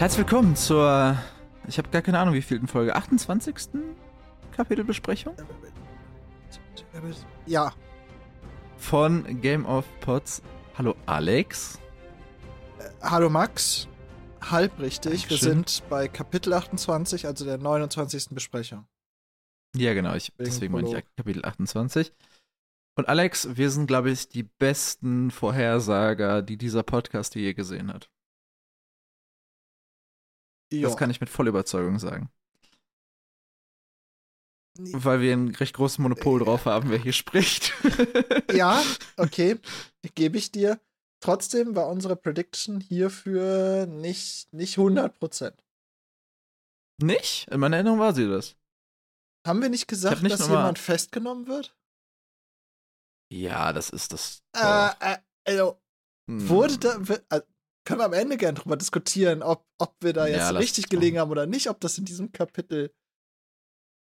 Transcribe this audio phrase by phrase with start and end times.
[0.00, 1.14] Herzlich willkommen zur,
[1.68, 3.68] ich habe gar keine Ahnung, wie vielten Folge, 28.
[4.50, 5.36] Kapitelbesprechung
[7.44, 7.74] Ja,
[8.78, 10.40] von Game of Pots.
[10.78, 11.78] Hallo Alex.
[13.02, 13.88] hallo Max.
[14.40, 15.28] Halb richtig.
[15.28, 18.30] Wir sind bei Kapitel 28, also der 29.
[18.30, 18.86] Besprechung.
[19.76, 21.04] Ja, genau, ich, Wegen deswegen meine ich.
[21.14, 22.10] Kapitel 28.
[22.96, 28.08] Und Alex, wir sind, glaube ich, die besten Vorhersager, die dieser Podcast je gesehen hat.
[30.72, 30.88] Ja.
[30.88, 32.30] Das kann ich mit voller Überzeugung sagen.
[34.78, 37.72] Weil wir ein recht großes Monopol drauf haben, wer hier spricht.
[38.52, 38.82] ja,
[39.16, 39.58] okay,
[40.14, 40.80] gebe ich dir.
[41.22, 45.52] Trotzdem war unsere Prediction hierfür nicht, nicht 100%.
[47.02, 47.48] Nicht?
[47.48, 48.56] In meiner Erinnerung war sie das.
[49.46, 51.76] Haben wir nicht gesagt, nicht dass jemand festgenommen wird?
[53.32, 54.42] Ja, das ist das.
[54.56, 55.80] Äh, äh, also,
[56.28, 56.48] Hm.
[56.48, 56.96] wurde da.
[57.30, 57.42] äh,
[57.90, 60.88] können wir am Ende gern drüber diskutieren, ob, ob wir da Ja, jetzt lass richtig
[60.88, 62.94] gelegen haben oder nicht, ob das in diesem Kapitel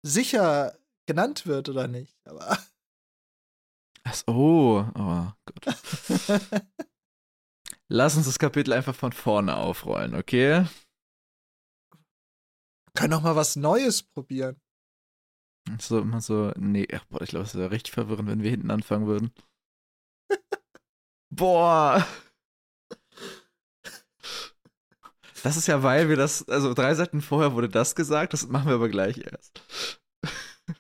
[0.03, 2.17] sicher genannt wird oder nicht.
[2.27, 2.59] Aber.
[4.05, 5.77] Ach oh, oh Gott.
[7.89, 10.67] Lass uns das Kapitel einfach von vorne aufrollen, okay?
[12.95, 14.59] können auch mal was Neues probieren.
[15.79, 18.71] So immer so, nee, ach, boah, ich glaube, es wäre richtig verwirrend, wenn wir hinten
[18.71, 19.33] anfangen würden.
[21.31, 22.07] Boah.
[25.47, 28.67] Das ist ja, weil wir das, also drei Seiten vorher wurde das gesagt, das machen
[28.67, 29.63] wir aber gleich erst.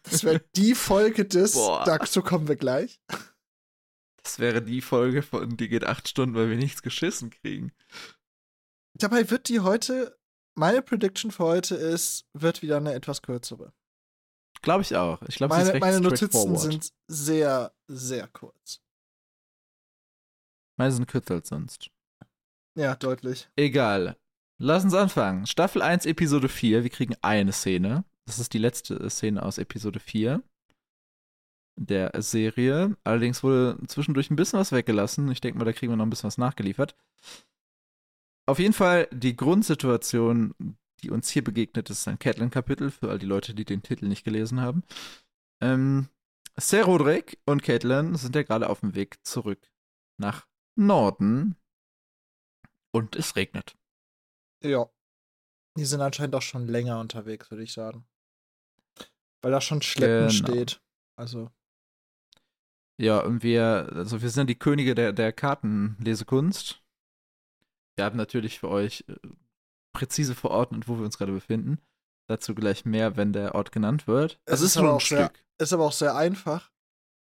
[0.03, 1.53] Das wäre die Folge des.
[1.53, 1.85] Boah.
[1.85, 3.01] Dazu kommen wir gleich.
[4.25, 7.73] Das wäre die Folge von, die geht acht Stunden, weil wir nichts geschissen kriegen.
[8.95, 10.19] Dabei wird die heute.
[10.57, 13.73] Meine Prediction für heute ist, wird wieder eine etwas kürzere.
[14.63, 15.23] Glaube ich auch.
[15.29, 18.81] Ich glaube, Meine, meine Notizen sind sehr, sehr kurz.
[20.77, 21.89] Meine sind kürzer als sonst.
[22.77, 23.49] Ja, deutlich.
[23.55, 24.17] Egal.
[24.59, 25.47] Lass uns anfangen.
[25.47, 26.83] Staffel 1, Episode 4.
[26.83, 28.05] Wir kriegen eine Szene.
[28.25, 30.43] Das ist die letzte Szene aus Episode 4
[31.79, 32.97] der Serie.
[33.05, 35.31] Allerdings wurde zwischendurch ein bisschen was weggelassen.
[35.31, 36.97] Ich denke mal, da kriegen wir noch ein bisschen was nachgeliefert.
[38.47, 40.55] Auf jeden Fall die Grundsituation,
[41.03, 44.25] die uns hier begegnet, ist ein Catelyn-Kapitel für all die Leute, die den Titel nicht
[44.25, 44.85] gelesen haben.
[45.61, 46.09] Ähm,
[46.57, 49.71] Ser Roderick und Catelyn sind ja gerade auf dem Weg zurück
[50.19, 50.47] nach
[50.77, 51.57] Norden.
[52.93, 53.77] Und es regnet.
[54.69, 54.91] Ja.
[55.79, 58.07] Die sind anscheinend auch schon länger unterwegs, würde ich sagen.
[59.43, 60.31] Weil da schon Schleppen Genau.
[60.31, 60.81] steht.
[61.19, 61.51] Also.
[62.99, 66.83] Ja, und wir, also wir sind die Könige der, der Kartenlesekunst.
[67.97, 69.17] Wir haben natürlich für euch äh,
[69.95, 71.79] präzise verordnet, wo wir uns gerade befinden.
[72.29, 74.41] Dazu gleich mehr, wenn der Ort genannt wird.
[74.47, 75.45] Es Es ist ist aber nur ein auch sehr- Stück.
[75.59, 76.71] Ist aber auch sehr einfach.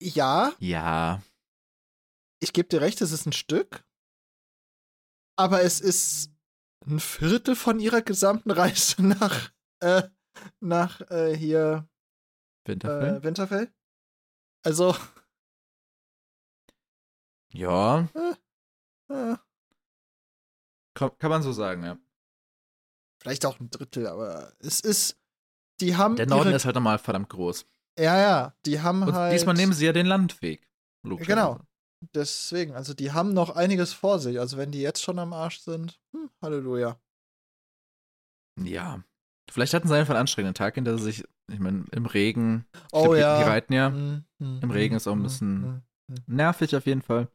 [0.01, 1.21] Ja, Ja,
[2.39, 3.83] ich gebe dir recht, es ist ein Stück.
[5.35, 6.31] Aber es ist
[6.87, 10.03] ein Viertel von ihrer gesamten Reise nach, äh,
[10.59, 11.87] nach äh, hier
[12.65, 13.17] Winterfell.
[13.17, 13.73] äh, Winterfell.
[14.63, 14.95] Also,
[17.53, 18.07] ja,
[19.09, 19.35] äh,
[20.93, 21.97] kann, kann man so sagen, ja.
[23.21, 25.17] vielleicht auch ein Drittel, aber es ist.
[25.79, 26.15] Die haben.
[26.15, 27.65] Der Norden ihre, ist halt nochmal verdammt groß.
[27.99, 29.33] Ja, ja, die haben Und halt.
[29.33, 30.67] diesmal nehmen sie ja den Landweg.
[31.03, 31.35] logischerweise.
[31.55, 31.67] Genau.
[32.13, 34.39] Deswegen, also die haben noch einiges vor sich.
[34.39, 36.99] Also wenn die jetzt schon am Arsch sind, hm, Halleluja.
[38.59, 39.03] Ja.
[39.49, 42.65] Vielleicht hatten sie einfach einen anstrengenden Tag, hinter sich, ich meine, im Regen.
[42.91, 43.37] Oh glaub, die- ja.
[43.43, 43.87] Die reiten ja.
[43.89, 45.83] Hm, hm, Im Regen hm, ist auch ein hm, bisschen- hm.
[46.27, 47.29] Nervig auf jeden Fall.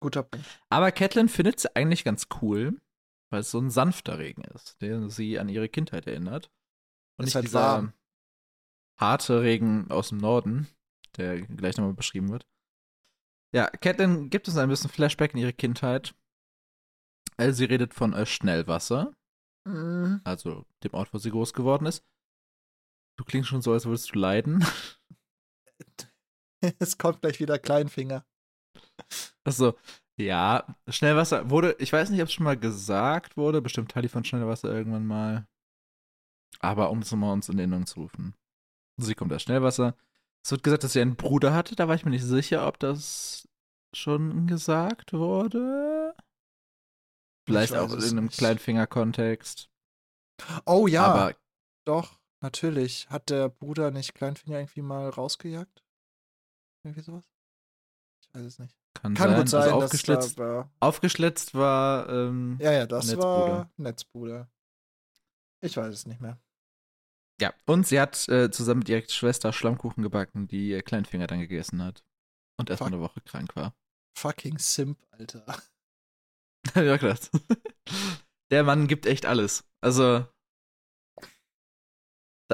[0.00, 0.46] Guter Punkt.
[0.68, 2.80] Aber Catelyn findet sie eigentlich ganz cool,
[3.30, 6.50] weil es so ein sanfter Regen ist, der sie an ihre Kindheit erinnert.
[7.18, 7.92] Und Ist nicht halt dieser warm.
[9.00, 10.68] harte Regen aus dem Norden,
[11.16, 12.46] der gleich nochmal beschrieben wird.
[13.54, 16.14] Ja, Catelyn gibt uns ein bisschen Flashback in ihre Kindheit.
[17.36, 19.12] Äh, Sie redet von äh, Schnellwasser,
[19.66, 22.04] Hm, also dem Ort, wo sie groß geworden ist.
[23.16, 24.64] Du klingst schon so, als würdest du leiden.
[26.80, 28.24] es kommt gleich wieder Kleinfinger.
[29.44, 29.74] Also,
[30.18, 34.24] ja, Schnellwasser wurde, ich weiß nicht, ob es schon mal gesagt wurde, bestimmt Teil von
[34.24, 35.46] Schnellwasser irgendwann mal.
[36.60, 38.34] Aber um es nochmal uns in Erinnerung zu rufen.
[38.98, 39.96] Sie kommt aus Schnellwasser.
[40.44, 42.78] Es wird gesagt, dass sie einen Bruder hatte, da war ich mir nicht sicher, ob
[42.78, 43.48] das
[43.94, 46.14] schon gesagt wurde.
[47.46, 48.38] Vielleicht auch in einem nicht.
[48.38, 49.68] Kleinfinger-Kontext.
[50.66, 51.36] Oh ja, Aber
[51.84, 53.08] doch, natürlich.
[53.10, 55.84] Hat der Bruder nicht Kleinfinger irgendwie mal rausgejagt?
[56.84, 57.24] Irgendwie sowas?
[58.22, 58.76] Ich weiß es nicht.
[58.94, 59.38] kann, Kann sein.
[59.38, 60.70] gut sein, also dass aufgeschlitzt, da war.
[60.80, 63.26] aufgeschlitzt war, ähm, Ja, ja, das Netzbruder.
[63.26, 64.50] war Netzbruder.
[65.60, 66.40] Ich weiß es nicht mehr.
[67.40, 71.40] Ja, und sie hat äh, zusammen mit ihrer Schwester Schlammkuchen gebacken, die äh, Kleinfinger dann
[71.40, 72.04] gegessen hat.
[72.58, 73.74] Und erstmal eine Woche krank war.
[74.16, 75.44] Fucking Simp, Alter.
[76.74, 77.18] ja, klar.
[78.50, 79.64] Der Mann gibt echt alles.
[79.80, 80.26] Also,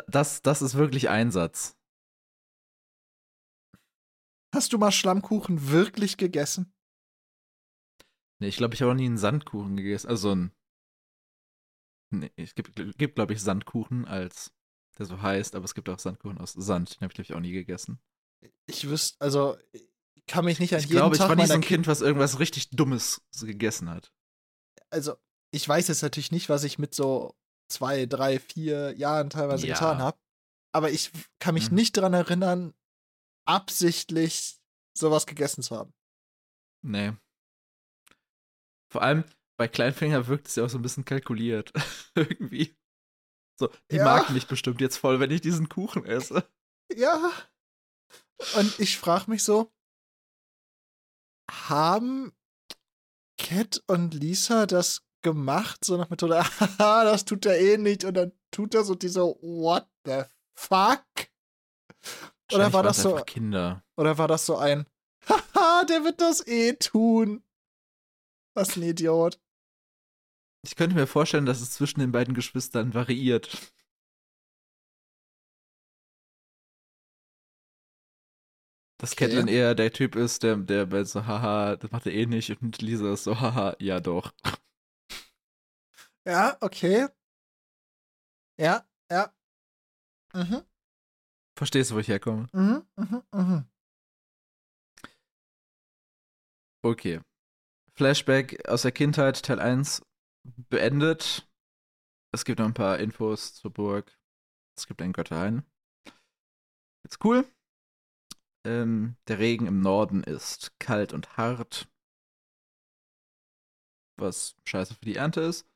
[0.07, 1.77] das, das ist wirklich Einsatz.
[4.55, 6.73] Hast du mal Schlammkuchen wirklich gegessen?
[8.41, 10.09] Nee, ich glaube, ich habe auch nie einen Sandkuchen gegessen.
[10.09, 10.53] Also ein.
[12.11, 14.55] Nee, es gibt, gibt glaube ich, Sandkuchen als
[14.99, 16.97] der so heißt, aber es gibt auch Sandkuchen aus Sand.
[16.97, 18.01] Den habe ich, glaube ich, auch nie gegessen.
[18.67, 19.57] Ich wüsste, also
[20.27, 22.01] kann mich nicht an ich jeden glaube, ich Tag war nie so ein Kind, was
[22.03, 24.13] irgendwas richtig Dummes gegessen hat.
[24.91, 25.17] also
[25.51, 27.35] ich weiß jetzt natürlich nicht, was ich mit so
[27.71, 29.75] zwei, drei, vier Jahren teilweise Ja.
[29.75, 30.19] getan habe.
[30.73, 31.77] Aber ich kann mich Mhm.
[31.77, 32.75] nicht dran erinnern,
[33.47, 34.59] absichtlich
[34.97, 35.95] sowas gegessen zu haben.
[36.85, 37.13] Nee.
[38.93, 39.25] Vor allem
[39.59, 41.73] bei Kleinfinger wirkt es ja auch so ein bisschen kalkuliert.
[42.15, 42.77] Irgendwie.
[43.59, 44.05] So, die Ja.
[44.05, 46.49] mag mich bestimmt jetzt voll, wenn ich diesen Kuchen esse.
[46.95, 47.33] Ja.
[48.57, 49.73] Und ich frage mich so,
[51.51, 52.33] haben
[53.37, 58.15] Cat und Lisa das gemacht, so nach Methode, haha, das tut er eh nicht, und
[58.15, 60.23] dann tut er so diese, what the
[60.57, 61.05] fuck?
[62.53, 63.85] Oder war das so, Kinder.
[63.97, 64.87] oder war das so ein,
[65.29, 67.43] haha, der wird das eh tun?
[68.55, 69.41] Was ein Idiot.
[70.65, 73.73] Ich könnte mir vorstellen, dass es zwischen den beiden Geschwistern variiert.
[79.01, 79.27] Dass Okay.
[79.27, 82.61] Catelyn eher der Typ ist, der, der bei so, haha, das macht er eh nicht,
[82.61, 84.33] und Lisa ist so, haha, ja doch.
[86.25, 87.09] Ja, okay.
[88.59, 89.33] Ja, ja.
[90.35, 90.65] Mhm,
[91.57, 92.47] Verstehst du, wo ich herkomme?
[92.53, 93.65] mhm, mhm, mhm.
[96.85, 97.21] Okay.
[97.95, 100.03] Flashback aus der Kindheit, Teil 1
[100.57, 101.49] beendet.
[102.33, 104.19] Es gibt noch ein paar Infos zur Burg.
[104.77, 105.65] Es gibt einen Götterhain.
[107.05, 107.47] Ist cool.
[108.67, 111.89] Ähm, der Regen im Norden ist kalt und hart.
[114.17, 115.67] Was scheiße für die Ernte ist.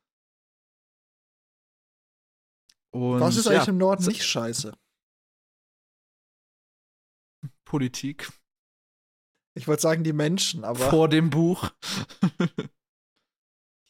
[2.91, 4.77] Und Was ist ja, eigentlich im Norden nicht scheiße?
[7.65, 8.31] Politik
[9.55, 10.89] Ich wollte sagen, die Menschen, aber.
[10.91, 11.71] vor dem Buch.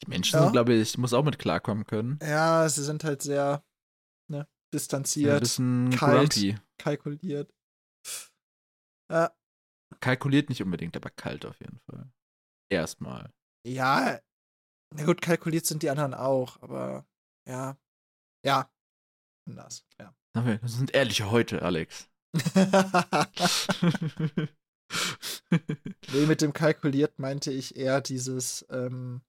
[0.02, 0.42] die Menschen Ja.
[0.44, 2.18] sind, glaube ich, muss auch mit klarkommen können.
[2.22, 3.64] Ja, sie sind halt sehr
[4.28, 6.32] ne, Sind ein distanziert, bisschen kalt.
[6.34, 6.56] grumpy.
[6.78, 7.52] kalkuliert.
[9.10, 9.32] Ja,
[10.00, 12.10] Kalkuliert nicht unbedingt, aber kalt auf jeden Fall.
[12.70, 13.32] Erstmal.
[13.66, 14.18] ja,
[14.96, 17.06] na gut, kalkuliert sind die anderen auch, aber
[17.48, 17.76] ja,
[18.44, 18.70] ja,
[19.48, 20.14] anders, ja.
[20.34, 22.08] Das sind ehrliche heute, Alex.
[26.12, 29.22] nee, mit dem kalkuliert meinte ich eher dieses ähm,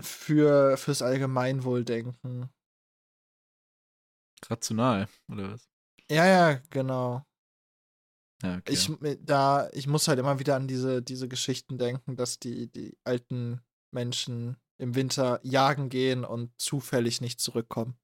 [0.00, 2.50] für fürs Allgemeinwohl denken.
[4.48, 5.68] Rational, oder was?
[6.10, 7.24] Ja, ja, genau.
[8.42, 8.72] Ja, okay.
[8.72, 8.90] Ich,
[9.24, 13.62] da, ich muss halt immer wieder an diese, diese Geschichten denken, dass die, die alten
[13.90, 17.96] Menschen im Winter jagen gehen und zufällig nicht zurückkommen.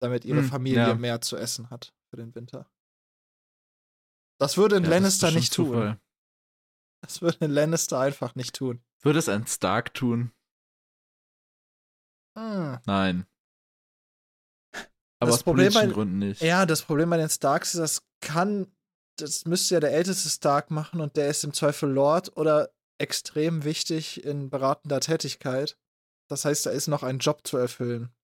[0.00, 0.94] Damit ihre Hm, Familie ja.
[0.94, 2.70] mehr zu essen hat für den Winter.
[4.38, 5.66] Das würde ein Ja, Lannister nicht tun.
[5.66, 6.00] Zufall.
[7.02, 8.82] Das würde ein Lannister einfach nicht tun.
[9.02, 10.32] Würde es ein Stark tun?
[12.40, 12.78] Hm.
[12.86, 13.26] Nein.
[15.22, 16.40] Aber Das aus Problem politischen bei- Gründen nicht.
[16.40, 18.74] Ja, das Problem bei den Starks ist, das kann,
[19.18, 23.64] das müsste ja der älteste Stark machen und der ist im Zweifel Lord oder extrem
[23.64, 25.76] wichtig in beratender Tätigkeit.
[26.28, 28.14] Das heißt, da ist noch ein Job zu erfüllen.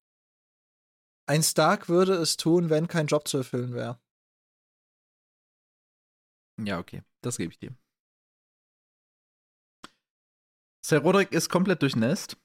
[1.28, 4.00] Ein Stark würde es tun, wenn kein Job zu erfüllen wäre.
[6.58, 7.02] Ja, okay.
[7.20, 7.76] Das gebe ich dir.
[10.82, 12.37] Sir Roderick ist komplett durchnässt.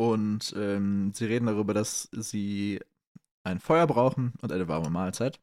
[0.00, 2.80] Und ähm, sie reden darüber, dass sie
[3.44, 5.40] ein Feuer brauchen und eine warme Mahlzeit.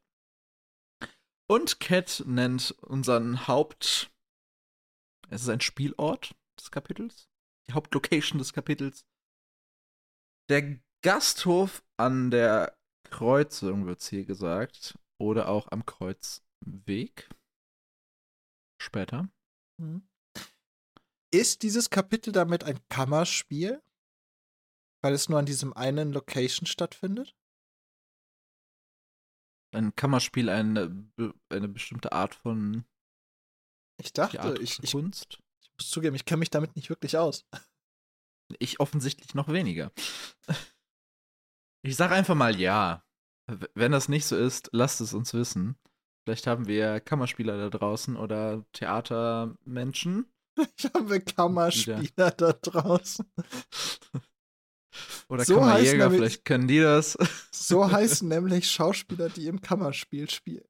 [1.48, 4.10] Und Cat nennt unseren Haupt.
[5.28, 7.28] Es ist ein Spielort des Kapitels.
[7.68, 9.04] Die Hauptlocation des Kapitels.
[10.48, 14.98] Der Gasthof an der Kreuzung wird hier gesagt.
[15.18, 17.28] Oder auch am Kreuzweg.
[18.80, 19.28] Später.
[19.78, 20.06] Mhm.
[21.32, 23.82] Ist dieses Kapitel damit ein Kammerspiel?
[25.06, 27.36] Weil es nur an diesem einen Location stattfindet?
[29.72, 31.08] Ein Kammerspiel eine,
[31.48, 32.84] eine bestimmte Art von
[34.02, 35.38] Ich dachte, Theater ich, ich, Kunst.
[35.62, 37.46] ich muss zugeben, ich kenne mich damit nicht wirklich aus.
[38.58, 39.92] Ich offensichtlich noch weniger.
[41.82, 43.04] Ich sag einfach mal ja.
[43.74, 45.78] Wenn das nicht so ist, lasst es uns wissen.
[46.24, 50.26] Vielleicht haben wir Kammerspieler da draußen oder Theatermenschen.
[50.78, 53.30] Ich habe Kammerspieler da draußen.
[55.28, 57.16] Oder So Kammerjäger, nämlich- vielleicht können die das.
[57.50, 60.64] So heißen nämlich Schauspieler, die im Kammerspiel spielen.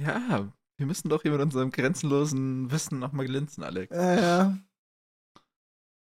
[0.00, 3.94] Ja, wir müssen doch hier mit unserem grenzenlosen Wissen nochmal glänzen, Alex.
[3.96, 4.58] Äh, ja.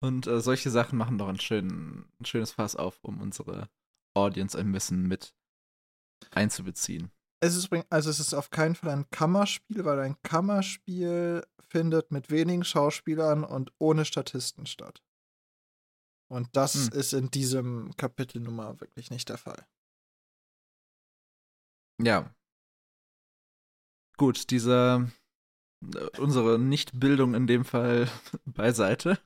[0.02, 3.70] Und äh, solche Sachen machen doch ein, schön, ein schönes Fass auf, um unsere
[4.16, 5.34] Audience ein bisschen mit
[6.32, 7.12] einzubeziehen.
[7.40, 12.32] Es ist, also es ist auf keinen Fall ein Kammerspiel, weil ein Kammerspiel findet mit
[12.32, 15.02] wenigen Schauspielern und ohne Statisten statt.
[16.34, 17.00] Und das hm.
[17.00, 19.68] ist in diesem Kapitel Nummer wirklich nicht der Fall.
[22.02, 22.34] Ja.
[24.18, 25.12] Gut, diese
[25.84, 28.10] äh, unsere Nichtbildung in dem Fall
[28.46, 29.20] beiseite.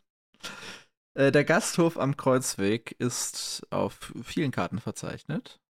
[1.14, 5.62] Äh, der Gasthof am Kreuzweg ist auf vielen Karten verzeichnet.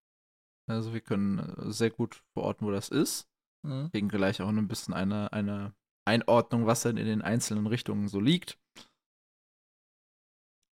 [0.67, 3.29] Also wir können äh, sehr gut verorten, wo das ist.
[3.63, 3.91] Mhm.
[3.91, 8.19] Kriegen gleich auch ein bisschen eine, eine Einordnung, was denn in den einzelnen Richtungen so
[8.19, 8.57] liegt.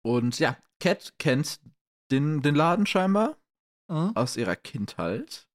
[0.05, 1.61] Und ja, Cat kennt
[2.11, 3.39] den, den Laden scheinbar
[3.89, 4.17] mhm.
[4.17, 5.49] aus ihrer Kindheit.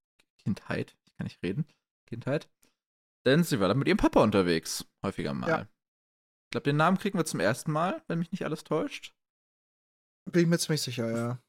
[0.44, 1.66] Kindheit, ich kann nicht reden.
[2.08, 2.50] Kindheit.
[3.26, 5.50] Denn sie war da mit ihrem Papa unterwegs, häufiger mal.
[5.50, 5.62] Ja.
[5.62, 9.14] Ich glaube, den Namen kriegen wir zum ersten Mal, wenn mich nicht alles täuscht.
[10.32, 11.42] Bin ich mir ziemlich sicher, ja.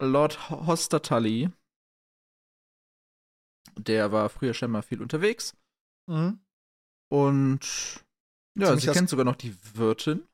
[0.00, 1.50] Lord Hostertully.
[3.76, 5.56] Der war früher schon mal viel unterwegs.
[6.10, 6.40] Mhm.
[7.12, 8.04] Und
[8.58, 10.26] ja, ziemlich sie kennt sogar noch die Wirtin.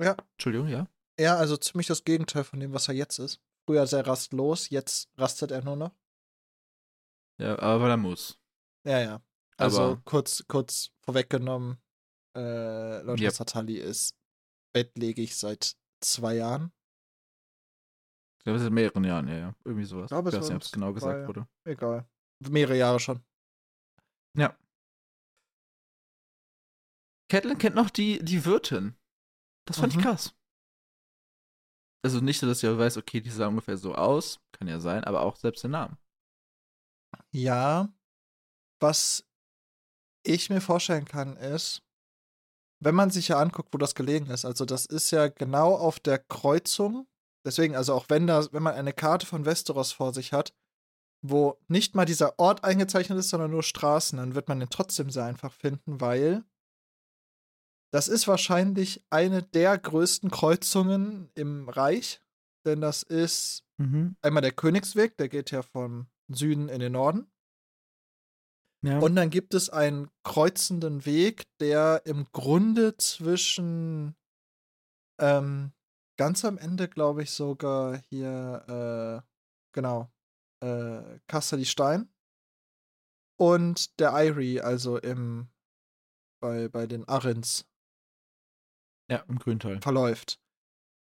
[0.00, 0.16] Ja.
[0.32, 0.86] Entschuldigung, ja.
[1.20, 3.42] Ja, also ziemlich das Gegenteil von dem, was er jetzt ist.
[3.66, 5.94] Früher sehr rastlos, jetzt rastet er nur noch.
[7.38, 8.40] Ja, aber weil er muss.
[8.86, 9.22] Ja, ja.
[9.58, 11.76] Also aber kurz, kurz vorweggenommen,
[12.34, 13.32] äh, Lord yep.
[13.32, 14.16] Satali ist
[14.72, 16.72] bettlägig seit zwei Jahren.
[18.38, 19.54] Ich glaube, seit mehreren Jahren, ja, ja.
[19.62, 20.04] Irgendwie sowas.
[20.04, 21.46] Ich, glaube, ich weiß nicht, ob es genau gesagt wurde.
[21.64, 22.08] Egal.
[22.48, 23.22] Mehrere Jahre schon.
[24.38, 24.56] Ja.
[27.28, 28.96] Catelyn kennt noch die, die Wirtin.
[29.66, 30.00] Das fand mhm.
[30.00, 30.34] ich krass.
[32.02, 34.40] Also nicht so, dass sie weiß, okay, die sah ungefähr so aus.
[34.52, 35.98] Kann ja sein, aber auch selbst den Namen.
[37.30, 37.92] Ja.
[38.80, 39.26] Was
[40.22, 41.82] ich mir vorstellen kann, ist,
[42.82, 46.00] wenn man sich ja anguckt, wo das gelegen ist, also das ist ja genau auf
[46.00, 47.06] der Kreuzung.
[47.44, 50.54] Deswegen, also auch wenn da, wenn man eine Karte von Westeros vor sich hat,
[51.22, 55.10] wo nicht mal dieser Ort eingezeichnet ist, sondern nur Straßen, dann wird man den trotzdem
[55.10, 56.44] sehr einfach finden, weil
[57.92, 62.20] das ist wahrscheinlich eine der größten Kreuzungen im Reich,
[62.64, 64.16] denn das ist mhm.
[64.22, 67.30] einmal der Königsweg, der geht ja vom Süden in den Norden.
[68.82, 68.98] Ja.
[68.98, 74.16] Und dann gibt es einen kreuzenden Weg, der im Grunde zwischen
[75.20, 75.72] ähm,
[76.16, 79.28] ganz am Ende, glaube ich, sogar hier, äh,
[79.74, 80.10] genau,
[80.62, 82.08] äh, Casterly Stein
[83.38, 85.50] und der Irie, also im
[86.40, 87.69] bei, bei den Arrens.
[89.10, 89.80] Ja, im Grüntal.
[89.82, 90.40] Verläuft.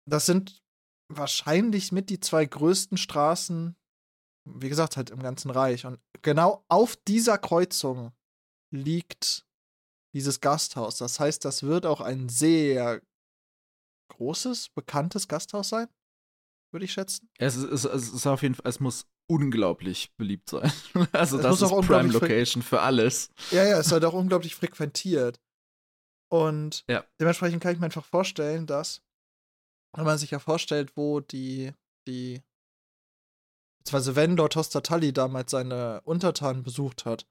[0.08, 0.62] Das sind
[1.08, 3.76] wahrscheinlich mit die zwei größten Straßen
[4.44, 5.86] wie gesagt, halt im ganzen Reich.
[5.86, 8.12] Und genau auf dieser Kreuzung
[8.70, 9.46] liegt
[10.14, 10.98] dieses Gasthaus.
[10.98, 13.00] Das heißt, das wird auch ein sehr
[14.10, 15.88] großes, bekanntes Gasthaus sein,
[16.72, 17.30] würde ich schätzen.
[17.38, 20.70] Es ist, es ist auf jeden Fall, es muss unglaublich beliebt sein.
[21.12, 23.30] Also es das ist Prime Location für alles.
[23.50, 25.40] Ja, ja, es wird auch unglaublich frequentiert.
[26.32, 27.04] Und ja.
[27.20, 29.02] dementsprechend kann ich mir einfach vorstellen, dass,
[29.94, 31.74] wenn man sich ja vorstellt, wo die,
[32.06, 32.42] die
[33.78, 37.26] beziehungsweise wenn dort Tostatali damals seine Untertanen besucht hat,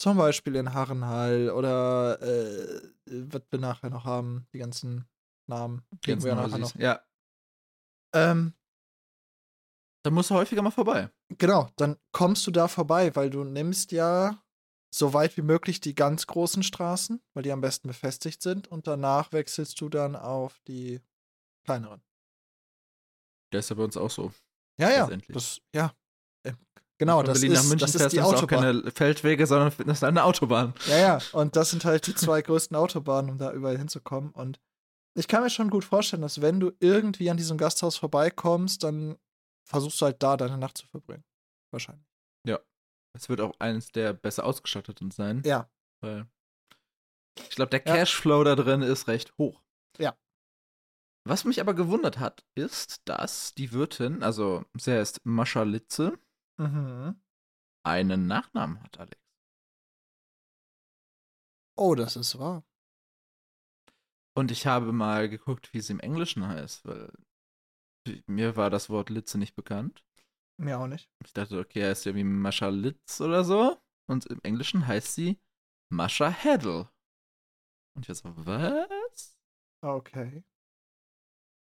[0.00, 5.08] zum Beispiel in Harrenhall oder äh, was wir nachher noch haben, die ganzen
[5.48, 5.84] Namen.
[6.04, 6.76] Die ganzen wir nachher noch.
[6.76, 7.00] Ja.
[8.14, 8.54] Ähm,
[10.04, 11.10] dann musst du häufiger mal vorbei.
[11.38, 14.43] Genau, dann kommst du da vorbei, weil du nimmst ja
[14.94, 18.86] so weit wie möglich die ganz großen Straßen, weil die am besten befestigt sind, und
[18.86, 21.00] danach wechselst du dann auf die
[21.64, 22.00] kleineren.
[23.52, 24.32] Der ist ja bei uns auch so.
[24.78, 25.10] Ja, ja.
[25.28, 25.92] Das, ja.
[26.44, 26.56] Ähm,
[26.98, 28.58] genau, das Berlin ist, nach München das ist die Autobahn.
[28.58, 30.74] Auch keine Feldwege, sondern das ist eine Autobahn.
[30.86, 31.18] Ja, ja.
[31.32, 34.30] Und das sind halt die zwei größten Autobahnen, um da überall hinzukommen.
[34.30, 34.60] Und
[35.14, 39.16] ich kann mir schon gut vorstellen, dass wenn du irgendwie an diesem Gasthaus vorbeikommst, dann
[39.64, 41.24] versuchst du halt da deine Nacht zu verbringen.
[41.70, 42.06] Wahrscheinlich.
[42.46, 42.60] Ja.
[43.16, 45.42] Es wird auch eines der besser ausgestatteten sein.
[45.44, 45.70] Ja.
[46.00, 46.26] Weil
[47.36, 48.54] ich glaube, der Cashflow ja.
[48.54, 49.62] da drin ist recht hoch.
[49.98, 50.16] Ja.
[51.26, 56.18] Was mich aber gewundert hat, ist, dass die Wirtin, also sie heißt Mascha Litze,
[56.58, 57.20] mhm.
[57.82, 59.20] einen Nachnamen hat, Alex.
[61.76, 62.64] Oh, das ist wahr.
[64.36, 67.12] Und ich habe mal geguckt, wie sie im Englischen heißt, weil
[68.26, 70.03] mir war das Wort Litze nicht bekannt.
[70.56, 71.10] Mir auch nicht.
[71.24, 73.80] Ich dachte, okay, er ist ja wie Mascha Litz oder so.
[74.06, 75.40] Und im Englischen heißt sie
[75.90, 76.88] Mascha Heddle.
[77.96, 79.38] Und ich war so, was?
[79.82, 80.44] Okay.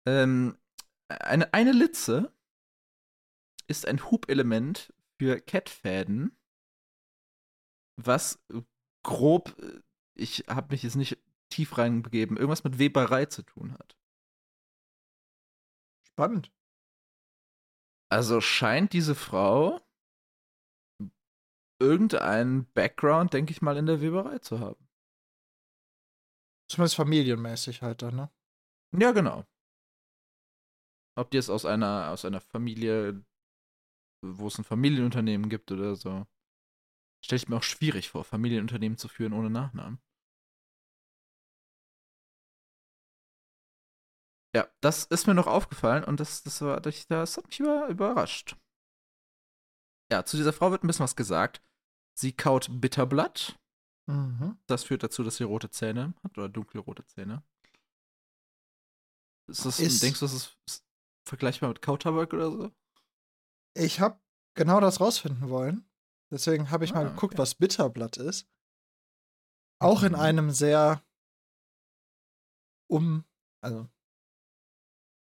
[0.07, 0.57] Ähm,
[1.09, 2.33] eine, eine Litze
[3.67, 6.37] ist ein Hubelement für Kettfäden,
[7.97, 8.43] was
[9.03, 9.55] grob,
[10.17, 11.17] ich habe mich jetzt nicht
[11.49, 13.97] tief reinbegeben, irgendwas mit Weberei zu tun hat.
[16.07, 16.51] Spannend.
[18.09, 19.81] Also scheint diese Frau
[21.79, 24.87] irgendeinen Background, denke ich mal, in der Weberei zu haben.
[26.71, 28.31] Zumindest familienmäßig halt dann, ne?
[28.97, 29.45] Ja, genau.
[31.17, 33.23] Ob die es aus einer, aus einer Familie,
[34.21, 36.25] wo es ein Familienunternehmen gibt oder so.
[37.23, 39.99] Stelle ich mir auch schwierig vor, Familienunternehmen zu führen ohne Nachnamen.
[44.55, 48.55] Ja, das ist mir noch aufgefallen und das, das, war, das, hat mich über, überrascht.
[50.11, 51.61] Ja, zu dieser Frau wird ein bisschen was gesagt.
[52.17, 53.59] Sie kaut Bitterblatt.
[54.07, 54.57] Mhm.
[54.67, 57.43] Das führt dazu, dass sie rote Zähne hat oder dunkelrote Zähne.
[59.49, 60.85] Ist das, Ist- denkst du, das ist, ist
[61.27, 62.71] vergleichbar mit Kautabak oder so?
[63.75, 64.21] Ich habe
[64.55, 65.85] genau das rausfinden wollen.
[66.31, 67.41] Deswegen habe ich mal Ah, geguckt, okay.
[67.41, 68.47] was Bitterblatt ist.
[69.81, 70.19] Auch in Mhm.
[70.19, 71.03] einem sehr
[72.89, 73.25] um,
[73.61, 73.89] also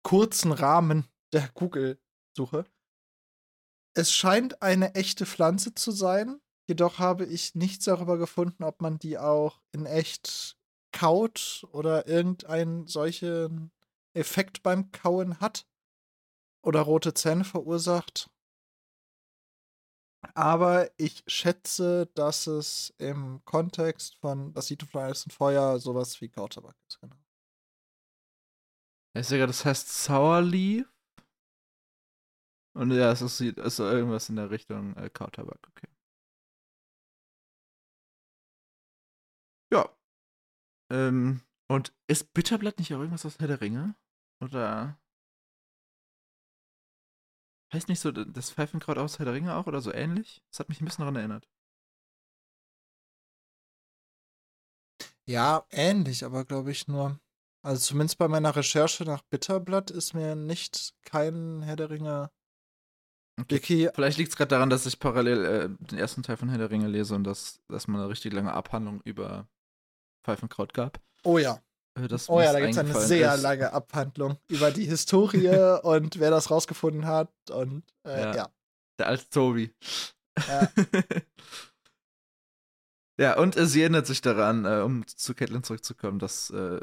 [0.06, 2.66] kurzen Rahmen der Google-Suche.
[3.98, 9.00] Es scheint eine echte Pflanze zu sein, jedoch habe ich nichts darüber gefunden, ob man
[9.00, 10.58] die auch in echt
[10.92, 13.72] kaut oder irgendeinen solchen
[14.14, 15.66] Effekt beim Kauen hat
[16.62, 18.30] oder rote Zähne verursacht.
[20.36, 26.76] Aber ich schätze, dass es im Kontext von Das Fleisch und Feuer sowas wie Kautabak
[26.88, 27.00] ist.
[27.02, 27.25] Genau.
[29.16, 30.86] Ich sehe gerade, das heißt Sour Leaf.
[32.76, 35.88] Und ja, es ist, ist irgendwas in der Richtung äh, Kautabak, okay.
[39.72, 39.90] Ja.
[40.92, 43.96] Ähm, und ist Bitterblatt nicht auch irgendwas aus Herr der Ringe?
[44.42, 45.00] Oder.
[47.74, 50.44] Heißt nicht so das Pfeifenkraut aus Herr der Ringe auch oder so ähnlich?
[50.52, 51.48] Das hat mich ein bisschen daran erinnert.
[55.28, 57.20] Ja, ähnlich, aber glaube ich nur.
[57.66, 62.30] Also zumindest bei meiner Recherche nach Bitterblatt ist mir nicht kein Herr der Ringe
[63.38, 63.56] Okay.
[63.56, 63.90] Wiki.
[63.94, 66.72] Vielleicht liegt es gerade daran, dass ich parallel äh, den ersten Teil von Herr der
[66.72, 69.50] Ringe lese und dass, dass man eine richtig lange Abhandlung über
[70.24, 71.02] Pfeifenkraut gab.
[71.24, 71.60] Oh ja.
[72.00, 73.42] Äh, das Oh ja, da gibt es eine sehr ist.
[73.42, 75.50] lange Abhandlung über die Historie
[75.84, 77.34] und wer das rausgefunden hat.
[77.50, 78.36] Und äh, Ja.
[78.36, 78.50] ja.
[79.00, 79.74] Der alte Tobi.
[80.48, 80.70] Ja.
[83.20, 86.80] ja, und äh, sie erinnert sich daran, äh, um zu Caitlin zurückzukommen, dass äh,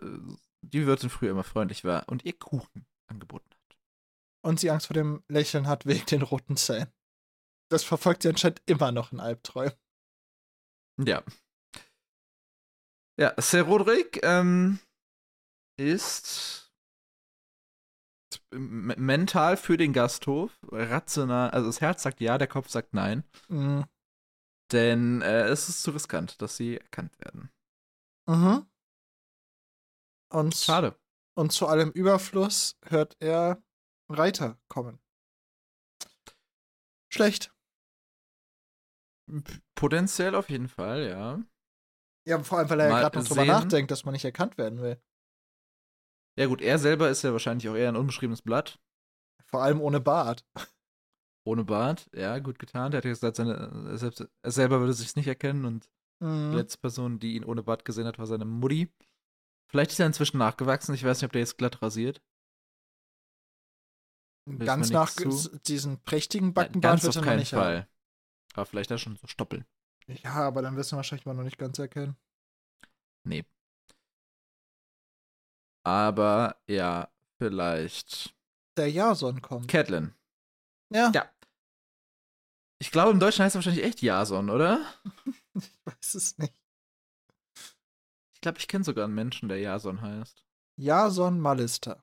[0.63, 3.77] die Wirtin früher immer freundlich war und ihr Kuchen angeboten hat.
[4.45, 6.93] Und sie Angst vor dem Lächeln hat wegen den roten Zähnen.
[7.71, 9.75] Das verfolgt sie anscheinend immer noch in Albträumen.
[10.99, 11.23] Ja.
[13.19, 14.79] Ja, Sir Roderick ähm,
[15.79, 16.73] ist
[18.51, 23.85] mental für den Gasthof, rational, also das Herz sagt ja, der Kopf sagt nein, Mhm.
[24.73, 27.51] denn äh, es ist zu riskant, dass sie erkannt werden.
[28.27, 28.67] Mhm.
[30.33, 30.97] Und, Schade.
[31.35, 33.63] und zu allem Überfluss hört er
[34.11, 34.99] Reiter kommen.
[37.13, 37.55] Schlecht.
[39.75, 41.43] Potenziell auf jeden Fall, ja.
[42.27, 44.81] Ja, vor allem, weil er ja gerade noch drüber nachdenkt, dass man nicht erkannt werden
[44.81, 45.01] will.
[46.39, 48.81] Ja gut, er selber ist ja wahrscheinlich auch eher ein unbeschriebenes Blatt.
[49.47, 50.47] Vor allem ohne Bart.
[51.45, 52.91] Ohne Bart, ja, gut getan.
[52.91, 53.55] Der hat ja gesagt, seine,
[53.91, 55.91] er, selbst, er selber würde sich nicht erkennen und
[56.21, 56.53] die Mhm.
[56.53, 58.93] letzte Person, die ihn ohne Bart gesehen hat, war seine Mutti.
[59.73, 60.95] Vielleicht ist er inzwischen nachgewachsen.
[60.95, 62.23] Ich weiß nicht, ob der jetzt glatt rasiert.
[64.45, 65.11] Wissen Ganz nach
[65.67, 67.83] diesen prächtigen Nein, Backenbart ganz wird auf keinen nicht Fall.
[67.83, 67.89] haben.
[68.55, 69.65] Aber vielleicht da schon so Stoppeln.
[70.09, 72.17] Ja, aber dann wirst du wahrscheinlich mal noch nicht ganz erkennen.
[73.25, 73.47] Nee.
[75.85, 78.35] Aber ja, vielleicht.
[78.77, 79.69] Der Jason kommt.
[79.69, 80.15] Catelyn.
[80.93, 81.31] ja, Ja.
[82.79, 84.85] Ich glaube, im Deutschen heißt er wahrscheinlich echt Jason, oder?
[85.55, 86.53] ich weiß es nicht.
[88.43, 90.45] Ich glaube, ich kenne sogar einen Menschen, der Jason heißt.
[90.77, 92.03] Jason Malister.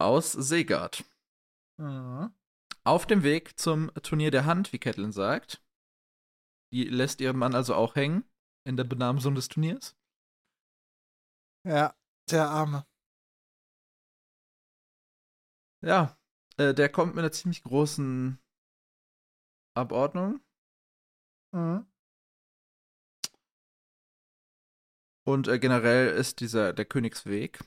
[0.00, 1.04] Aus Seegard.
[1.76, 2.34] Mhm.
[2.82, 5.62] Auf dem Weg zum Turnier der Hand, wie Catelyn sagt.
[6.72, 8.28] Die lässt ihren Mann also auch hängen
[8.64, 9.96] in der Benamsung des Turniers.
[11.64, 11.94] Ja,
[12.28, 12.88] der Arme.
[15.80, 16.18] Ja,
[16.56, 18.40] äh, der kommt mit einer ziemlich großen
[19.76, 20.40] Abordnung.
[21.52, 21.86] Mhm.
[25.26, 27.58] Und äh, generell ist dieser, der Königsweg,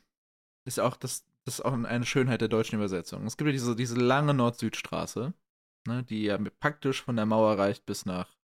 [0.65, 3.25] ist auch das, das ist auch eine Schönheit der deutschen Übersetzung.
[3.25, 5.33] Es gibt ja diese, diese lange Nord-Süd-Straße,
[5.85, 8.37] ne, die ja praktisch von der Mauer reicht bis nach,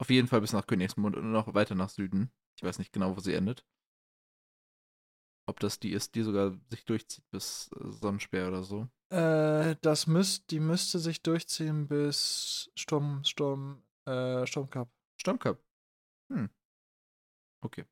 [0.00, 2.32] auf jeden Fall bis nach Königsmund und noch weiter nach Süden.
[2.56, 3.66] Ich weiß nicht genau, wo sie endet.
[5.46, 8.88] Ob das die ist, die sogar sich durchzieht bis äh, Sonnenspeer oder so.
[9.10, 14.88] Äh, das müsst, die müsste sich durchziehen bis Sturm, Sturm, äh, Sturmkap.
[15.20, 15.62] Sturmcup.
[16.32, 16.48] Hm.
[17.62, 17.84] Okay.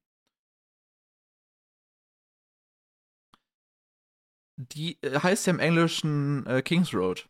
[4.58, 7.28] Die äh, heißt ja im Englischen äh, Kings Road.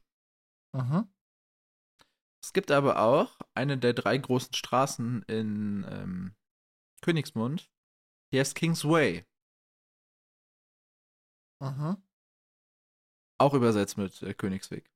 [0.73, 1.13] Mhm.
[2.43, 6.35] Es gibt aber auch eine der drei großen Straßen in ähm,
[7.03, 7.71] Königsmund,
[8.33, 9.27] die heißt Kingsway.
[11.61, 12.03] Mhm.
[13.39, 14.91] Auch übersetzt mit äh, Königsweg.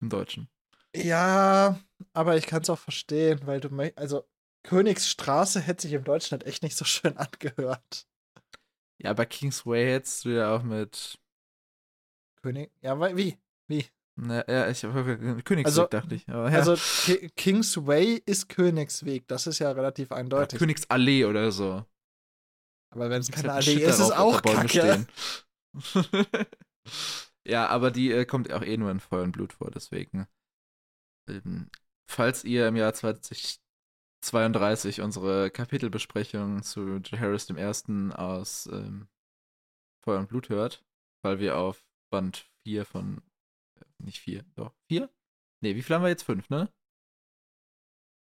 [0.00, 0.48] Im Deutschen.
[0.96, 1.78] Ja,
[2.12, 4.26] aber ich kann es auch verstehen, weil du also
[4.62, 8.08] Königsstraße hätte sich im Deutschen halt echt nicht so schön angehört.
[8.98, 11.18] Ja, bei Kingsway hättest du ja auch mit.
[12.42, 13.38] König, ja, wie?
[13.66, 13.86] Wie?
[14.16, 16.28] Na, ja, ich Königsweg Also- dachte ich.
[16.28, 16.58] Aber, ja.
[16.58, 20.58] Also Ki Kingsway ist Königsweg, das ist ja relativ ja, eindeutig.
[20.58, 21.84] Königsallee oder so.
[22.90, 25.06] aber wenn es keine halt Allee ist, ist es auch kacke.
[27.44, 30.28] ja, aber die äh, kommt auch eh nur in Feuer und Blut vor, deswegen.
[31.28, 31.68] Ähm,
[32.08, 32.94] falls ihr im Jahr
[34.24, 39.08] 2032 unsere Kapitelbesprechung zu Harris dem Ersten aus ähm,
[40.02, 40.84] Feuer und Blut hört,
[41.22, 43.22] weil wir auf Band 4 von
[43.80, 45.10] äh, nicht 4, doch 4?
[45.62, 46.22] Nee, wie viel haben wir jetzt?
[46.22, 46.72] 5, ne?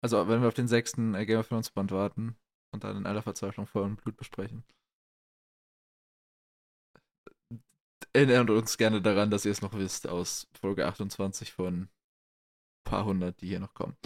[0.04, 2.36] Also, wenn wir auf den sechsten äh, Game of Thrones Band warten
[2.71, 4.63] und dann in aller Verzweiflung Feuer und Blut besprechen.
[8.13, 11.89] Erinnert uns gerne daran, dass ihr es noch wisst aus Folge 28 von ein
[12.86, 13.98] paar hundert, die hier noch kommen.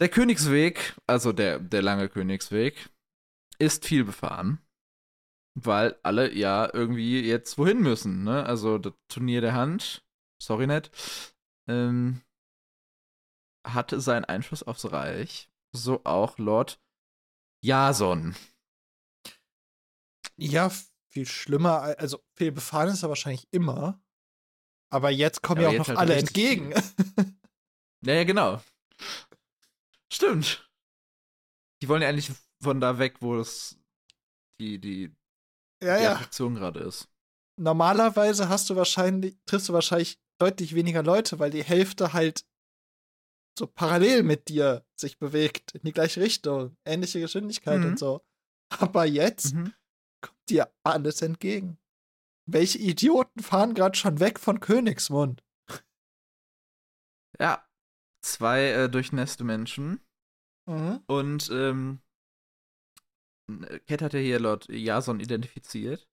[0.00, 2.90] Der Königsweg, also der, der lange Königsweg,
[3.58, 4.58] ist viel befahren,
[5.54, 8.24] weil alle ja irgendwie jetzt wohin müssen.
[8.24, 8.44] Ne?
[8.44, 10.04] Also das Turnier der Hand,
[10.42, 10.90] sorry nett,
[11.68, 12.22] ähm,
[13.66, 16.80] hatte seinen Einfluss aufs Reich, so auch Lord
[17.64, 18.34] Jason.
[20.36, 20.70] Ja,
[21.12, 24.02] viel schlimmer, al- also viel befahren ist er wahrscheinlich immer.
[24.92, 26.72] Aber jetzt kommen Ja, auch noch halt alle entgegen.
[28.04, 28.60] Ja, ja, genau.
[30.14, 30.70] Stimmt.
[31.82, 32.30] Die wollen ja eigentlich
[32.62, 33.78] von da weg, wo es
[34.60, 35.14] die, die,
[35.82, 36.12] ja, die ja.
[36.12, 37.08] Attraktion gerade ist.
[37.60, 42.46] Normalerweise hast du wahrscheinlich, triffst du wahrscheinlich deutlich weniger Leute, weil die Hälfte halt
[43.58, 47.86] so parallel mit dir sich bewegt, in die gleiche Richtung, ähnliche Geschwindigkeit Mhm.
[47.86, 48.24] und so.
[48.70, 49.74] Aber jetzt Mhm.
[50.20, 51.78] kommt dir alles entgegen.
[52.46, 55.42] Welche Idioten fahren gerade schon weg von Königsmund?
[57.40, 57.66] Ja.
[58.24, 60.00] Zwei äh, durchnässte Menschen.
[60.66, 61.02] Mhm.
[61.06, 62.00] Und ähm,
[63.86, 66.08] Cat hat ja hier Lord Jason identifiziert,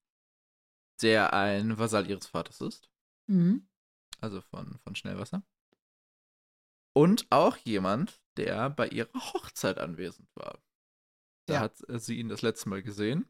[1.02, 2.90] der ein Vasall ihres Vaters ist.
[3.28, 3.66] Mhm.
[4.20, 5.42] Also von, von Schnellwasser.
[6.94, 10.62] Und auch jemand, der bei ihrer Hochzeit anwesend war.
[11.46, 11.60] Da Ja.
[11.62, 13.26] hat äh, sie ihn das letzte Mal gesehen.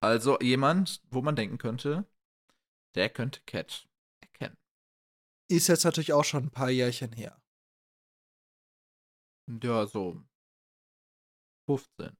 [0.00, 2.04] Also jemand, wo man denken könnte,
[2.96, 3.88] der könnte Cat.
[5.48, 7.40] Ist jetzt natürlich auch schon ein paar Jährchen her.
[9.62, 10.22] Ja, so
[11.68, 12.16] 15.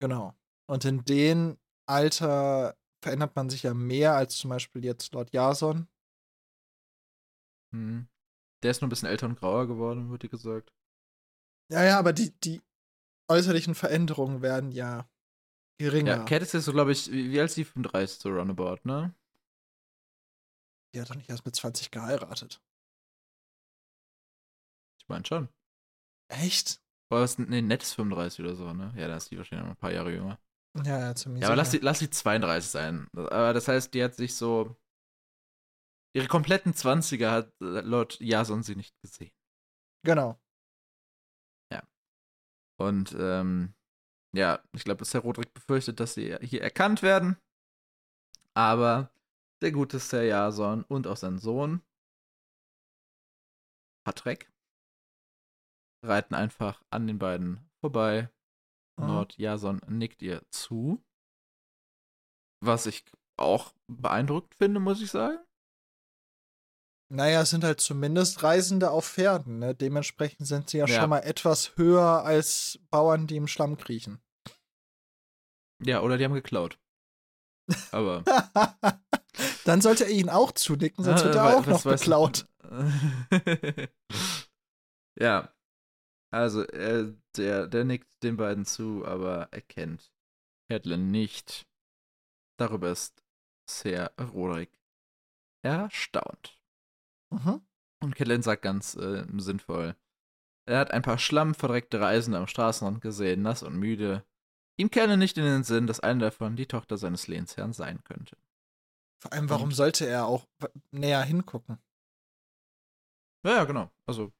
[0.00, 0.34] Genau.
[0.68, 1.58] Und in dem
[1.88, 5.88] Alter verändert man sich ja mehr als zum Beispiel jetzt Lord Jason.
[7.72, 8.08] Hm.
[8.62, 10.72] Der ist nur ein bisschen älter und grauer geworden, wird dir gesagt.
[11.72, 12.60] Ja, ja, aber die, die
[13.28, 15.08] äußerlichen Veränderungen werden ja
[15.78, 16.18] geringer.
[16.18, 18.80] Ja, Cat ist jetzt so, glaube ich, wie wie alt ist die 35 so roundabout,
[18.84, 19.14] ne?
[20.96, 22.62] die hat doch nicht erst mit 20 geheiratet.
[25.06, 25.48] Ich meine schon.
[26.28, 26.80] Echt?
[27.10, 28.92] Oder was, nee, nettes 35 oder so, ne?
[28.96, 30.38] Ja, da ist die wahrscheinlich noch ein paar Jahre jünger.
[30.84, 33.08] Ja, ja, ziemlich Ja, aber lass sie, lass sie 32 sein.
[33.14, 34.76] Aber das heißt, die hat sich so.
[36.14, 39.32] Ihre kompletten 20er hat äh, Lord Jason sie nicht gesehen.
[40.04, 40.38] Genau.
[42.78, 43.74] Und, ähm,
[44.34, 47.36] ja, ich glaube, Sir Roderick befürchtet, dass sie hier erkannt werden.
[48.54, 49.10] Aber
[49.62, 51.82] der gute Sir Jason und auch sein Sohn,
[54.04, 54.50] Patrick,
[56.08, 58.30] reiten einfach an den beiden vorbei.
[58.98, 59.06] Mhm.
[59.08, 61.02] Lord Jason nickt ihr zu.
[62.64, 63.04] Was ich
[63.38, 65.38] auch beeindruckt finde, muss ich sagen.
[67.12, 69.58] Naja, es sind halt zumindest Reisende auf Pferden.
[69.60, 69.74] Ne?
[69.74, 71.00] Dementsprechend sind sie ja, Ja.
[71.00, 74.20] schon mal etwas höher als Bauern, die im Schlamm kriechen.
[75.84, 76.80] Ja, oder die haben geklaut.
[77.92, 78.24] Aber.
[79.64, 82.48] Dann sollte er ihnen auch zunicken, sonst wird Äh, er wa- auch noch beklaut.
[85.20, 85.52] ja.
[86.32, 90.12] Also, äh, der, der nickt den beiden zu, aber erkennt
[90.68, 91.66] Catelyn nicht.
[92.58, 93.22] Darüber ist
[93.68, 94.70] Sir Roderick
[95.62, 96.60] erstaunt.
[97.30, 97.60] Mhm.
[98.02, 99.96] Und Catelyn sagt ganz äh, sinnvoll:
[100.66, 104.24] Er hat ein paar schlammverdreckte Reisende am Straßenrand gesehen, nass und müde.
[104.78, 108.36] Ihm käme nicht in den Sinn, dass eine davon die Tochter seines Lehnsherrn sein könnte.
[109.22, 110.46] Vor allem, warum Und- sollte er auch
[110.90, 111.78] näher hingucken?
[113.44, 113.90] Ja, ja, genau.
[114.06, 114.32] Also,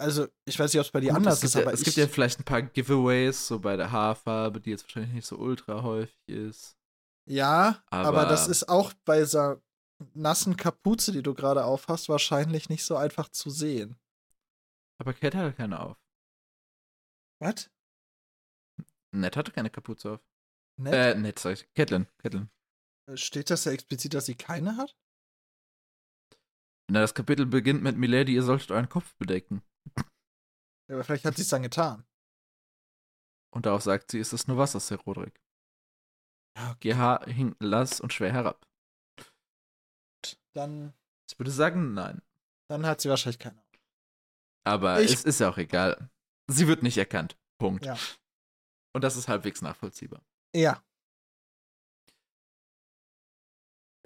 [0.00, 1.96] Also, ich weiß nicht, ob es bei dir Gut, anders ist, ja, aber es gibt
[1.96, 5.82] ja vielleicht ein paar Giveaways, so bei der Haarfarbe, die jetzt wahrscheinlich nicht so ultra
[5.82, 6.76] häufig ist.
[7.28, 9.60] Ja, aber, Aber- das ist auch bei dieser
[10.14, 13.98] nassen Kapuze, die du gerade aufhast, wahrscheinlich nicht so einfach zu sehen.
[15.00, 15.96] Aber Cat hatte keine auf.
[17.40, 17.68] Was?
[19.12, 20.20] Ned hatte keine Kapuze auf.
[20.76, 20.94] Nett?
[20.94, 21.74] Äh, Ned, sag ich.
[21.74, 22.06] Catelyn.
[22.18, 22.50] Catelyn.
[23.14, 24.96] Steht das ja explizit, dass sie keine hat?
[26.90, 29.62] Na, das Kapitel beginnt mit Milady, ihr solltet euren Kopf bedecken.
[30.88, 32.04] Ja, aber vielleicht hat sie es dann getan.
[33.54, 35.40] Und darauf sagt sie, es ist nur Wasser, Sir Roderick.
[36.56, 38.66] Ja, Ihr Haar hing lass und schwer herab.
[40.54, 40.92] Dann,
[41.30, 42.22] Ich würde sagen, nein.
[42.68, 43.62] dann hat sie wahrscheinlich keine.
[44.64, 46.10] Aber Ich- es ist ja auch egal.
[46.50, 47.38] Sie wird nicht erkannt.
[47.58, 47.84] Punkt.
[47.84, 47.96] Ja.
[48.94, 50.24] Und das ist halbwegs nachvollziehbar.
[50.54, 50.82] Ja.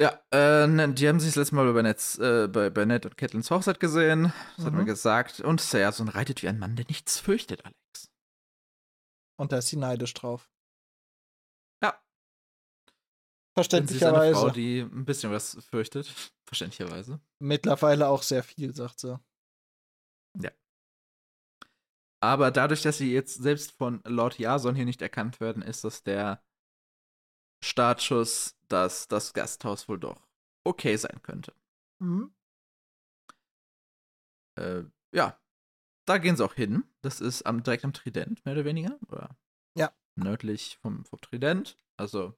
[0.03, 3.07] Ja, äh, ne, die haben sich das letzte Mal bei, Netz, äh, bei, bei Ned
[3.07, 4.33] und Catelyn's Hochzeit gesehen.
[4.57, 4.79] Das hat Mhm.
[4.79, 5.41] man gesagt.
[5.41, 8.11] Und Sarson reitet wie ein Mann, der nichts fürchtet, Alex.
[9.39, 10.51] Und da ist sie neidisch drauf.
[11.83, 11.93] Ja.
[13.57, 14.35] Denn sie ist eine Verständlicherweise.
[14.41, 16.07] Frau, die ein bisschen was fürchtet.
[16.47, 17.21] Verständlicherweise.
[17.39, 19.19] Mittlerweile auch sehr viel, sagt sie.
[22.25, 26.05] Aber dadurch, dass sie jetzt selbst von Lord Jason hier nicht erkannt werden, ist das
[26.05, 26.41] der
[27.63, 30.29] Startschuss, dass das Gasthaus wohl doch
[30.65, 31.55] okay sein könnte.
[32.01, 32.35] Mhm.
[34.59, 35.41] Äh, ja,
[36.07, 36.85] da gehen sie auch hin.
[37.01, 38.99] Das ist am, direkt am Trident, mehr oder weniger.
[39.09, 39.37] Oder
[39.77, 39.93] Ja.
[40.17, 41.79] Nördlich vom, vom Trident.
[41.97, 42.35] Also,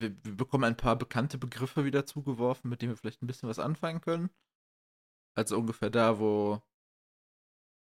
[0.00, 3.48] wir, wir bekommen ein paar bekannte Begriffe wieder zugeworfen, mit denen wir vielleicht ein bisschen
[3.48, 4.30] was anfangen können.
[5.36, 6.62] Also ungefähr da, wo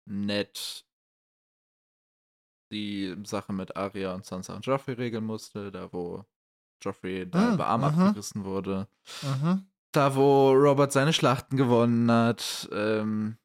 [0.07, 0.87] Ned
[2.71, 6.25] die Sache mit Arya und Sansa und Joffrey regeln musste, da wo
[6.83, 7.87] Joffrey der Mm, halbe Arm mhm.
[8.01, 8.89] abgerissen wurde.
[9.23, 9.67] Mhm.
[9.93, 12.69] Da, wo Robert seine Schlachten gewonnen hat.
[12.73, 13.37] Ähm,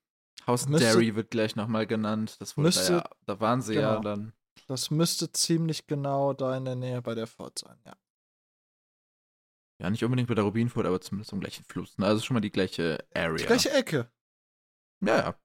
[0.48, 2.38] Haus Müsste- Derry wird gleich nochmal genannt.
[2.40, 4.02] Das wurde müsste- da, ja, da waren sie ja genau.
[4.04, 4.34] dann.
[4.68, 7.98] Das müsste ziemlich genau da in der Nähe bei der Fort sein, ja.
[9.82, 11.98] Ja, nicht unbedingt bei der Rubinfurt, aber zumindest am gleichen Fluss.
[11.98, 12.06] Ne?
[12.06, 13.36] Also schon mal die gleiche Area.
[13.38, 14.10] Die gleiche Ecke.
[15.04, 15.40] Ja, ja.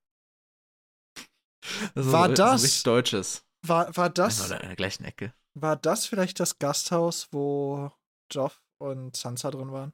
[1.94, 3.44] Das ist War so- das- richtig Deutsches.
[3.66, 5.34] War, war, das, Oder in der gleichen Ecke.
[5.54, 7.92] war das vielleicht das Gasthaus, wo
[8.30, 9.92] Joff und Sansa drin waren?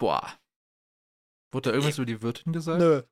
[0.00, 0.38] Boah.
[1.52, 2.80] Wurde da irgendwas über die Wirtin gesagt?
[2.80, 3.02] Nö.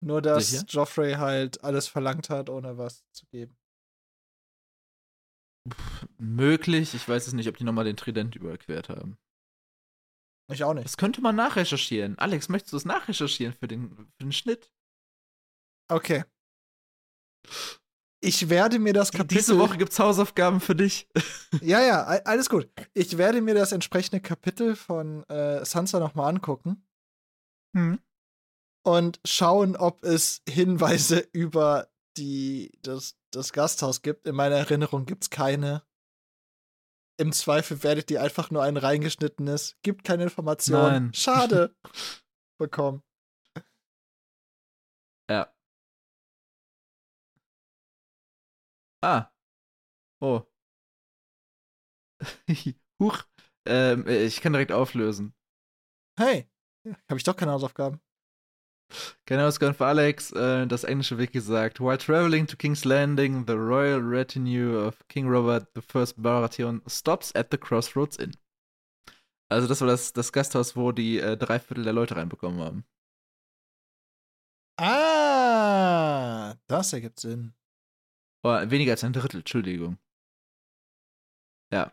[0.00, 0.64] Nur, dass Sicher?
[0.68, 3.56] Joffrey halt alles verlangt hat, ohne was zu geben.
[6.18, 6.94] Möglich.
[6.94, 9.18] Ich weiß es nicht, ob die nochmal den Trident überquert haben.
[10.50, 10.84] Ich auch nicht.
[10.84, 12.18] Das könnte man nachrecherchieren.
[12.18, 14.70] Alex, möchtest du es nachrecherchieren für den, für den Schnitt?
[15.88, 16.24] Okay.
[18.20, 19.38] Ich werde mir das Kapitel.
[19.38, 21.08] Diese Woche gibt's Hausaufgaben für dich.
[21.62, 22.68] Ja, ja, alles gut.
[22.92, 26.86] Ich werde mir das entsprechende Kapitel von äh, Sansa nochmal angucken
[27.74, 28.00] Hm.
[28.84, 34.26] und schauen, ob es Hinweise über die, das, das Gasthaus gibt.
[34.26, 35.82] In meiner Erinnerung gibt es keine.
[37.18, 40.80] Im Zweifel werdet ihr einfach nur ein reingeschnittenes, gibt keine Information.
[40.80, 41.14] Nein.
[41.14, 41.74] Schade.
[42.58, 43.02] bekommen.
[45.30, 45.50] Ja.
[49.02, 49.30] Ah.
[50.20, 50.42] Oh.
[53.00, 53.24] Huch.
[53.66, 55.34] Ähm, ich kann direkt auflösen.
[56.18, 56.48] Hey,
[57.08, 58.00] habe ich doch keine Hausaufgaben.
[59.26, 60.32] Keine Ausgabe für Alex.
[60.32, 65.28] Äh, das englische Wiki sagt: While traveling to King's Landing, the royal retinue of King
[65.28, 65.80] Robert I
[66.16, 68.32] Baratheon stops at the Crossroads Inn.
[69.50, 72.84] Also, das war das, das Gasthaus, wo die äh, drei Viertel der Leute reinbekommen haben.
[74.80, 77.57] Ah, das ergibt Sinn.
[78.44, 79.98] Oder weniger als ein Drittel, Entschuldigung.
[81.72, 81.92] Ja.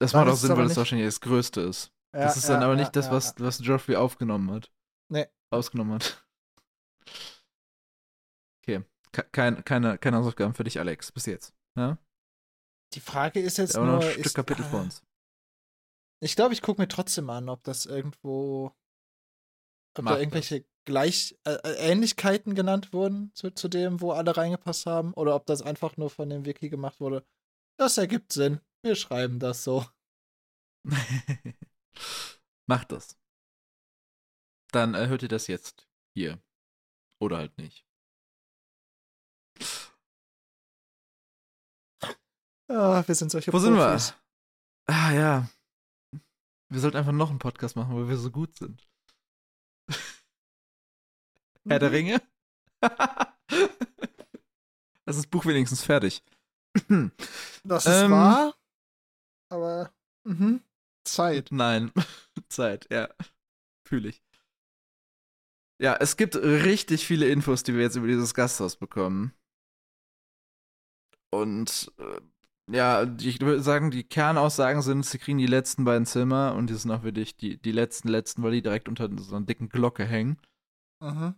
[0.00, 1.92] Das Dann macht auch Sinn, weil es wahrscheinlich das Größte ist.
[2.14, 4.72] Ja, das ist dann ja, aber ja, nicht das, was, was Joffrey aufgenommen hat.
[5.10, 5.26] Nee.
[5.50, 6.24] Ausgenommen hat.
[8.60, 8.84] Okay.
[9.12, 11.54] Ke kein, keine, keine Hausaufgaben für dich, Alex, bis jetzt.
[11.74, 11.96] Ja?
[12.92, 15.02] Die Frage ist jetzt Aber noch nur, ein Stück ist, Kapitel äh, vor uns.
[16.20, 18.74] Ich glaube, ich gucke mir trotzdem an, ob das irgendwo,
[19.96, 24.34] ob Mach da irgendwelche Gleich äh, äh, Ähnlichkeiten genannt wurden zu, zu dem, wo alle
[24.34, 27.26] reingepasst haben, oder ob das einfach nur von dem Wiki gemacht wurde.
[27.76, 28.62] Das ergibt Sinn.
[28.80, 29.84] Wir schreiben das so.
[32.66, 33.18] Macht das.
[34.72, 36.40] Dann äh, hört ihr das jetzt hier.
[37.20, 37.84] Oder halt nicht.
[42.70, 43.84] Ah, wir sind solche Wo sind wir?
[43.84, 44.14] Profis.
[44.86, 45.50] Ah ja.
[46.70, 48.88] Wir sollten einfach noch einen Podcast machen, weil wir so gut sind.
[51.66, 51.94] Herr der Mhm.
[51.94, 52.22] Ringe?
[52.82, 53.28] das
[55.16, 56.22] ist das Buch wenigstens fertig.
[57.64, 58.12] Das ist Ähm.
[58.12, 58.54] wahr.
[59.50, 59.92] Aber
[60.24, 60.62] mhm.
[61.04, 61.48] Zeit.
[61.50, 61.92] Nein,
[62.48, 63.08] Zeit, ja.
[63.86, 64.22] Fühle ich.
[65.80, 69.32] Ja, es gibt richtig viele Infos, die wir jetzt über dieses Gasthaus bekommen.
[71.30, 72.20] Und äh,
[72.70, 76.74] ja, ich würde sagen, die Kernaussagen sind, sie kriegen die letzten beiden Zimmer und die
[76.74, 80.04] sind auch wirklich die, die letzten, letzten, weil die direkt unter so einer dicken Glocke
[80.04, 80.38] hängen,
[81.00, 81.34] Mhm.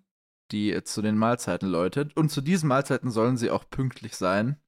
[0.53, 2.17] Die zu den Mahlzeiten läutet.
[2.17, 4.61] Und zu diesen Mahlzeiten sollen sie auch pünktlich sein.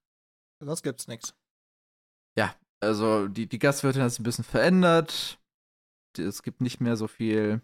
[0.60, 1.34] Sonst gibt's nichts.
[2.82, 5.38] Also die, die Gastwirtin hat sich ein bisschen verändert.
[6.18, 7.62] Es gibt nicht mehr so viel,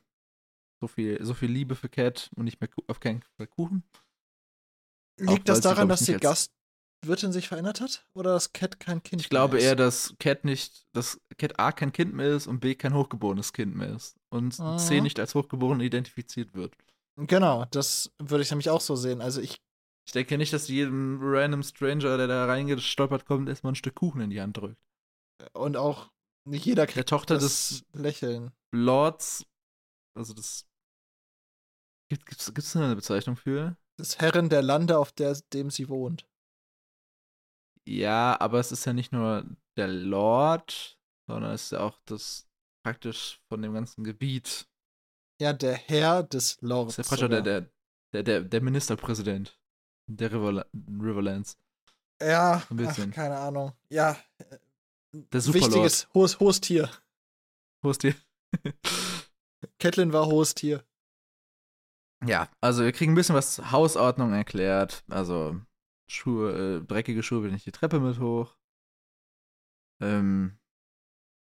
[0.80, 3.82] so viel, so viel Liebe für Cat und nicht mehr auf keinen Fall Kuchen.
[5.26, 8.06] Auch Liegt das weil sie, daran, dass die Gastwirtin sich verändert hat?
[8.14, 9.78] Oder dass Cat kein Kind Ich glaube mehr eher, ist?
[9.80, 13.74] dass Cat nicht, dass Cat A kein Kind mehr ist und B kein hochgeborenes Kind
[13.74, 14.16] mehr ist.
[14.28, 15.02] Und C Mhm.
[15.02, 16.76] nicht als hochgeboren identifiziert wird.
[17.26, 19.20] Genau, das würde ich nämlich auch so sehen.
[19.20, 19.60] Also ich,
[20.06, 24.20] Ich denke nicht, dass jedem random Stranger, der da reingestolpert kommt, erstmal ein Stück Kuchen
[24.20, 24.78] in die Hand drückt.
[25.52, 26.10] und auch
[26.46, 28.52] nicht jeder Der kriegt Tochter das des Lächeln.
[28.72, 29.44] Lords,
[30.16, 30.66] also das.
[32.10, 33.76] Gibt, gibt's, gibt's da eine Bezeichnung für?
[33.98, 36.26] Des Herren der Lande, auf der, dem sie wohnt.
[37.86, 39.44] Ja, aber es ist ja nicht nur
[39.76, 42.46] der Lord, sondern es ist ja auch das
[42.84, 44.68] praktisch von dem ganzen Gebiet.
[45.40, 46.98] Ja, der Herr des Es Lords.
[46.98, 47.70] ist ja der, der,
[48.12, 49.58] der, der, der Ministerpräsident
[50.08, 51.58] der Riverla Riverlands.
[52.20, 53.10] Ja, ein bisschen.
[53.10, 53.72] Ach, keine Ahnung.
[53.90, 54.16] Ja,
[55.12, 55.70] Der Superlord.
[55.72, 56.90] wichtiges, hohes, hohes Tier.
[57.84, 58.14] Ist die?
[59.78, 60.84] Catelyn war hohes Tier.
[62.26, 65.04] Ja, also wir kriegen ein bisschen was Hausordnung erklärt.
[65.08, 65.60] Also
[66.10, 68.56] Schuhe, äh, dreckige Schuhe will nicht die Treppe mit hoch.
[70.00, 70.58] Ähm,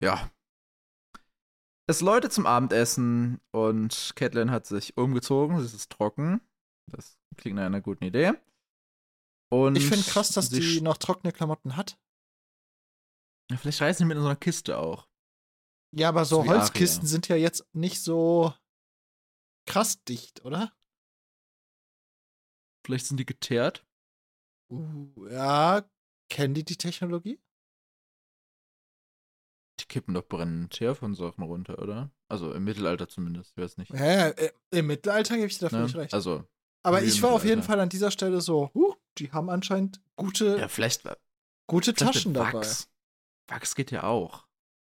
[0.03, 0.31] ja.
[1.87, 5.59] Es läutet zum Abendessen und Catelyn hat sich umgezogen.
[5.61, 6.41] Sie ist trocken.
[6.91, 8.33] Das klingt nach einer guten Idee.
[9.53, 11.99] Und Ich finde krass, dass sie die noch trockene Klamotten hat.
[13.51, 15.09] Ja, Vielleicht reisen sie mit in so einer Kiste auch.
[15.95, 17.09] Ja, aber so So Holzkisten Aria.
[17.09, 18.55] sind ja jetzt nicht so
[19.69, 20.73] krass dicht, oder?
[22.87, 23.87] Vielleicht sind die geteert.
[24.71, 25.89] Uh, ja,
[26.31, 27.39] kennen die die Technologie?
[29.95, 32.11] Kippen doch brennenden Teer von Sachen runter, oder?
[32.29, 33.53] Also im Mittelalter zumindest.
[33.57, 33.91] Ich weiß nicht.
[33.93, 35.83] Ja, äh, im Mittelalter gebe ich dir da Ne?
[35.85, 36.15] völlig recht.
[36.15, 36.43] Also,
[36.83, 37.63] aber ich war auf jeden.
[37.63, 41.05] Fall an dieser Stelle so, huh, die haben anscheinend gute, ja, vielleicht,
[41.69, 42.55] gute vielleicht Taschen mit dabei.
[42.55, 42.89] Wachs.
[43.47, 44.49] Wachs geht ja auch.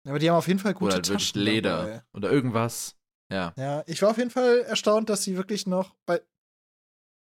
[0.06, 1.76] Aber die haben auf jeden Fall gute Oder halt Taschen Leder.
[1.78, 2.02] dabei.
[2.12, 2.94] Oder irgendwas.
[3.32, 3.52] Ja.
[3.56, 6.24] Ja, ich war auf jeden Fall erstaunt, dass sie wirklich noch, weil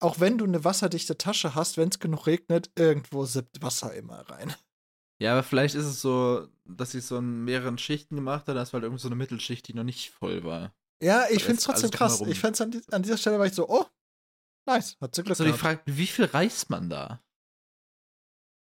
[0.02, 4.20] auch wenn du eine wasserdichte Tasche hast, wenn es genug regnet, irgendwo sippt Wasser immer
[4.30, 4.54] rein.
[5.22, 8.56] Ja, aber vielleicht ist es so, dass sie es so in mehreren Schichten gemacht hat.
[8.56, 10.74] Das war halt irgendwie so eine Mittelschicht, die noch nicht voll war.
[11.02, 12.22] Ja, ich finde es trotzdem krass.
[12.22, 13.86] Ich fand's an, die, an dieser Stelle war ich so, oh,
[14.66, 15.62] nice, hat sie Glück Also die gehabt.
[15.62, 17.22] Frage, wie viel reist man da?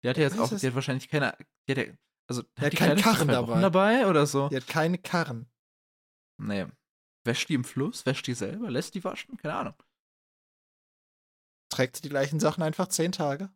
[0.03, 1.35] Die hat ja jetzt auch, es- die hat wahrscheinlich keine,
[1.67, 1.93] die hat ja,
[2.29, 3.61] also hat hat die keinen keine Karren dabei.
[3.61, 4.47] dabei oder so?
[4.49, 5.49] Die hat keine Karren.
[6.39, 6.65] Nee.
[7.25, 8.05] Wäscht die im Fluss?
[8.05, 8.69] Wäscht die selber?
[8.71, 9.35] Lässt die waschen?
[9.37, 9.73] Keine Ahnung.
[11.69, 13.49] Trägt sie die gleichen Sachen einfach zehn Tage.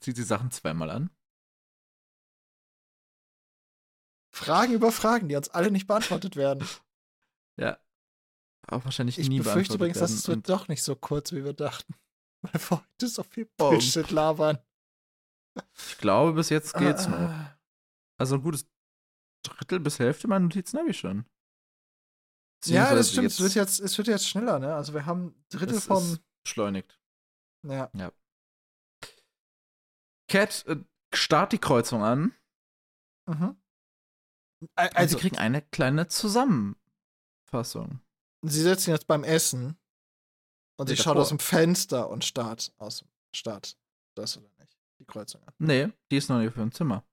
[0.00, 1.10] Zieht sie Sachen zweimal an?
[4.32, 6.66] Fragen über Fragen, die uns alle nicht beantwortet werden.
[7.56, 7.78] Ja.
[8.66, 11.44] Auch wahrscheinlich Ich nie befürchte beantwortet übrigens, dass es wird doch nicht so kurz, wie
[11.44, 11.94] wir dachten.
[12.42, 13.70] Weil wir heute so viel Oh.
[13.70, 14.58] Bullshit labern.
[15.76, 17.16] Ich glaube, bis jetzt geht's noch.
[17.16, 17.56] Ah,
[18.18, 18.66] Also ein gutes
[19.44, 21.26] Drittel bis Hälfte meiner Notizen habe ich schon.
[22.64, 23.28] Ja, das stimmt.
[23.28, 24.74] Es wird jetzt, es wird jetzt schneller, ne?
[24.74, 26.02] Also wir haben ein Drittel vom.
[26.02, 26.98] ist beschleunigt.
[27.62, 27.88] Ja.
[30.34, 30.76] Cat äh,
[31.14, 32.34] starrt die Kreuzung an
[33.26, 33.56] Mhm.
[34.60, 38.00] und Also, sie kriegen eine kleine Zusammenfassung.
[38.42, 39.78] sie sitzen jetzt beim Essen
[40.76, 41.22] und sie schaut davor.
[41.22, 43.78] aus dem Fenster und starrt aus dem Start.
[44.16, 44.76] Das oder nicht?
[45.00, 45.54] Die Kreuzung an.
[45.58, 47.04] Nee, die ist noch nicht für im Zimmer.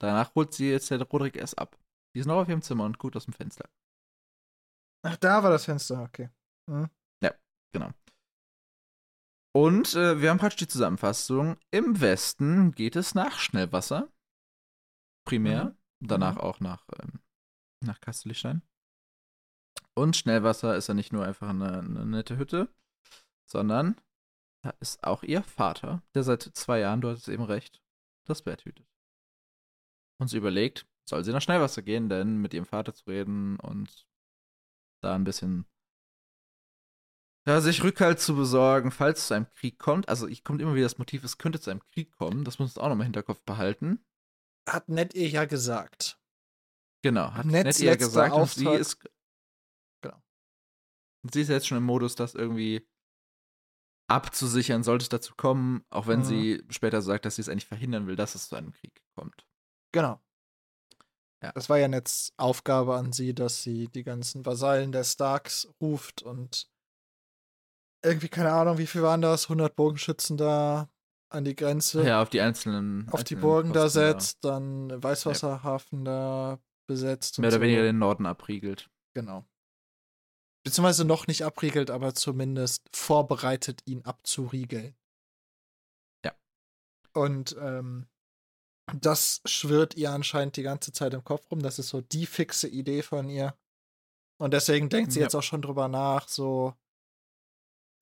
[0.00, 1.78] Danach holt sie jetzt der Roderick erst ab.
[2.14, 3.68] Die ist noch auf ihrem Zimmer und gut aus dem Fenster.
[5.04, 6.30] Ach, da war das Fenster, okay.
[7.74, 7.90] Genau.
[9.54, 11.58] Und äh, wir haben praktisch die Zusammenfassung.
[11.70, 14.10] Im Westen geht es nach Schnellwasser.
[15.26, 15.76] Primär.
[16.00, 16.08] Mhm.
[16.08, 16.40] Danach Mhm.
[16.40, 17.20] auch nach, ähm,
[17.84, 18.62] nach Kastelichtein.
[19.94, 22.74] Und Schnellwasser ist ja nicht nur einfach eine, eine nette Hütte,
[23.46, 24.00] sondern
[24.64, 27.82] da ist auch ihr Vater, der seit zwei Jahren, du hattest eben recht,
[28.26, 28.86] das Bett hütet.
[30.18, 34.06] Und sie überlegt, soll sie nach Schnellwasser gehen, denn mit ihrem Vater zu reden und
[35.02, 35.66] da ein bisschen
[37.46, 40.08] ja, sich Rückhalt zu besorgen, falls es zu einem Krieg kommt.
[40.08, 42.44] Also, ich kommt immer wieder das Motiv, es könnte zu einem Krieg kommen.
[42.44, 44.04] Das muss man auch nochmal im Hinterkopf behalten.
[44.68, 46.18] Hat Ned ihr ja gesagt.
[47.04, 49.00] Genau, hat Neds Ned ihr gesagt und sie ist.
[50.02, 50.22] Genau.
[51.24, 52.88] Und sie ist jetzt schon im Modus, das irgendwie
[54.08, 56.24] abzusichern, sollte es dazu kommen, auch wenn Mhm.
[56.24, 59.46] sie später sagt, dass sie es eigentlich verhindern will, dass es zu einem Krieg kommt.
[59.92, 60.20] Genau.
[61.42, 61.50] Ja.
[61.52, 66.22] Das war ja Neds Aufgabe an sie, dass sie die ganzen Vasallen der Starks ruft
[66.22, 66.70] und
[68.02, 69.44] irgendwie, keine Ahnung, wie viel waren das?
[69.44, 70.88] 100 Bogenschützen da
[71.30, 72.04] an die Grenze.
[72.04, 73.08] Ja, auf die einzelnen.
[73.10, 77.38] auf die einzelnen Burgen da Posten setzt, dann Weißwasserhafen da besetzt.
[77.38, 77.62] Mehr oder so.
[77.62, 78.90] weniger den Norden abriegelt.
[79.14, 79.44] Genau.
[80.64, 84.94] Beziehungsweise noch nicht abriegelt, aber zumindest vorbereitet, ihn abzuriegeln.
[86.24, 86.32] Ja.
[87.14, 88.06] Und ähm,
[88.94, 91.60] das schwirrt ihr anscheinend die ganze Zeit im Kopf rum.
[91.62, 93.56] Das ist so die fixe Idee von ihr.
[94.40, 95.24] Und deswegen denkt sie Ja.
[95.26, 96.74] jetzt auch schon drüber nach, so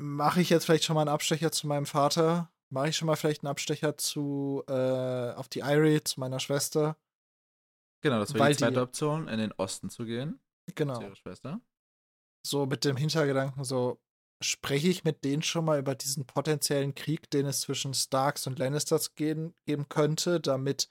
[0.00, 2.50] mache ich jetzt vielleicht schon mal einen Abstecher zu meinem Vater?
[2.70, 6.96] Mache ich schon mal vielleicht einen Abstecher zu äh, auf die Irie, zu meiner Schwester?
[8.02, 10.40] Genau, das wäre die zweite die- Option, in den Osten zu gehen.
[10.74, 10.96] Genau.
[10.96, 11.60] Zu ihrer Schwester.
[12.46, 14.00] so mit dem Hintergedanken, so
[14.42, 18.58] spreche ich mit denen schon mal über diesen potenziellen Krieg, den es zwischen Starks und
[18.58, 20.90] Lannisters gehen, geben könnte, damit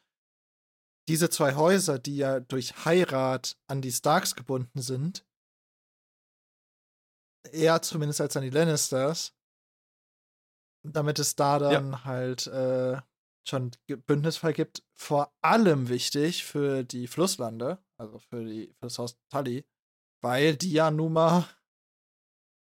[1.07, 5.25] diese zwei Häuser, die ja durch Heirat an die Starks gebunden sind,
[7.51, 9.35] eher zumindest als an die Lannisters,
[10.83, 13.01] damit es da dann halt äh,
[13.47, 19.17] schon Bündnisfall gibt, vor allem wichtig für die Flusslande, also für, die, für das Haus
[19.29, 19.65] Tully,
[20.21, 21.47] weil die ja nun mal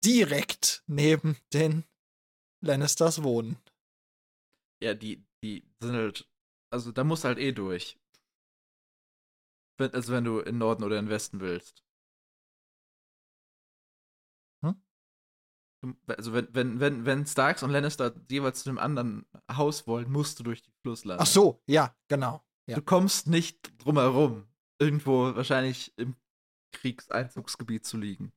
[0.04, 1.84] direkt neben den
[2.62, 3.58] Lannisters wohnen.
[4.82, 6.28] Ja, die, die sind halt.
[6.70, 7.98] Also da musst du halt eh durch.
[9.78, 11.85] Wenn, also wenn du in Norden oder in Westen willst.
[16.06, 20.38] Also wenn, wenn, wenn, wenn Starks und Lannister jeweils zu dem anderen Haus wollen, musst
[20.38, 21.22] du durch die Flusslande.
[21.22, 22.44] Ach so, ja, genau.
[22.66, 22.76] Ja.
[22.76, 24.48] Du kommst nicht drumherum,
[24.78, 26.16] irgendwo wahrscheinlich im
[26.72, 28.32] Kriegseinzugsgebiet zu liegen.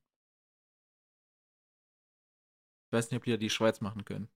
[2.86, 4.28] Ich weiß nicht, ob die ja die Schweiz machen können.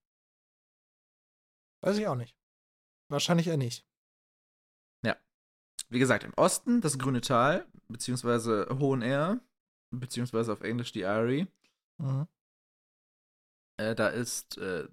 [1.82, 2.36] Weiß ich auch nicht.
[3.08, 3.86] Wahrscheinlich eher nicht.
[5.94, 9.40] Wie gesagt, im Osten das grüne Tal, beziehungsweise Hohen Air,
[9.90, 11.46] beziehungsweise auf Englisch die Eyrie.
[11.98, 12.26] Mhm.
[13.76, 14.88] Äh, da ist äh,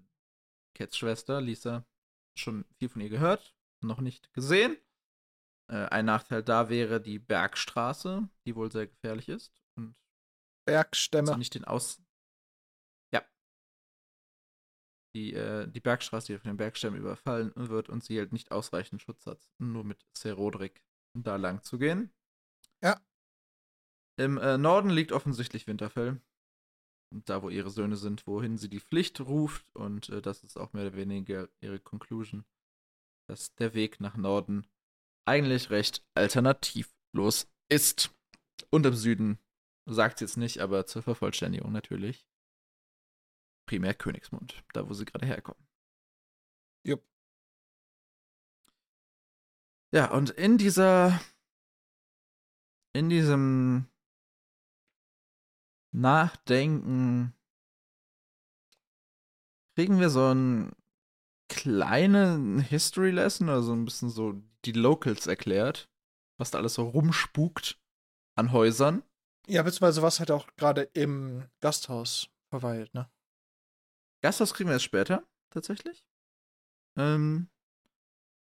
[0.75, 1.85] Cats Schwester, Lisa,
[2.37, 4.77] schon viel von ihr gehört, noch nicht gesehen.
[5.71, 9.95] Äh, ein Nachteil da wäre die Bergstraße, die wohl sehr gefährlich ist und
[10.65, 11.37] Bergstämme.
[11.37, 12.01] nicht den Aus.
[13.13, 13.23] Ja.
[15.15, 19.01] Die, äh, die Bergstraße, die von den Bergstämmen überfallen wird und sie halt nicht ausreichend
[19.01, 22.13] Schutz hat, nur mit Ser Rodrik da lang zu gehen.
[22.81, 22.99] Ja.
[24.17, 26.21] Im äh, Norden liegt offensichtlich Winterfell.
[27.11, 29.65] Und da, wo ihre Söhne sind, wohin sie die Pflicht ruft.
[29.75, 32.45] Und äh, das ist auch mehr oder weniger ihre Conclusion,
[33.27, 34.65] dass der Weg nach Norden
[35.25, 38.15] eigentlich recht alternativlos ist.
[38.69, 39.39] Und im Süden
[39.85, 42.25] sagt sie jetzt nicht, aber zur Vervollständigung natürlich.
[43.67, 45.67] Primär Königsmund, da wo sie gerade herkommen.
[46.85, 47.05] Jupp.
[49.93, 51.21] Ja, und in dieser,
[52.93, 53.87] in diesem
[55.91, 57.33] Nachdenken
[59.75, 60.71] kriegen wir so einen
[61.49, 65.89] kleinen History Lesson, also ein bisschen so die Locals erklärt,
[66.37, 67.79] was da alles so rumspukt
[68.37, 69.03] an Häusern.
[69.47, 73.09] Ja, beziehungsweise was halt auch gerade im Gasthaus verweilt, ne?
[74.23, 76.05] Gasthaus kriegen wir erst später, tatsächlich.
[76.97, 77.49] Ähm,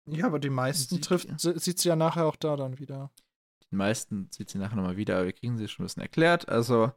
[0.06, 3.12] Ja, aber die meisten Sieht- trifft, sie- sieht sie ja nachher auch da dann wieder.
[3.72, 6.48] die meisten sieht sie nachher nochmal wieder, aber wir kriegen sie schon ein bisschen erklärt.
[6.48, 6.91] Also,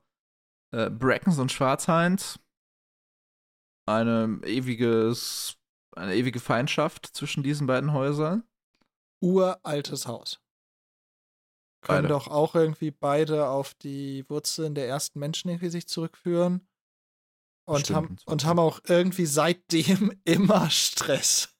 [0.77, 2.39] äh, Brackens und Schwarzhainz.
[3.89, 5.57] Eine ewiges,
[5.93, 8.45] eine ewige Feindschaft zwischen diesen beiden Häusern.
[9.23, 10.41] Uraltes Haus.
[11.83, 12.09] Können Beide.
[12.09, 16.67] doch auch irgendwie beide auf die Wurzeln der ersten Menschen irgendwie sich zurückführen.
[17.65, 17.97] Und Stimmt.
[17.97, 21.57] haben, und haben auch irgendwie seitdem immer Stress.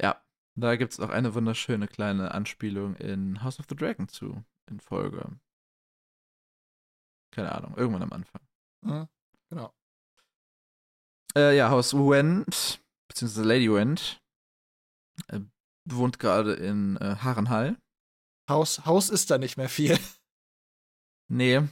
[0.00, 0.22] Ja,
[0.54, 4.80] da gibt es auch eine wunderschöne kleine Anspielung in House of the Dragon zu, in
[4.80, 5.40] Folge.
[7.34, 8.40] Keine Ahnung, irgendwann am Anfang.
[8.82, 9.08] Mhm,
[9.50, 9.72] genau.
[11.36, 14.22] Äh, ja, Haus Went, beziehungsweise Lady Went,
[15.28, 15.40] äh,
[15.84, 17.76] wohnt gerade in äh, Harrenhall.
[18.48, 19.98] Haus, Haus ist da nicht mehr viel.
[21.26, 21.62] Nee.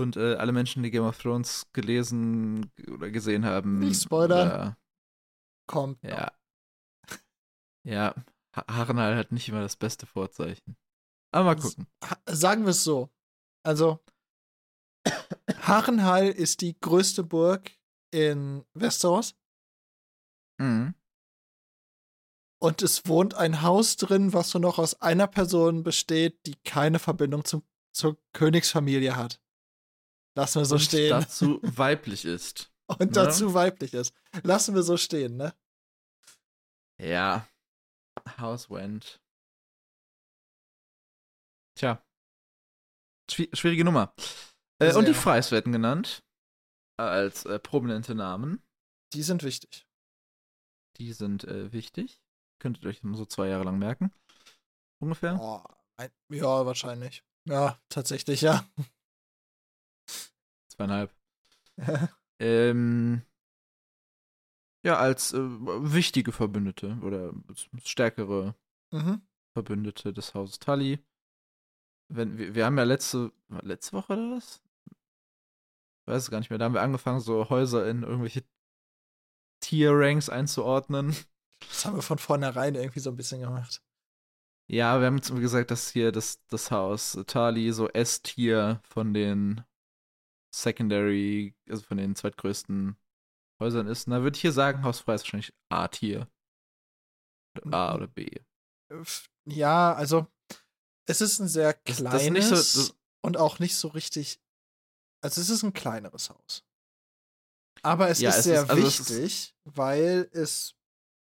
[0.00, 3.78] Und äh, alle Menschen, die Game of Thrones gelesen oder gesehen haben.
[3.80, 4.48] Nicht spoilern.
[4.48, 4.76] Oder,
[5.66, 6.02] Kommt.
[6.02, 6.10] noch.
[6.10, 6.32] ja.
[7.84, 8.14] Ja,
[8.56, 10.76] Ha- Harrenhal hat nicht immer das beste Vorzeichen.
[11.30, 11.86] Aber mal gucken.
[12.04, 13.10] Ha- Sagen wir es so.
[13.64, 14.00] Also,
[15.62, 17.70] Harrenhall ist die größte Burg
[18.10, 19.34] in Westeros
[20.60, 20.94] Mhm.
[22.60, 26.98] und es wohnt ein Haus drin, was nur noch aus einer Person besteht, die keine
[26.98, 29.40] Verbindung zum, zur Königsfamilie hat.
[30.36, 31.10] Lassen wir so Und stehen.
[31.10, 32.72] dazu weiblich ist.
[32.86, 33.06] und ne?
[33.12, 34.14] dazu weiblich ist.
[34.42, 35.54] Lassen wir so stehen, ne?
[37.00, 37.48] Ja.
[38.38, 39.20] House Went.
[41.76, 42.02] Tja.
[43.30, 44.14] Schwi- schwierige Nummer.
[44.82, 45.14] Äh, und die.
[45.14, 46.22] Freis werden genannt.
[46.96, 48.62] als äh, prominente Namen.
[49.12, 49.86] Die sind wichtig.
[50.98, 52.20] Die sind äh, wichtig.
[52.58, 54.12] Könntet ihr euch so zwei Jahre lang merken.
[55.00, 55.38] Ungefähr.
[55.40, 55.62] Oh,
[55.96, 57.24] ein, ja, wahrscheinlich.
[57.44, 58.64] Ja, tatsächlich, ja.
[60.68, 61.12] Zweieinhalb.
[62.38, 63.22] ähm,
[64.84, 67.32] ja, als äh, wichtige Verbündete oder
[67.82, 68.54] stärkere
[68.90, 69.22] mhm.
[69.54, 71.04] Verbündete des Hauses Tully.
[72.08, 74.62] Wenn, wir, wir haben ja letzte, letzte Woche oder was?
[76.06, 76.58] Weiß es gar nicht mehr.
[76.58, 78.44] Da haben wir angefangen, so Häuser in irgendwelche
[79.60, 81.16] Tier-Ranks einzuordnen.
[81.68, 83.82] Das haben wir von vornherein irgendwie so ein bisschen gemacht.
[84.68, 89.64] Ja, wir haben jetzt gesagt, dass hier das, das Haus Tali so S-Tier von den
[90.54, 92.96] Secondary, also von den zweitgrößten
[93.60, 94.08] Häusern ist.
[94.08, 96.28] Da würde ich hier sagen, Haus Frei ist wahrscheinlich A-Tier.
[97.70, 98.28] A oder B.
[99.44, 100.26] Ja, also
[101.06, 104.40] es ist ein sehr kleines das, das so, und auch nicht so richtig.
[105.22, 106.64] Also es ist ein kleineres Haus.
[107.82, 110.74] Aber es ja, ist es sehr ist, also wichtig, weil es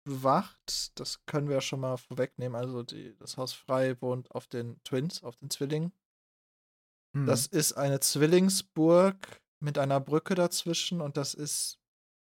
[0.03, 4.47] bewacht, das können wir ja schon mal vorwegnehmen, also die, das Haus Frei wohnt auf
[4.47, 5.91] den Twins, auf den Zwillingen.
[7.13, 7.25] Mhm.
[7.25, 11.79] Das ist eine Zwillingsburg mit einer Brücke dazwischen und das ist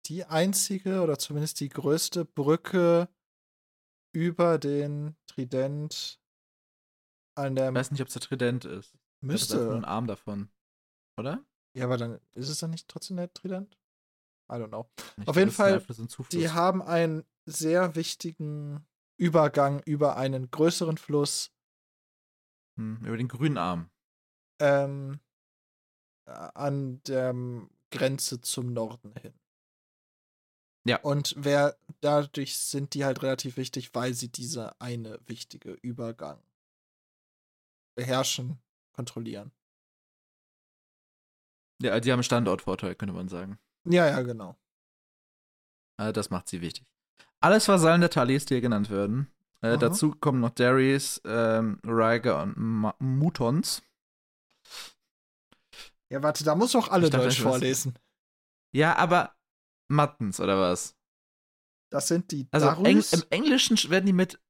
[0.06, 3.08] die einzige oder zumindest die größte Brücke
[4.14, 6.20] über den Trident
[7.36, 7.68] an der.
[7.68, 8.96] Ich weiß nicht, ob es der Trident ist.
[9.20, 9.56] Müsste.
[9.56, 10.50] Das ist ein Arm davon.
[11.18, 11.44] Oder?
[11.76, 13.78] Ja, aber dann ist es dann nicht trotzdem der Trident?
[14.50, 14.88] I don't know.
[15.18, 15.84] Ich Auf jeden Fall,
[16.32, 18.86] die haben einen sehr wichtigen
[19.18, 21.52] Übergang über einen größeren Fluss.
[22.78, 23.90] Hm, über den grünen Arm.
[24.58, 25.20] Ähm,
[26.24, 27.34] an der
[27.90, 29.34] Grenze zum Norden hin.
[30.86, 31.00] Ja.
[31.00, 36.40] Und wer dadurch sind die halt relativ wichtig, weil sie diese eine wichtige Übergang
[37.96, 38.62] beherrschen,
[38.92, 39.52] kontrollieren.
[41.82, 43.58] Ja, die haben Standortvorteil, könnte man sagen.
[43.84, 44.56] Ja, ja, genau.
[45.98, 46.90] Also das macht sie wichtig.
[47.40, 49.30] Alles Vasallen der Talis, die hier genannt werden.
[49.62, 53.82] Äh, dazu kommen noch Darius, ähm, Rhaegar und Ma Mutons.
[56.10, 57.98] Ja, warte, da muss auch alle Deutsch vorlesen.
[58.72, 59.34] Ja, aber
[59.88, 60.94] Muttons, oder was?
[61.90, 64.40] Das sind die Also Eng im Englischen werden die mit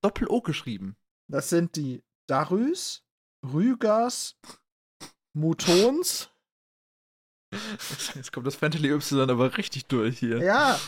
[0.00, 0.96] Doppel-O geschrieben.
[1.28, 3.04] Das sind die Darüs,
[3.44, 4.36] Rügers,
[5.34, 6.30] Mutons.
[8.14, 10.38] Jetzt kommt das Fantasy Y aber richtig durch hier.
[10.38, 10.78] Ja.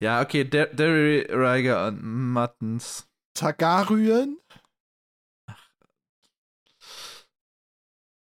[0.00, 3.08] Ja, okay, Derry, Riger und Muttons.
[3.34, 4.38] Tagaryen?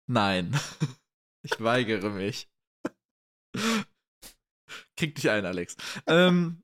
[0.06, 0.52] Nein.
[1.42, 2.50] Ich weigere mich.
[4.94, 5.74] Krieg dich ein, Alex.
[6.06, 6.62] ähm,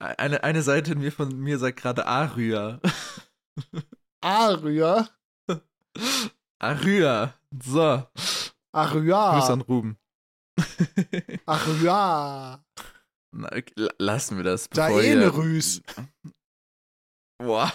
[0.00, 2.80] eine, eine Seite in mir von mir sagt gerade Arya.
[4.20, 5.08] Arya?
[6.62, 7.34] Arya.
[7.60, 8.06] So.
[8.72, 9.38] Arya.
[9.38, 9.98] Grüß an Ruben.
[11.46, 12.64] Arya.
[13.34, 13.50] Na,
[13.98, 14.68] lassen wir das.
[14.68, 15.82] Da eh ne Rüß.
[17.38, 17.72] Boah.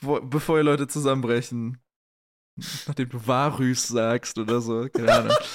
[0.00, 1.78] Bevor, ihr Leute zusammenbrechen.
[2.86, 4.88] Nachdem du Varys sagst oder so.
[4.88, 5.36] Keine Ahnung.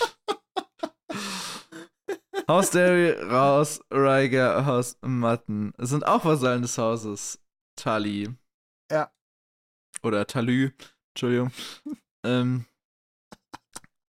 [2.47, 5.73] Haus Derry raus, Rhaegar, Haus Matten.
[5.79, 7.41] Sind auch Vasallen des Hauses.
[7.75, 8.29] Tali.
[8.89, 9.11] Ja.
[10.01, 10.71] Oder Talü.
[11.17, 11.51] Entschuldigung.
[12.23, 12.65] ähm,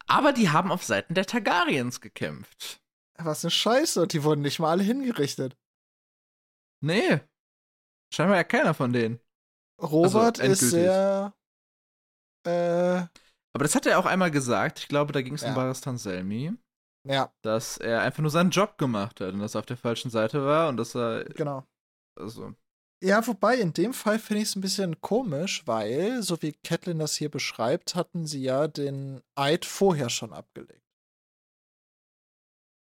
[0.07, 2.81] aber die haben auf Seiten der Targaryens gekämpft.
[3.17, 5.57] Was eine Scheiße, die wurden nicht mal alle hingerichtet.
[6.81, 7.21] Nee.
[8.13, 9.21] Scheinbar ja keiner von denen.
[9.81, 11.33] Robert also, ist sehr.
[12.45, 13.07] Äh,
[13.53, 14.79] aber das hat er auch einmal gesagt.
[14.79, 15.49] Ich glaube, da ging es ja.
[15.49, 16.53] um Baristan Selmi.
[17.07, 17.33] Ja.
[17.41, 20.45] Dass er einfach nur seinen Job gemacht hat und dass er auf der falschen Seite
[20.45, 21.23] war und dass er.
[21.23, 21.65] Genau.
[22.15, 22.53] Also.
[23.03, 26.97] Ja, wobei in dem Fall finde ich es ein bisschen komisch, weil, so wie Catelyn
[26.99, 30.83] das hier beschreibt, hatten sie ja den Eid vorher schon abgelegt.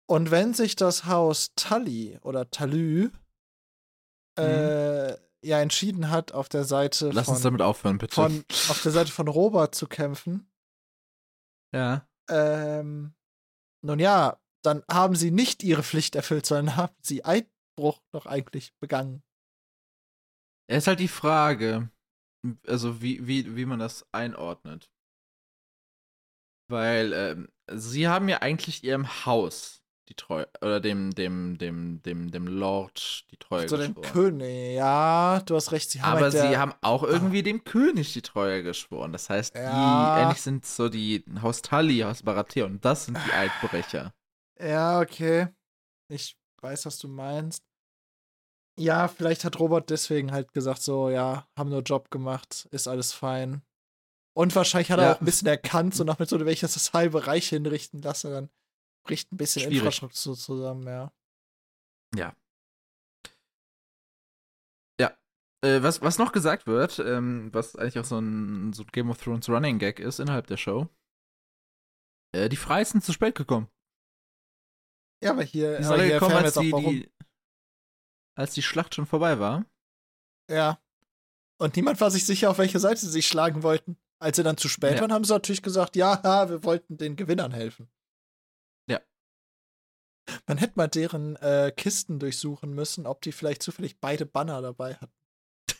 [0.07, 3.11] Und wenn sich das Haus Tully oder Talü
[4.39, 5.17] äh, mhm.
[5.43, 8.15] ja entschieden hat, auf der Seite Lass von, uns damit aufhören, bitte.
[8.15, 10.49] Von, auf der Seite von Robert zu kämpfen.
[11.73, 12.07] Ja.
[12.31, 13.15] Ähm,
[13.83, 18.73] nun ja, dann haben sie nicht ihre Pflicht erfüllt, sondern haben sie Eidbruch noch eigentlich
[18.79, 19.25] begangen.
[20.67, 21.91] Es ist halt die Frage,
[22.67, 24.91] also wie, wie, wie man das einordnet.
[26.69, 32.31] Weil ähm, sie haben ja eigentlich ihrem Haus die Treue, oder dem, dem, dem, dem,
[32.31, 33.95] dem Lord die Treue geschworen.
[33.95, 35.91] dem König, ja, du hast recht.
[35.91, 37.43] Sie haben Aber halt sie haben auch irgendwie ah.
[37.43, 39.13] dem König die Treue geschworen.
[39.13, 40.17] Das heißt, ja.
[40.17, 44.13] die, ähnlich sind so die Haus Tully, Haus Baratheon, und das sind die Eidbrecher.
[44.61, 45.49] Ja, okay.
[46.09, 47.63] Ich weiß, was du meinst.
[48.79, 53.13] Ja, vielleicht hat Robert deswegen halt gesagt, so, ja, haben nur Job gemacht, ist alles
[53.13, 53.63] fein.
[54.37, 55.15] Und wahrscheinlich hat er Ja.
[55.15, 58.31] auch ein bisschen erkannt, so nach Methode, wenn ich das, das halbe Reich hinrichten lasse,
[58.31, 58.51] dann
[59.07, 59.79] bricht ein bisschen Schwierig.
[59.79, 61.13] Infrastruktur zusammen, ja.
[65.65, 69.17] Äh, was, was noch gesagt wird, ähm, was eigentlich auch so ein, so Game of
[69.23, 70.89] Thrones Running Gag ist innerhalb der Show,
[72.37, 73.69] äh, die Freis sind zu spät gekommen.
[75.23, 77.11] Ja, aber hier, Die sind aber hier gekommen, als die, die,
[78.35, 79.65] als die Schlacht schon vorbei war.
[80.51, 80.79] Ja.
[81.59, 83.97] Und niemand war sich sicher, auf welche Seite sie sich schlagen wollten.
[84.19, 85.01] Als sie dann zu spät Ja.
[85.03, 87.91] waren, haben sie natürlich gesagt, ja, wir wollten den Gewinnern helfen.
[88.89, 89.01] Ja.
[90.47, 94.95] Man hätte mal deren äh, Kisten durchsuchen müssen, ob die vielleicht zufällig beide Banner dabei
[94.95, 95.13] hatten.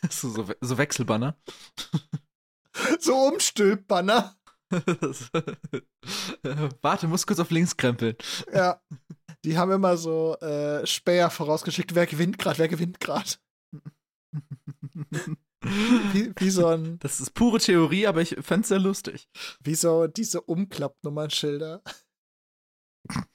[0.09, 1.37] so, so, We- so Wechselbanner.
[2.99, 4.35] So Umstülpbanner.
[6.81, 8.17] Warte, muss kurz auf links krempeln.
[8.53, 8.81] Ja.
[9.45, 13.29] Die haben immer so äh, Späher vorausgeschickt, wer gewinnt gerade, wer gewinnt gerade.
[15.61, 19.27] Wie, wie so ein, Das ist pure Theorie, aber ich fänd's sehr lustig.
[19.61, 21.81] wie so diese Umklappnummernschilder.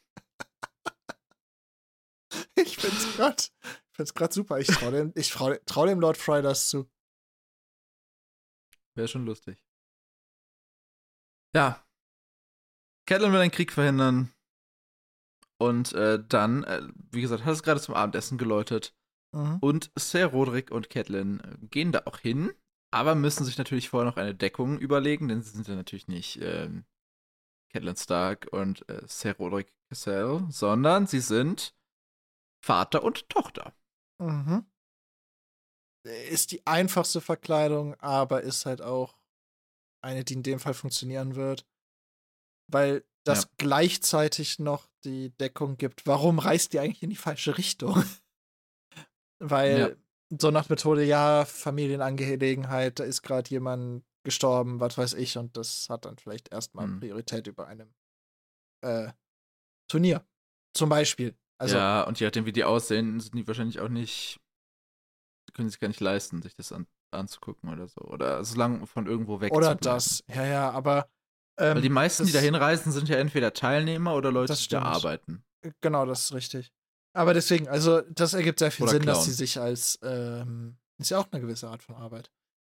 [2.55, 4.61] ich find's grad, ich find's grad super.
[4.61, 6.89] Ich trau dem, ich trau, trau dem Lord Fry das zu.
[8.95, 9.65] Wäre schon lustig.
[11.53, 11.85] Ja.
[13.07, 14.33] Catelyn will den Krieg verhindern.
[15.61, 18.95] Und äh, dann, äh, wie gesagt, hat es gerade zum Abendessen geläutet.
[19.33, 19.59] Mhm.
[19.61, 22.53] Und Sir Roderick und Catelyn äh, gehen da auch hin,
[22.91, 26.41] aber müssen sich natürlich vorher noch eine Deckung überlegen, denn sie sind ja natürlich nicht
[26.41, 26.87] ähm,
[27.73, 31.75] Catelyn Stark und äh, Sir Roderick Cassell, sondern sie sind
[32.65, 33.75] Vater und Tochter.
[34.19, 34.65] Mhm.
[36.05, 39.19] Ist die einfachste Verkleidung, aber ist halt auch
[40.03, 41.67] eine, die in dem Fall funktionieren wird.
[42.67, 43.05] Weil.
[43.61, 46.07] Gleichzeitig noch die Deckung gibt.
[46.07, 48.03] Warum reist die eigentlich in die falsche Richtung?
[49.39, 49.99] Weil
[50.31, 55.89] so nach Methode, ja, Familienangelegenheit, da ist gerade jemand gestorben, was weiß ich, und das
[55.91, 57.01] hat dann vielleicht erstmal Hm.
[57.01, 57.93] Priorität über einem
[58.83, 59.13] äh,
[59.91, 60.27] Turnier.
[60.75, 61.37] Zum Beispiel.
[61.59, 64.41] Also, ja, und je nachdem, wie die aussehen, sind die wahrscheinlich auch nicht,
[65.53, 68.01] können sich gar nicht leisten, sich das an, anzugucken oder so.
[68.03, 70.25] Oder so lange von irgendwo weg oder das.
[70.29, 71.11] Ja, ja, aber.
[71.61, 74.69] Ähm, Weil die meisten, die das- da hinreisen, sind ja entweder Teilnehmer oder Leute, die
[74.69, 75.45] da arbeiten.
[75.83, 76.73] Genau, das ist richtig.
[77.13, 79.25] Aber deswegen, also das ergibt sehr viel Oder Sinn, dass Clown.
[79.27, 82.31] sie sich als, ähm, ist ja auch eine gewisse Art von Arbeit.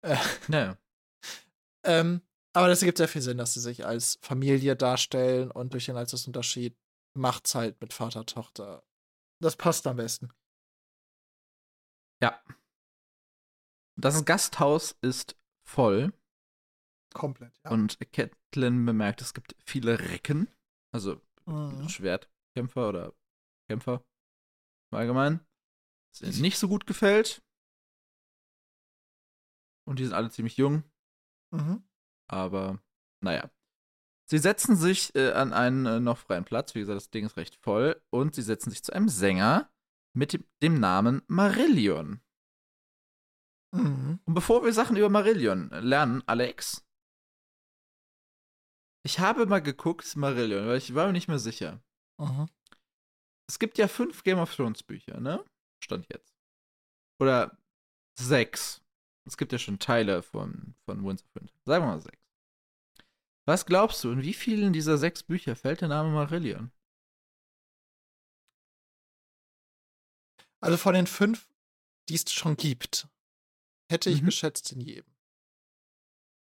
[0.04, 0.18] Äh,
[0.48, 0.78] Naja.
[1.86, 2.22] ähm,
[2.54, 5.98] aber das ergibt sehr viel Sinn, dass sie sich als Familie darstellen und durch den
[5.98, 6.76] Altersunterschied
[7.14, 8.84] macht's halt mit Vater, Tochter.
[9.42, 10.30] Das passt am besten.
[12.24, 12.42] Ja.
[14.00, 15.36] Das Gasthaus ist
[15.68, 16.14] voll
[17.14, 17.72] Komplett, ja.
[17.72, 20.48] und Catelyn bemerkt, es gibt viele Recken,
[20.94, 21.90] also Mhm.
[21.90, 23.14] Schwertkämpfer oder
[23.68, 24.04] Kämpfer
[24.92, 25.40] im Allgemeinen,
[26.14, 27.42] was ihnen nicht so gut gefällt.
[29.88, 30.84] Und die sind alle ziemlich jung,
[31.54, 31.84] Mhm.
[32.30, 32.80] aber
[33.24, 33.50] naja.
[34.30, 37.36] Sie setzen sich äh, an einen äh, noch freien Platz, wie gesagt, das Ding ist
[37.38, 39.70] recht voll, und sie setzen sich zu einem Sänger
[40.16, 42.22] mit dem, dem Namen Marillion.
[43.74, 44.20] Mhm.
[44.26, 46.86] Und bevor wir Sachen über Marillion lernen, Alex,
[49.04, 51.82] ich habe mal geguckt, Marillion, weil ich war mir nicht mehr sicher.
[52.20, 52.48] Mhm.
[53.50, 55.44] Es gibt ja fünf Game of Thrones Bücher, ne?
[55.84, 56.34] Stand jetzt.
[57.20, 57.58] Oder
[58.18, 58.82] sechs.
[59.28, 61.54] Es gibt ja schon Teile von, von Winds of Winter.
[61.66, 62.18] Sagen wir mal sechs.
[63.48, 66.72] Was glaubst du, in wie vielen dieser sechs Bücher fällt der Name Marillion?
[70.64, 71.50] Also von den fünf,
[72.08, 73.08] die es schon gibt,
[73.92, 74.26] hätte ich Mhm.
[74.28, 75.12] geschätzt in jedem.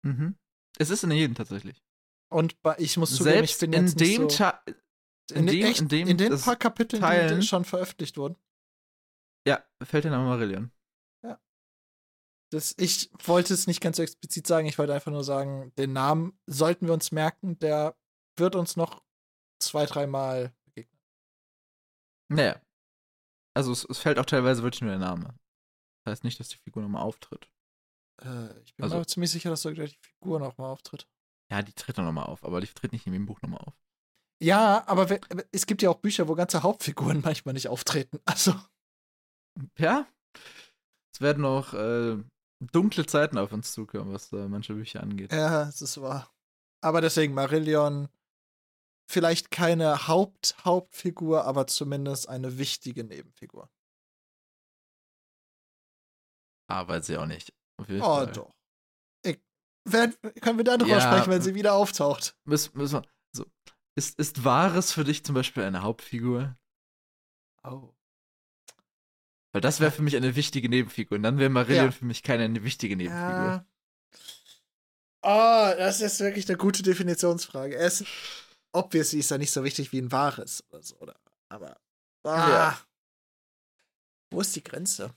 [0.04, 0.38] Mhm.
[0.78, 1.82] Es ist in jedem tatsächlich.
[2.32, 4.58] Und ich muss zugeben, ich Selbst bin in jetzt nicht dem so, Teil.
[5.30, 8.16] in, in dem- echt, in dem in den paar Kapiteln, die, Teilen- die schon veröffentlicht
[8.16, 8.36] wurden.
[9.46, 10.70] Ja, fällt der Name Marillion.
[12.52, 15.92] Das, ich wollte es nicht ganz so explizit sagen, ich wollte einfach nur sagen, den
[15.92, 17.96] Namen sollten wir uns merken, der
[18.38, 19.02] wird uns noch
[19.60, 21.00] zwei, dreimal begegnen.
[22.30, 22.60] Naja.
[23.56, 25.36] Also es, es fällt auch teilweise wirklich nur der Name.
[26.04, 27.50] Das heißt nicht, dass die Figur nochmal auftritt.
[28.22, 31.08] Äh, ich bin Also- mir ziemlich sicher, dass sogar die Figur nochmal auftritt.
[31.54, 33.74] Ja, die tritt dann nochmal auf, aber die tritt nicht in jedem Buch nochmal auf.
[34.42, 35.20] Ja, aber we-
[35.52, 38.18] es gibt ja auch Bücher, wo ganze Hauptfiguren manchmal nicht auftreten.
[38.24, 38.54] Also,
[39.78, 40.08] Ja.
[41.14, 42.16] Es werden noch äh,
[42.72, 45.30] dunkle Zeiten auf uns zukommen, was äh, manche Bücher angeht.
[45.32, 46.28] ja, es ist wahr.
[46.82, 48.08] Aber deswegen Marillion,
[49.08, 53.70] vielleicht keine Haupt-Hauptfigur, aber zumindest eine wichtige Nebenfigur.
[56.68, 57.52] Aber sie auch nicht.
[58.00, 58.50] Oh, doch.
[59.84, 61.00] Werden, können wir dann drüber Ja.
[61.00, 62.36] sprechen, wenn sie wieder auftaucht?
[62.44, 63.44] Müssen, müssen wir, so.
[63.96, 66.56] ist, ist Wahres für dich zum Beispiel eine Hauptfigur?
[67.62, 67.94] Oh.
[69.52, 71.16] Weil das wäre für mich eine wichtige Nebenfigur.
[71.16, 71.90] Und dann wäre Marillion Ja.
[71.92, 73.22] für mich keine wichtige Nebenfigur.
[73.28, 73.66] Ja.
[75.22, 77.76] Oh, das ist wirklich eine gute Definitionsfrage.
[77.76, 78.04] Er ist,
[78.72, 81.14] obviously ist er nicht so wichtig wie ein wahres oder so, oder?
[81.48, 81.78] Aber,
[82.24, 82.80] ah, Ja.
[84.30, 85.14] wo ist die Grenze?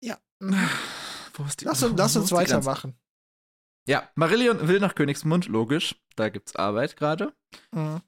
[0.00, 0.18] Ja.
[0.40, 2.96] Wo ist die, Lass, uns- lass uns weitermachen.
[3.88, 5.96] Ja, Marillion will nach Königsmund, logisch.
[6.16, 7.34] Da gibt's Arbeit gerade.
[7.72, 8.02] Mhm.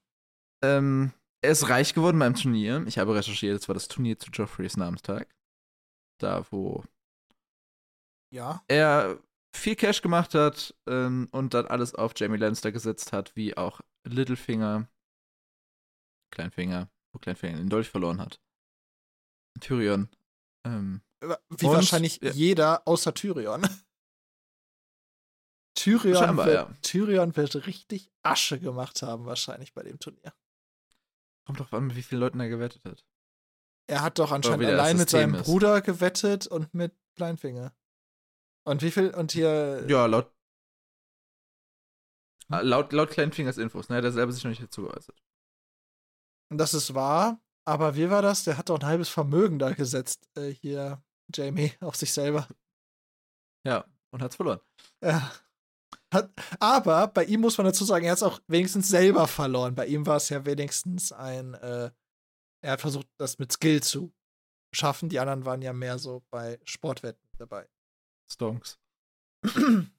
[0.63, 1.13] Ähm,
[1.43, 2.85] er ist reich geworden beim Turnier.
[2.87, 5.35] Ich habe recherchiert, es war das Turnier zu Joffreys Namenstag.
[6.21, 6.85] Da, wo
[8.33, 8.63] Ja.
[8.69, 9.19] er
[9.57, 13.81] viel Cash gemacht hat ähm, und dann alles auf Jamie Lannister gesetzt hat, wie auch
[14.07, 14.87] Littlefinger,
[16.31, 18.39] Kleinfinger, wo Kleinfinger den Dolch verloren hat.
[19.61, 20.09] Tyrion.
[20.67, 22.31] Ähm, Wie Und- wahrscheinlich ja.
[22.33, 23.63] jeder außer Tyrion.
[25.81, 26.71] Tyrion, wird, ja.
[26.83, 30.35] Tyrion wird richtig Asche gemacht haben, wahrscheinlich bei dem Turnier.
[31.47, 33.05] kommt drauf an, mit wie vielen Leuten er gewettet hat.
[33.87, 35.47] Er hat doch anscheinend allein mit System seinem ist.
[35.47, 37.75] Bruder gewettet und mit Kleinfinger.
[38.65, 39.15] Und wie viel?
[39.15, 39.85] Und hier.
[39.89, 40.31] Ja, laut.
[42.51, 44.01] Ah, Laut, laut Kleinfingers Infos, ne?
[44.01, 45.17] Der selber sich noch nicht dazu geäußert.
[46.53, 48.45] Das ist wahr, aber wie war das?
[48.45, 51.03] Der hat doch ein halbes Vermögen da gesetzt, äh, hier,
[51.33, 52.49] Jamie, auf sich selber.
[53.65, 54.61] Ja, und hat's verloren.
[55.03, 55.31] Ja.
[56.13, 59.75] Hat, aber bei ihm muss man dazu sagen, er hat es auch wenigstens selber verloren.
[59.75, 61.91] Bei ihm war es ja wenigstens ein, äh,
[62.63, 64.13] er hat versucht, das mit Skill zu
[64.75, 65.09] schaffen.
[65.09, 67.69] Die anderen waren ja mehr so bei Sportwetten dabei.
[68.31, 68.79] Stonks.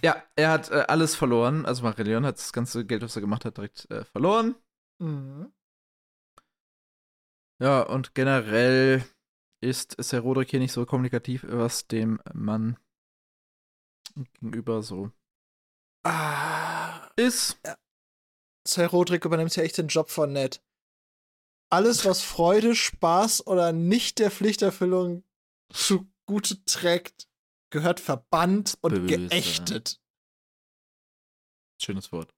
[0.00, 1.66] Ja, er hat äh, alles verloren.
[1.66, 4.54] Also Marillion hat das ganze Geld, was er gemacht hat, direkt äh, verloren.
[5.00, 5.52] Mhm.
[7.60, 9.04] Ja, und generell
[9.60, 12.76] ist Sir Roderick hier nicht so kommunikativ, was dem Mann
[14.14, 15.10] gegenüber so
[16.04, 17.60] Ah, ist.
[18.66, 20.62] Sir Roderick übernimmt ja echt den Job von Ned.
[21.70, 25.24] Alles, was Freude, Spaß oder nicht der Pflichterfüllung
[25.72, 27.28] zugute trägt,
[27.70, 29.06] gehört verbannt und Böse.
[29.28, 30.00] geächtet.
[31.80, 32.34] Schönes Wort.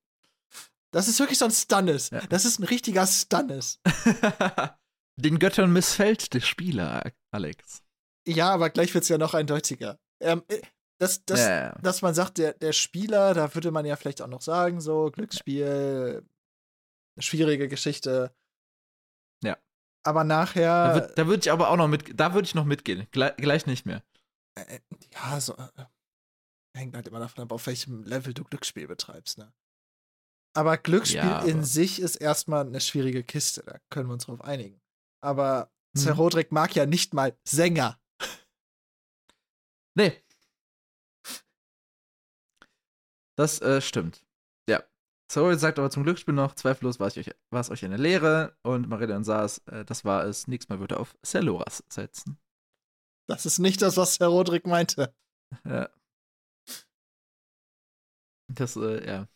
[0.92, 2.10] Das ist wirklich so ein Stannis.
[2.10, 2.20] Ja.
[2.26, 3.80] Das ist ein richtiger Stannis.
[5.16, 7.82] Den Göttern missfällt der Spieler, Alex.
[8.26, 9.98] Ja, aber gleich wird es ja noch eindeutiger.
[10.20, 10.42] Ähm,
[10.94, 11.72] äh, das, das, ja, ja.
[11.82, 15.10] dass man sagt, der, der Spieler, da würde man ja vielleicht auch noch sagen, so
[15.10, 16.26] Glücksspiel,
[17.18, 18.34] schwierige Geschichte.
[19.42, 19.56] Ja.
[20.06, 22.64] Aber Da, nachher, würd- da würde ich aber auch noch mit, da würde ich noch
[22.64, 23.06] mitgehen.
[23.10, 24.02] Gleich, gleich nicht mehr.
[24.56, 24.80] äh,
[25.12, 25.68] ja, so, äh,
[26.76, 29.52] hängt halt immer davon ab, auf welchem Level du Glücksspiel betreibst, ne?
[30.56, 34.26] Aber Glücksspiel Ja, aber- in sich ist erstmal eine schwierige Kiste, da können wir uns
[34.26, 34.80] drauf einigen.
[35.20, 36.18] Aber Sir Mhm.
[36.20, 38.00] Roderick mag ja nicht mal Sänger.
[39.96, 40.20] Nee.
[43.36, 44.24] Das äh, stimmt.
[44.68, 44.82] Ja.
[45.30, 48.56] Sorry sagt aber zum Glücksspiel noch, zweifellos war es euch, war es euch eine Lehre
[48.62, 50.46] und Marillion saß, äh, das war es.
[50.46, 52.38] Nächstes Mal würde er auf Celoras setzen.
[53.28, 55.14] Das ist nicht das, was Sir Roderick meinte.
[55.64, 55.88] Ja.
[58.52, 59.28] Das, äh, ja.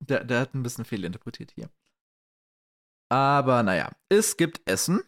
[0.00, 1.70] Der, der hat ein bisschen fehlinterpretiert hier.
[3.10, 5.02] Aber naja, es gibt Essen.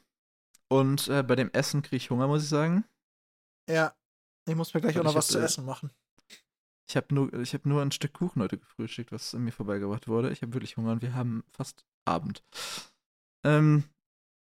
[0.68, 2.84] Und äh, bei dem Essen kriege ich Hunger, muss ich sagen.
[3.68, 3.94] Ja.
[4.48, 5.90] Ich muss mir gleich auch noch was zu äh, essen machen.
[6.88, 10.06] Ich habe nur, ich hab nur ein Stück Kuchen heute gefrühstückt, was an mir vorbeigebracht
[10.06, 10.30] wurde.
[10.30, 12.42] Ich habe wirklich Hunger und wir haben fast Abend.
[13.44, 13.84] Ähm,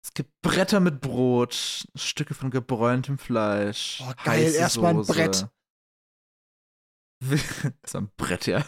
[0.04, 4.00] es gibt Bretter mit Brot, Stücke von gebräuntem Fleisch.
[4.00, 5.06] Boah, geil, erstmal ein.
[5.06, 5.48] Brett.
[7.84, 8.66] Ist ein Brett, ja.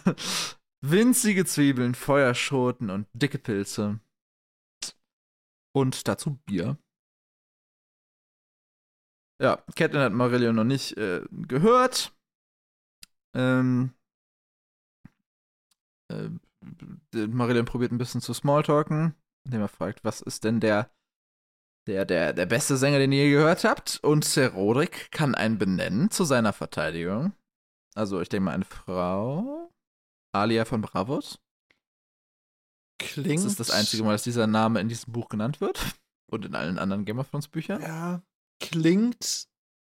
[0.81, 3.99] Winzige Zwiebeln, Feuerschoten und dicke Pilze.
[5.75, 6.77] Und dazu Bier.
[9.41, 12.15] Ja, Catelyn hat Marillion noch nicht äh, gehört.
[13.35, 13.93] Ähm,
[16.11, 16.29] äh,
[17.13, 19.15] Marillion probiert ein bisschen zu smalltalken,
[19.45, 20.89] indem er fragt, was ist denn der,
[21.87, 23.99] der, der, der beste Sänger, den ihr je gehört habt?
[24.03, 27.33] Und Sir Roderick kann einen benennen zu seiner Verteidigung.
[27.95, 29.71] Also, ich denke mal, eine Frau.
[30.33, 31.39] Alia von Bravos.
[32.99, 33.39] Klingt.
[33.39, 35.79] Das ist das einzige Mal, dass dieser Name in diesem Buch genannt wird.
[36.31, 37.81] Und in allen anderen Game of Thrones Büchern.
[37.81, 38.23] Ja,
[38.59, 39.47] klingt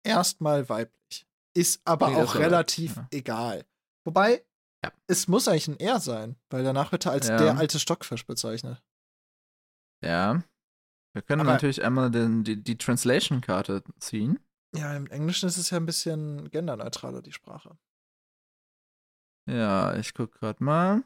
[0.04, 1.27] erstmal weiblich.
[1.58, 3.08] Ist aber Klingt auch relativ ja.
[3.12, 3.66] egal.
[4.06, 4.46] Wobei,
[4.84, 4.92] Ja.
[5.08, 7.38] es muss eigentlich ein Er sein, weil danach wird er als Ja.
[7.38, 8.84] der alte Stockfisch bezeichnet.
[10.04, 10.44] Ja.
[11.14, 14.40] Wir können Aber- natürlich einmal den, die, die Translation-Karte ziehen.
[14.76, 17.78] Ja, im Englischen ist es ja ein bisschen genderneutraler, die Sprache.
[19.50, 21.04] Ja, ich guck grad mal.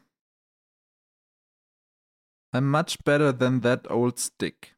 [2.54, 4.76] I'm much better than that old stick.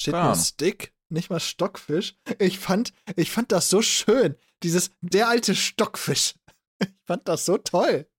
[0.00, 0.34] Steht nur Ahnung.
[0.34, 2.16] Stick, nicht mal Stockfisch.
[2.38, 4.36] Ich fand, ich fand das so schön.
[4.62, 6.34] Dieses, der alte Stockfisch.
[6.80, 8.10] Ich fand das so toll.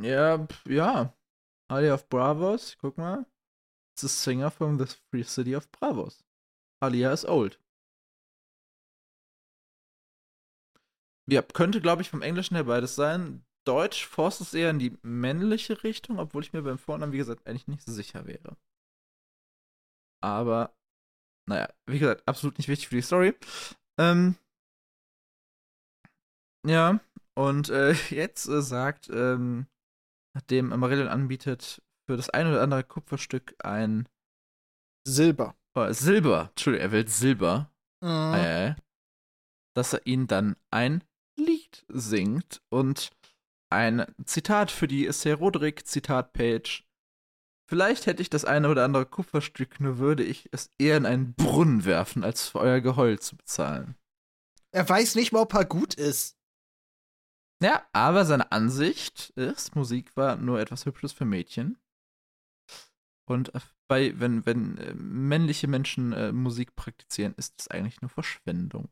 [0.00, 1.14] Ja, ja.
[1.70, 3.24] Alia of Bravos, guck mal.
[3.94, 6.24] It's a singer from the Free City of Bravos.
[6.80, 7.60] Alia is old.
[11.30, 13.44] ja, könnte, glaube ich, vom Englischen her beides sein.
[13.64, 17.46] Deutsch forst es eher in die männliche Richtung, obwohl ich mir beim Vornamen, wie gesagt,
[17.46, 18.56] eigentlich nicht sicher wäre.
[20.22, 20.74] Aber,
[21.48, 23.34] naja, wie gesagt, absolut nicht wichtig für die Story.
[23.98, 24.36] Ähm,
[26.66, 27.00] ja,
[27.36, 29.66] und äh, jetzt äh, sagt, ähm,
[30.34, 34.08] nachdem Amarillion anbietet, für das ein oder andere Kupferstück ein
[35.06, 35.56] Silber.
[35.74, 36.48] Oh, Silber.
[36.50, 37.70] Entschuldigung, er will Silber.
[38.02, 38.34] Mhm.
[38.34, 38.74] Äh,
[39.76, 41.04] dass er ihnen dann ein
[41.38, 43.10] Lied singt und
[43.70, 46.87] ein Zitat für die Sir Roderick Zitatpage.
[47.68, 51.34] Vielleicht hätte ich das eine oder andere Kupferstück, nur würde ich es eher in einen
[51.34, 53.94] Brunnen werfen, als für euer Geheul zu bezahlen.
[54.72, 56.36] Er weiß nicht mal, ob er gut ist.
[57.62, 61.78] Ja, aber seine Ansicht ist, Musik war nur etwas Hübsches für Mädchen.
[63.26, 63.52] Und
[63.86, 68.88] bei, wenn, wenn äh, männliche Menschen äh, Musik praktizieren, ist es eigentlich nur Verschwendung.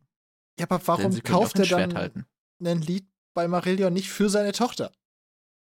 [0.58, 2.26] Ja, aber warum kauft er dann halten.
[2.62, 4.92] ein Lied bei Marillion nicht für seine Tochter?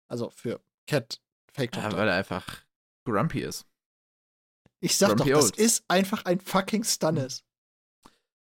[0.08, 1.96] Also für Cat, Ja, Fake-Tochter.
[1.96, 2.62] weil er einfach
[3.10, 3.66] grumpy ist.
[4.82, 5.56] ich sag doch, Grumpy das Old.
[5.58, 7.44] ist einfach ein fucking Stannis.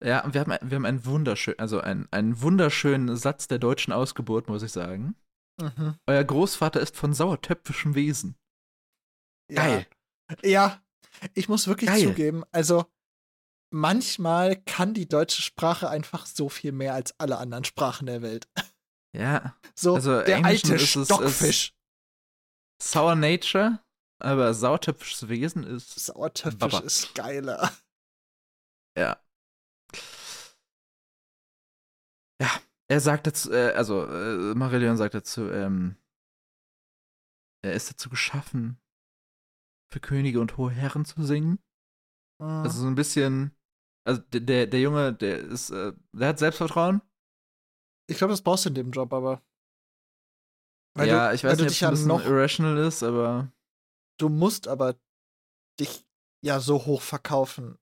[0.03, 3.93] Ja, und wir haben, wir haben einen wunderschönen, also einen, einen wunderschönen Satz der deutschen
[3.93, 5.16] Ausgeburt, muss ich sagen.
[5.62, 5.95] Mhm.
[6.06, 8.36] Euer Großvater ist von sauertöpfischem Wesen.
[9.49, 9.64] Ja.
[9.66, 9.88] Geil.
[10.43, 10.82] Ja,
[11.34, 12.03] ich muss wirklich Geil.
[12.03, 12.86] zugeben, also
[13.72, 18.47] manchmal kann die deutsche Sprache einfach so viel mehr als alle anderen Sprachen der Welt.
[19.16, 21.74] Ja, So, Also, der Englischen alte ist es- Stockfisch.
[22.82, 23.80] sour nature,
[24.26, 26.80] aber sauertöpfisches Wesen ist, Sauertöpfisch Baba.
[26.80, 27.71] ist geiler.
[28.97, 29.21] ja.
[32.41, 32.51] Ja,
[32.89, 35.95] er sagt dazu, äh, also äh, Marillion sagt dazu, ähm,
[37.63, 38.82] er ist dazu geschaffen,
[39.93, 41.59] für Könige und hohe Herren zu singen.
[42.41, 42.47] Mhm.
[42.47, 43.55] Also so ein bisschen,
[44.05, 47.01] also der, der, Junge, der ist, äh, der hat Selbstvertrauen.
[48.07, 49.43] ich glaube, das brauchst du in dem Job, aber.
[50.97, 53.51] Ja, du, ich weiß nicht, ob es bisschen noch, irrational ist, aber
[54.18, 54.95] du musst aber
[55.80, 56.05] dich
[56.43, 57.78] ja so hoch verkaufen.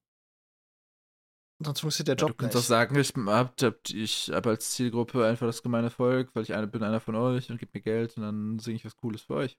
[1.63, 2.63] Sonst funktioniert der du Job kannst nicht.
[2.63, 6.53] auch sagen, ich hab, hab, ich hab als Zielgruppe einfach das gemeine Volk, weil ich
[6.53, 9.21] eine, bin einer von euch und gib mir Geld und dann singe ich was Cooles
[9.21, 9.57] für euch.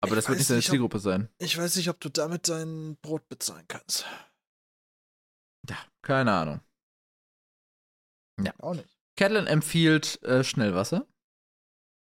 [0.00, 1.28] Aber Ich das wird nicht seine nicht, ob- Zielgruppe sein.
[1.38, 4.04] Ich weiß nicht, ob du damit dein Brot bezahlen kannst.
[5.68, 6.60] Ja, keine Ahnung.
[8.58, 8.98] Auch nicht.
[9.16, 11.06] Catelyn empfiehlt äh, Schnellwasser.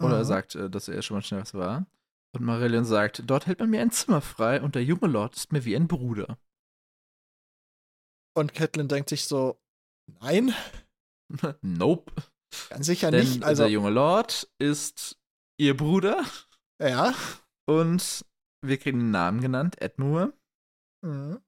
[0.03, 0.29] Oder er Mhm.
[0.29, 1.87] sagt, äh, dass er schon mal Schnellwasser war.
[2.35, 5.53] Und Marillion sagt, dort hält man mir ein Zimmer frei und der junge Lord ist
[5.53, 6.37] mir wie ein Bruder.
[8.37, 9.61] Und Catelyn denkt sich so,
[10.21, 10.53] nein,
[11.63, 12.13] nope.
[12.71, 13.45] ganz sicher Denn nicht.
[13.45, 15.17] Also, der junge Lord ist
[15.61, 16.25] ihr Bruder
[16.81, 17.15] ja.
[17.67, 18.25] und
[18.65, 20.33] wir kriegen den Namen genannt, Edmure.
[21.05, 21.41] Mhm.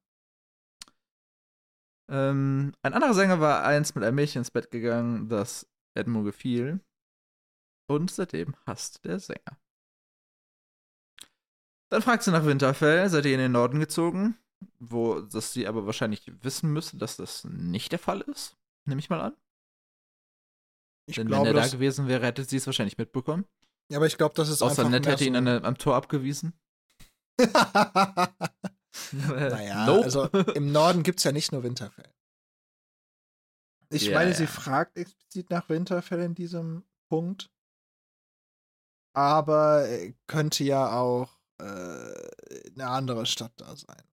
[2.09, 5.67] Ähm, ein anderer Sänger war einst mit einem Mädchen ins Bett gegangen, das
[5.97, 6.79] Edmure gefiel.
[7.89, 9.59] Und seitdem hasst der Sänger.
[11.89, 14.37] Dann fragt sie nach Winterfell, seid ihr in den Norden gezogen?
[14.79, 18.57] Wo das sie aber wahrscheinlich wissen müsste, dass das nicht der Fall ist.
[18.85, 19.35] Nehme ich mal an.
[21.05, 23.45] Ich Denn glaube, wenn er da gewesen wäre, hätte sie es wahrscheinlich mitbekommen.
[23.89, 26.53] ja, aber ich glaube, das ist Außer einfach Ned hätte ihn an am Tor abgewiesen.
[27.39, 28.33] naja,
[29.85, 30.03] Nope.
[30.03, 30.25] also
[30.55, 32.11] im Norden gibt es ja nicht nur Winterfell.
[33.89, 37.49] Ich Ja, meine, sie fragt explizit nach Winterfell in diesem Punkt.
[39.13, 44.03] Aber äh, könnte ja auch äh, eine andere Stadt da sein.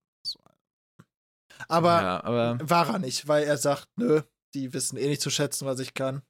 [1.68, 4.22] Aber ja, aber war er nicht, weil er sagt, nö,
[4.54, 6.22] die wissen eh nicht zu schätzen, was ich kann.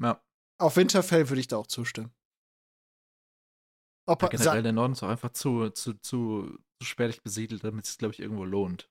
[0.00, 0.22] ja,
[0.60, 2.14] Auf Winterfell würde ich da auch zustimmen.
[4.08, 7.86] Ob er, generell der Norden ist auch einfach zu, zu, zu, zu spärlich besiedelt, damit
[7.86, 8.88] es, glaube ich, irgendwo lohnt.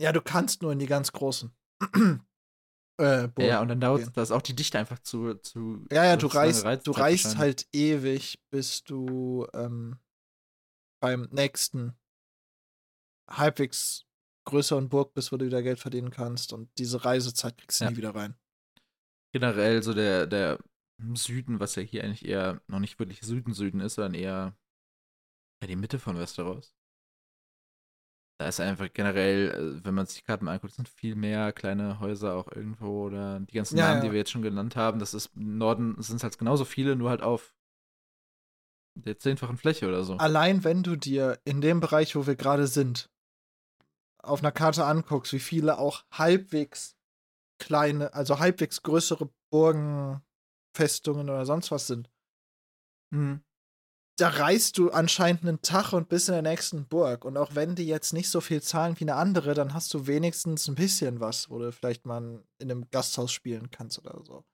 [0.00, 1.54] ja, du kannst nur in die ganz großen.
[3.00, 3.28] äh.
[3.38, 4.12] Ja, und dann dauert gehen.
[4.14, 5.34] da ist auch die Dichte einfach zu.
[5.34, 7.38] zu Ja, ja, du Reiz- du reist Zeitwahrscheinlich.
[7.38, 9.98] halt ewig, bis du ähm,
[11.04, 11.94] beim nächsten
[13.28, 14.06] halbwegs
[14.46, 16.54] größeren Burg bist, wo du wieder Geld verdienen kannst.
[16.54, 17.90] Und diese Reisezeit kriegst du Ja.
[17.90, 18.36] nie wieder rein.
[19.32, 20.58] Generell so der, der
[21.14, 24.56] Süden, was ja hier eigentlich eher noch nicht wirklich Süden-Süden ist, sondern eher
[25.60, 26.74] ja, die Mitte von Westeros.
[28.38, 32.00] Da ist einfach generell, äh, wenn man sich die Karten anguckt, sind viel mehr kleine
[32.00, 34.02] Häuser auch irgendwo oder die ganzen Ja, Namen, ja.
[34.02, 34.98] die wir jetzt schon genannt haben.
[34.98, 37.54] Das ist im Norden sind es halt genauso viele, nur halt auf
[38.94, 40.14] der zehnfachen Fläche oder so.
[40.16, 43.10] Allein wenn du dir in dem Bereich, wo wir gerade sind,
[44.22, 46.96] auf einer Karte anguckst, wie viele auch halbwegs
[47.58, 50.22] kleine, also halbwegs größere Burgen,
[50.76, 52.10] Festungen oder sonst was sind.
[53.12, 53.44] Mhm.
[54.16, 57.24] da reist du anscheinend einen Tag und bist in der nächsten Burg.
[57.24, 60.06] Und auch wenn die jetzt nicht so viel zahlen wie eine andere, dann hast du
[60.06, 64.44] wenigstens ein bisschen was, wo du vielleicht mal in einem Gasthaus spielen kannst oder so.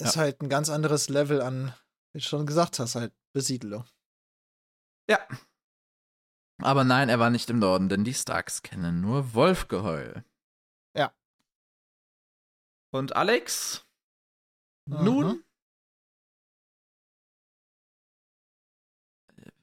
[0.00, 0.22] Ist Ja.
[0.22, 1.74] halt ein ganz anderes Level an,
[2.14, 3.84] wie du schon gesagt hast, halt Besiedlung.
[5.08, 5.18] Ja.
[6.60, 10.24] Aber nein, er war nicht im Norden, denn die Starks kennen nur Wolfgeheul.
[10.96, 11.12] Ja.
[12.90, 13.86] Und Alex?
[14.86, 15.04] Mhm.
[15.04, 15.44] Nun?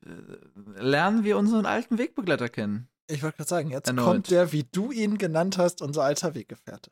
[0.05, 0.09] äh,
[0.81, 2.87] Lernen wir unseren alten Wegbegleiter kennen.
[3.07, 4.05] Ich wollte gerade sagen, jetzt Erneut.
[4.05, 6.91] kommt der, wie du ihn genannt hast, unser alter Weggefährte.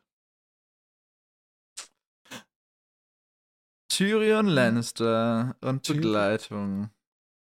[3.93, 6.01] Tyrion Lannister und Tyrion.
[6.01, 6.89] Begleitung.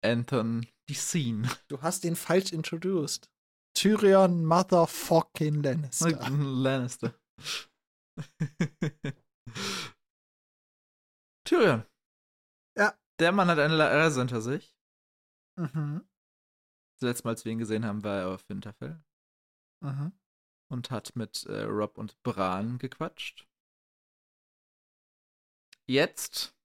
[0.05, 1.49] Anton Deacene.
[1.69, 3.31] Du hast ihn falsch introduced.
[3.75, 6.11] Tyrion Motherfucking Lannister.
[6.31, 7.15] Lannister.
[11.47, 11.85] Tyrion.
[12.77, 12.95] Ja.
[13.19, 14.77] Der Mann hat eine Reise hinter sich.
[15.59, 16.07] Mhm.
[16.99, 19.03] Das letzte Mal, als wir ihn gesehen haben, war er auf Winterfell
[19.83, 20.13] Mhm.
[20.71, 23.49] und hat mit äh, Rob und Bran gequatscht.
[25.93, 26.57] Jetzt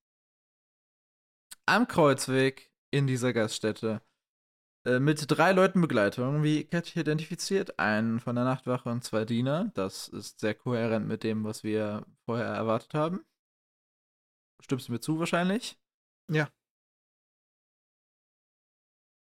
[1.65, 4.01] am Kreuzweg in dieser Gaststätte
[4.85, 9.25] äh, mit drei Leuten Begleitung, wie Cat hier identifiziert, einen von der Nachtwache und zwei
[9.25, 9.69] Diener.
[9.73, 13.25] Das ist sehr kohärent mit dem, was wir vorher erwartet haben.
[14.61, 15.77] Stimmst du mir zu wahrscheinlich?
[16.31, 16.49] Ja.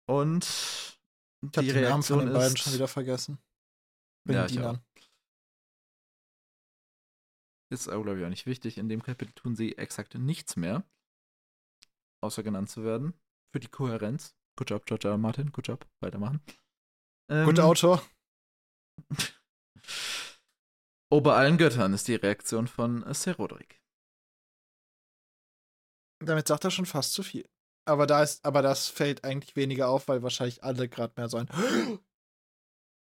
[0.07, 0.43] Und
[1.41, 3.39] Ich habe die den Namen von Reaktion den beiden ist, schon wieder vergessen.
[4.27, 4.45] Bei Ja.
[4.45, 4.86] Dienern.
[7.69, 8.77] Ist aber, glaube ich, auch nicht wichtig.
[8.77, 10.83] In dem Kapitel tun sie exakt nichts mehr.
[12.23, 13.13] Außer genannt zu werden.
[13.51, 14.35] Für die Kohärenz.
[14.57, 15.03] Good job.
[15.03, 15.17] R.
[15.17, 15.51] Martin.
[15.51, 15.87] Good job.
[16.01, 16.41] Weitermachen.
[17.29, 18.01] Ähm, Guter Autor.
[21.09, 23.81] Ober allen Göttern ist die Reaktion von Ser Roderick.
[26.19, 27.47] Damit sagt er schon fast zu viel.
[27.87, 31.37] Aber da ist, aber das fällt eigentlich weniger auf, weil wahrscheinlich alle gerade mehr so
[31.37, 31.49] ein.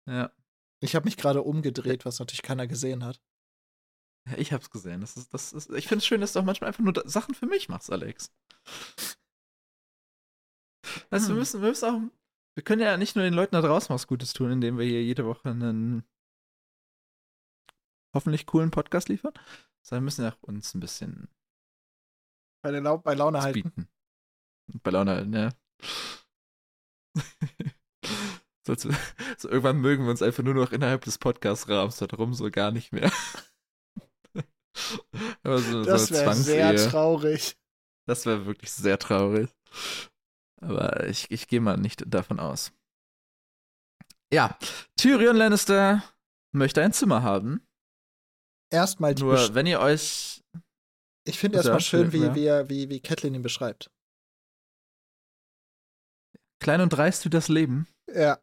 [0.08, 0.32] Ja.
[0.80, 3.20] Ich habe mich gerade umgedreht, was natürlich keiner gesehen hat.
[4.30, 5.00] Ja, Ich hab's gesehen.
[5.00, 7.34] Das ist, das ist, ich finde es schön, dass du auch manchmal einfach nur Sachen
[7.34, 8.32] für mich machst, Alex.
[11.10, 11.38] Also, wir Hm.
[11.38, 12.00] müssen, wir müssen auch.
[12.54, 15.02] Wir können ja nicht nur den Leuten da draußen was Gutes tun, indem wir hier
[15.02, 16.02] jede Woche einen
[18.14, 19.32] hoffentlich coolen Podcast liefern,
[19.82, 21.28] sondern wir müssen ja auch uns ein bisschen
[22.64, 23.62] Bei, der Lau bei Laune halten.
[23.62, 23.88] bieten.
[24.82, 25.50] Bei Laune halten, ja.
[28.66, 32.72] so, so, irgendwann mögen wir uns einfach nur noch innerhalb des Podcast-Rahmens darum, so gar
[32.72, 33.12] nicht mehr.
[35.44, 37.56] So, Das so wäre sehr traurig.
[38.06, 39.50] Das wäre wirklich sehr traurig.
[40.60, 42.72] Aber ich, ich gehe mal nicht davon aus.
[44.32, 44.58] Ja,
[44.96, 46.02] Tyrion Lannister
[46.52, 47.66] möchte ein Zimmer haben.
[48.70, 50.42] Erstmal die Nur wenn ihr euch.
[51.26, 52.34] Ich finde erstmal schön, wie, ja.
[52.34, 53.90] wie, er- wie, wie Catelyn ihn beschreibt.
[56.60, 57.86] Klein und dreist wie das Leben.
[58.12, 58.40] Ja,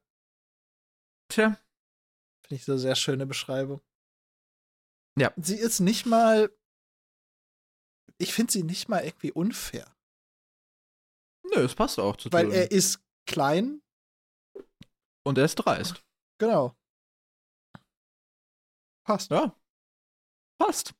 [1.28, 1.58] Tja,
[2.46, 3.82] finde ich so eine sehr schöne Beschreibung.
[5.18, 5.34] Ja.
[5.38, 6.52] Sie ist nicht mal.
[8.18, 9.94] Ich finde sie nicht mal irgendwie unfair.
[11.44, 12.62] nö, es passt auch zu Weil Tyrion.
[12.62, 13.82] er ist klein,
[15.26, 16.04] und er ist dreist.
[16.40, 16.76] genau.
[19.06, 19.30] Passt.
[19.32, 19.56] Ja.
[20.60, 20.94] Passt.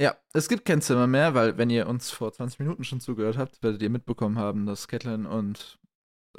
[0.00, 3.36] Ja, es gibt kein Zimmer mehr, weil wenn ihr uns vor 20 Minuten schon zugehört
[3.36, 5.78] habt, werdet ihr mitbekommen haben, dass Catelyn und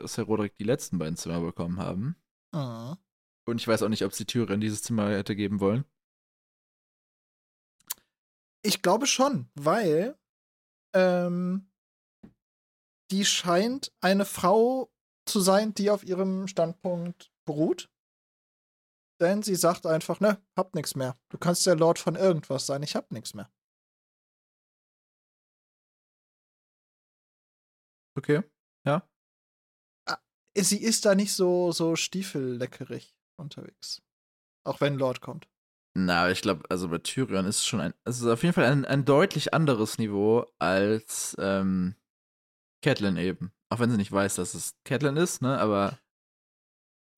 [0.01, 2.15] Ser Roderick die letzten beiden Zimmer bekommen haben.
[2.53, 2.97] Mhm.
[3.50, 5.86] Und ich weiß auch nicht, ob sie Tyrion dieses Zimmer hätte geben wollen.
[8.62, 10.18] Ich glaube schon, weil
[10.93, 11.72] ähm,
[13.12, 14.91] die scheint eine Frau
[15.26, 17.89] zu sein, die auf ihrem Standpunkt beruht.
[19.22, 21.20] Denn sie sagt einfach, ne, hab nix mehr.
[21.30, 23.52] Du kannst der Lord von irgendwas sein, ich hab nix mehr.
[28.16, 28.43] Okay.
[30.56, 34.01] Sie ist da nicht so, so stiefelleckerig unterwegs.
[34.65, 35.47] Auch wenn Lord kommt.
[35.95, 38.65] Na, ich glaube, also bei Tyrion ist es schon ein, es ist auf jeden Fall
[38.65, 41.95] ein, ein deutlich anderes Niveau als ähm,
[42.83, 43.51] Catelyn eben.
[43.69, 45.97] Auch wenn sie nicht weiß, dass es Catelyn ist, ne, aber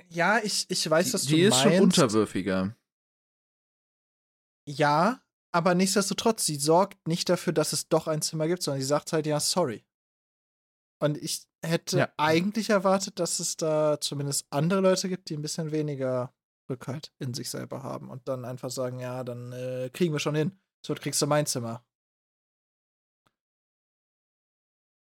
[0.10, 1.76] Ja, ich, ich weiß, dass die, du die ist meinst.
[1.76, 2.76] schon unterwürfiger.
[4.68, 5.22] Ja,
[5.54, 9.12] aber nichtsdestotrotz, sie sorgt nicht dafür, dass es doch ein Zimmer gibt, sondern sie sagt
[9.12, 9.84] halt, ja, sorry.
[11.02, 12.14] Und ich hätte Ja.
[12.18, 16.34] eigentlich erwartet, dass es da zumindest andere Leute gibt, die ein bisschen weniger
[16.70, 20.36] Rückhalt in sich selber haben und dann einfach sagen, ja, dann äh, kriegen wir schon
[20.36, 20.60] hin.
[20.86, 21.84] So kriegst du mein Zimmer.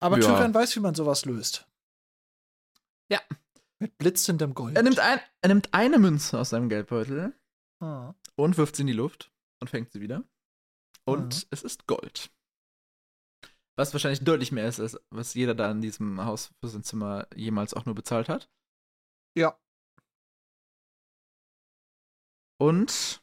[0.01, 0.27] Aber Ja.
[0.27, 1.67] Tyrion weiß, wie man sowas löst.
[3.11, 3.21] Ja.
[3.79, 4.77] Mit blitzendem Gold.
[4.77, 7.35] Er nimmt, ein, er nimmt eine Münze aus seinem Geldbeutel
[7.83, 8.15] Hm.
[8.37, 10.25] und wirft sie in die Luft und fängt sie wieder.
[11.05, 11.43] Und Mhm.
[11.51, 12.31] es ist Gold.
[13.77, 17.27] Was wahrscheinlich deutlich mehr ist, als was jeder da in diesem Haus für sein Zimmer
[17.35, 18.49] jemals auch nur bezahlt hat.
[19.37, 19.59] Ja.
[22.61, 23.23] Und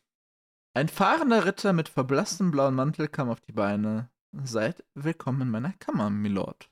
[0.74, 4.10] ein fahrender Ritter mit verblasstem blauen Mantel kam auf die Beine.
[4.44, 6.70] Seid willkommen in meiner Kammer, Milord.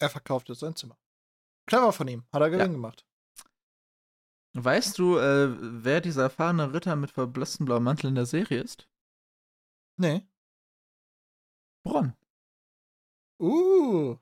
[0.00, 0.98] Er verkaufte sein Zimmer.
[1.66, 2.24] Clever von ihm.
[2.32, 2.72] Hat er Gewinn Ja.
[2.72, 3.06] gemacht.
[4.54, 8.88] Weißt du, äh, wer dieser erfahrene Ritter mit verblasstem blauem Mantel in der Serie ist?
[9.98, 10.26] Nee.
[11.86, 12.14] Bronn.
[13.42, 14.16] Uh.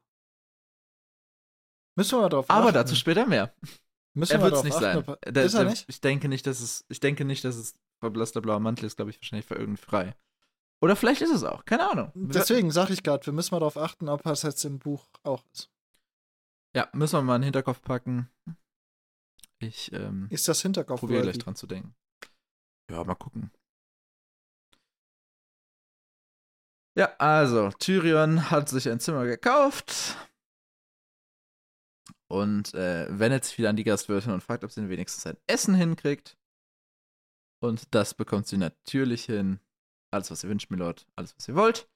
[1.97, 2.75] Müssen wir mal drauf Aber achten.
[2.75, 3.55] dazu später mehr.
[4.15, 5.17] Müssen Er wir drauf nicht achten, sein.
[5.35, 5.85] Der- ist er der- nicht?
[5.89, 9.11] Ich denke nicht, dass es, ich denke nicht, dass es verblasster blauer Mantel ist, glaube
[9.11, 10.17] ich, wahrscheinlich für irgendein frei.
[10.81, 12.11] Oder vielleicht ist es auch, keine Ahnung.
[12.15, 15.45] Deswegen sage ich gerade, wir müssen mal darauf achten, ob es jetzt im Buch auch
[15.53, 15.71] ist.
[16.75, 18.31] Ja, müssen wir mal in den Hinterkopf packen.
[19.59, 21.95] Ich ähm, Ist das Hinterkopf probiere gleich dran zu denken.
[22.91, 23.51] Ja, mal gucken.
[26.97, 30.17] Ja, also, Tyrion hat sich ein Zimmer gekauft
[32.29, 35.75] und äh, wendet sich wieder an die Gastwirtin und fragt, ob sie wenigstens ein Essen
[35.75, 36.37] hinkriegt.
[37.63, 39.61] Und das bekommt sie natürlich hin.
[40.13, 41.89] Alles, was ihr wünscht, Milord, alles, was ihr wollt.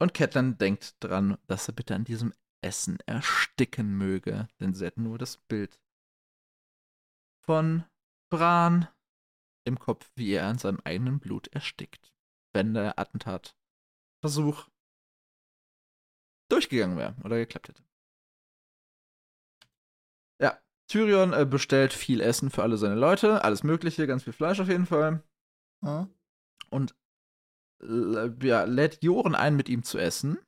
[0.00, 2.32] Und Catelyn denkt dran, dass er bitte an diesem
[2.62, 5.80] Essen ersticken möge, denn sie hat nur das Bild
[7.44, 7.84] von
[8.30, 8.88] Bran
[9.66, 12.12] im Kopf, wie er an seinem eigenen Blut erstickt,
[12.52, 12.98] wenn der
[14.20, 14.68] Attentatversuch
[16.50, 17.82] durchgegangen wäre oder geklappt hätte.
[20.40, 24.60] Ja, Tyrion äh, bestellt viel Essen für alle seine Leute, alles Mögliche, ganz viel Fleisch
[24.60, 25.22] auf jeden Fall.
[25.82, 26.12] Mhm.
[26.70, 26.94] Und
[27.82, 30.38] äh, ja, lädt Joren ein, mit ihm zu essen,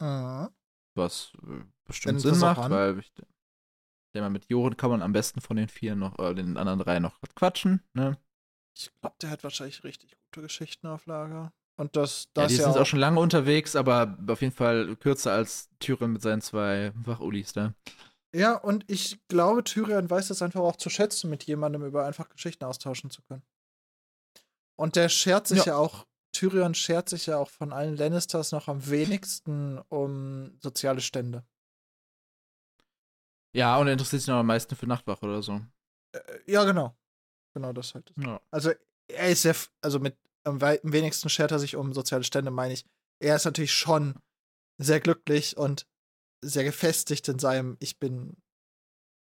[0.00, 0.48] Mhm.
[0.96, 3.26] was äh, bestimmt Sinn macht, weil ich denke
[4.16, 6.98] mal, mit Joren kann man am besten von den vier noch, äh, den anderen drei
[6.98, 8.18] noch quatschen, ne?
[8.76, 11.52] Ich glaube, der hat wahrscheinlich richtig gute Geschichten auf Lager.
[11.76, 14.94] Und das, Ja, das die ja, sind auch schon lange unterwegs, aber auf jeden Fall
[14.96, 17.74] kürzer als Tyrion mit seinen zwei Wachulis da.
[18.34, 22.28] Ja, und ich glaube, Tyrion weiß das einfach auch zu schätzen, mit jemandem über einfach
[22.28, 23.42] Geschichten austauschen zu können.
[24.76, 25.72] Und der schert sich Ja.
[25.72, 31.00] ja, auch, Tyrion schert sich ja auch von allen Lannisters noch am wenigsten um soziale
[31.00, 31.44] Stände.
[33.52, 35.60] Ja, und er interessiert sich noch am meisten für Nachtwache oder so.
[36.12, 36.96] Äh, ja, genau.
[37.54, 38.12] Genau das halt.
[38.16, 38.40] Ja.
[38.50, 38.72] Also,
[39.08, 42.50] er ist sehr, f- also mit am am wenigsten schert er sich um soziale Stände,
[42.50, 42.84] meine ich.
[43.20, 44.14] Er ist natürlich schon
[44.80, 45.86] sehr glücklich und
[46.44, 48.36] sehr gefestigt in seinem, ich bin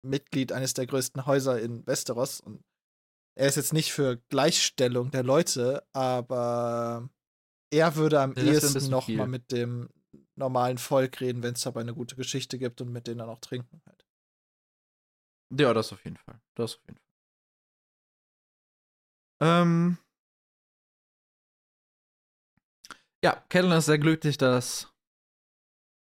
[0.02, 2.64] Mitglied eines der größten Häuser in Westeros und
[3.38, 7.08] er ist jetzt nicht für Gleichstellung der Leute, aber
[7.72, 9.18] er würde am Ja, ehesten noch viel.
[9.18, 9.88] mal mit dem
[10.36, 13.40] normalen Volk reden, wenn es dabei eine gute Geschichte gibt und mit denen dann auch
[13.40, 14.06] trinken halt.
[15.52, 16.40] Ja, das auf jeden Fall.
[16.54, 17.06] Das auf jeden Fall.
[19.62, 19.98] Ähm.
[23.24, 24.92] Ja, Catelyn ist sehr glücklich, dass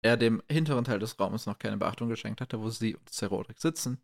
[0.03, 3.59] er dem hinteren Teil des Raumes noch keine Beachtung geschenkt hatte, wo sie und Cerodric
[3.59, 4.03] sitzen.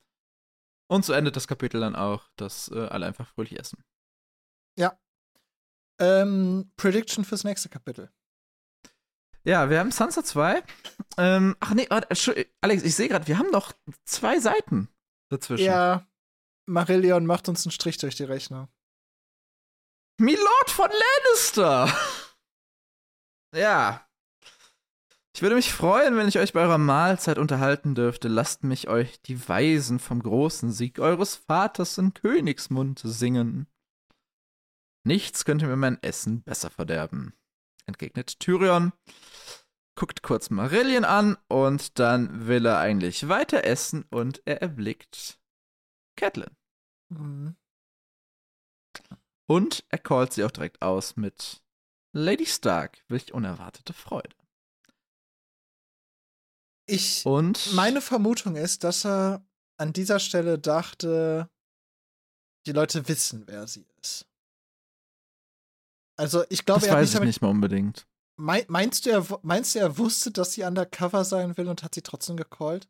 [0.89, 3.83] Und so endet das Kapitel dann auch, dass äh, alle einfach fröhlich essen.
[5.99, 8.11] Ähm, Prediction fürs nächste Kapitel.
[9.45, 10.63] Ja, wir haben Sansa 2.
[11.17, 13.73] Ähm, ach nee, Alex, ich sehe gerade, wir haben doch
[14.05, 14.89] zwei Seiten
[15.29, 15.65] dazwischen.
[15.65, 16.07] Ja,
[16.65, 18.69] Marillion macht uns einen Strich durch die Rechnung.
[20.19, 21.93] Milord von Lannister!
[23.53, 24.07] Ja.
[25.35, 28.27] Ich würde mich freuen, wenn ich euch bei eurer Mahlzeit unterhalten dürfte.
[28.27, 33.67] Lasst mich euch die Weisen vom großen Sieg eures Vaters in Königsmund singen.
[35.05, 37.33] Nichts könnte mir mein Essen besser verderben,
[37.87, 38.93] entgegnet Tyrion,
[39.95, 45.39] guckt kurz Marillion an und dann will er eigentlich weiter essen und er erblickt
[46.15, 46.55] Catelyn.
[47.09, 47.55] Mhm.
[49.49, 51.62] Und er callt sie auch direkt aus mit
[52.13, 54.35] Lady Stark, welch unerwartete Freude.
[56.85, 59.45] Ich, Und meine Vermutung ist, dass er
[59.77, 61.49] an dieser Stelle dachte,
[62.65, 64.27] die Leute wissen, wer sie ist.
[66.17, 67.27] Also, ich glaube, das er weiß nicht ich damit.
[67.27, 68.05] nicht mal unbedingt.
[68.37, 71.95] Mei- Meinst du, er, meinst du, er wusste, dass sie undercover sein will und hat
[71.95, 72.87] sie trotzdem gecallt?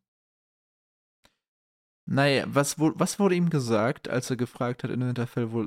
[2.05, 5.65] Naja, was, was wurde ihm gesagt, als er gefragt hat in Winterfell, wo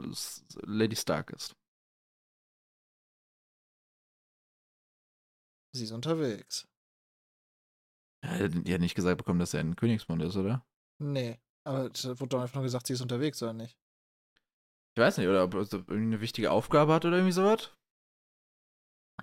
[0.64, 1.56] Lady Stark ist?
[5.76, 6.66] Sie ist unterwegs.
[8.22, 10.66] Er hat nicht gesagt bekommen, dass er in Königsmund ist, oder?
[10.98, 11.38] Nee.
[11.64, 13.76] Aber es wurde doch einfach nur gesagt, sie ist unterwegs, oder nicht?
[14.96, 17.70] Ich weiß nicht, oder ob er so irgendeine wichtige Aufgabe hat oder irgendwie sowas?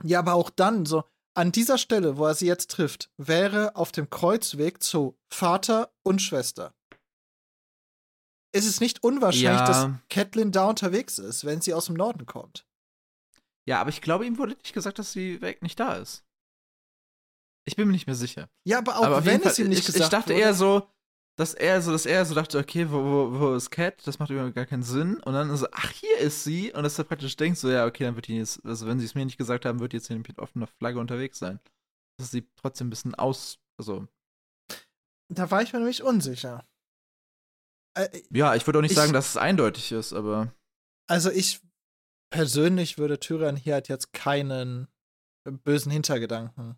[0.03, 1.03] Ja, aber auch dann, so
[1.35, 6.21] an dieser Stelle, wo er sie jetzt trifft, wäre auf dem Kreuzweg zu Vater und
[6.21, 6.73] Schwester.
[8.55, 9.65] Es ist nicht unwahrscheinlich, Ja.
[9.65, 12.67] dass Catelyn da unterwegs ist, wenn sie aus dem Norden kommt.
[13.67, 16.23] Ja, aber ich glaube, ihm wurde nicht gesagt, dass sie weg nicht da ist.
[17.65, 18.49] Ich bin mir nicht mehr sicher.
[18.65, 20.41] Ja, aber auch aber wenn jeden es Fall, ihm nicht ich, gesagt ich dachte wurde,
[20.41, 20.90] eher so,
[21.38, 24.06] dass er so, dass er so dachte, okay, wo, wo, wo ist Cat?
[24.06, 25.15] Das macht überhaupt gar keinen Sinn.
[25.23, 26.72] Und dann so, ach, hier ist sie.
[26.73, 29.06] Und dass er praktisch denkt, so, ja, okay, dann wird die jetzt, also wenn sie
[29.06, 31.60] es mir nicht gesagt haben, wird die jetzt hier mit offener Flagge unterwegs sein.
[32.19, 34.07] Dass sie trotzdem ein bisschen aus, also.
[35.30, 36.68] da war ich mir nämlich unsicher.
[37.98, 40.53] Äh, Ja, ich würde auch nicht Ich- sagen, dass es eindeutig ist, aber.
[41.10, 41.61] Also ich
[42.31, 44.88] persönlich würde Tyrion hier halt jetzt keinen
[45.64, 46.77] bösen Hintergedanken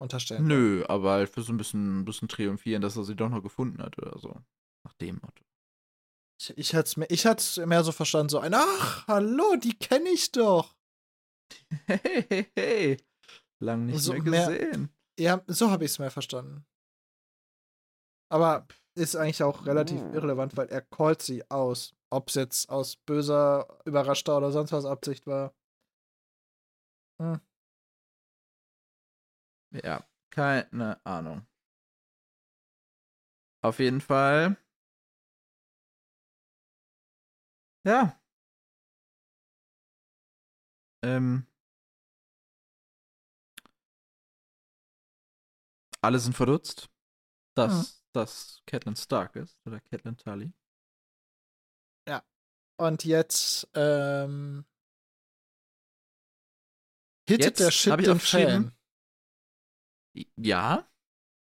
[0.00, 0.46] unterstellen.
[0.46, 3.42] Nö, aber halt für so ein bisschen, ein bisschen triumphieren, dass er sie doch noch
[3.42, 4.40] gefunden hat oder so.
[4.84, 5.44] Nach dem Motto.
[6.40, 10.08] Ich, ich hätte es mehr, ich mehr so verstanden, so ein, ach, hallo, die kenne
[10.10, 10.76] ich doch.
[11.86, 11.98] Hey,
[12.28, 12.96] hey, hey.
[13.60, 14.94] Lang nicht So mehr mehr- gesehen.
[15.18, 16.64] Ja, so habe ich es mehr verstanden.
[18.30, 21.94] Aber ist eigentlich auch relativ irrelevant, weil er callt sie aus.
[22.10, 25.54] Ob es jetzt aus böser, überraschter oder sonst was Absicht war.
[27.20, 27.40] Hm.
[29.70, 31.46] Ja, keine Ahnung.
[33.62, 34.56] Auf jeden Fall.
[37.84, 38.20] Ja.
[41.02, 41.46] Ähm.
[46.00, 46.88] Alle sind verdutzt,
[47.54, 50.52] dass das Catelyn Stark ist oder Catelyn Tully.
[52.80, 54.64] Und jetzt, ähm,
[57.28, 58.72] hittet Jetzt der Shit den Fan.
[60.36, 60.88] Ja.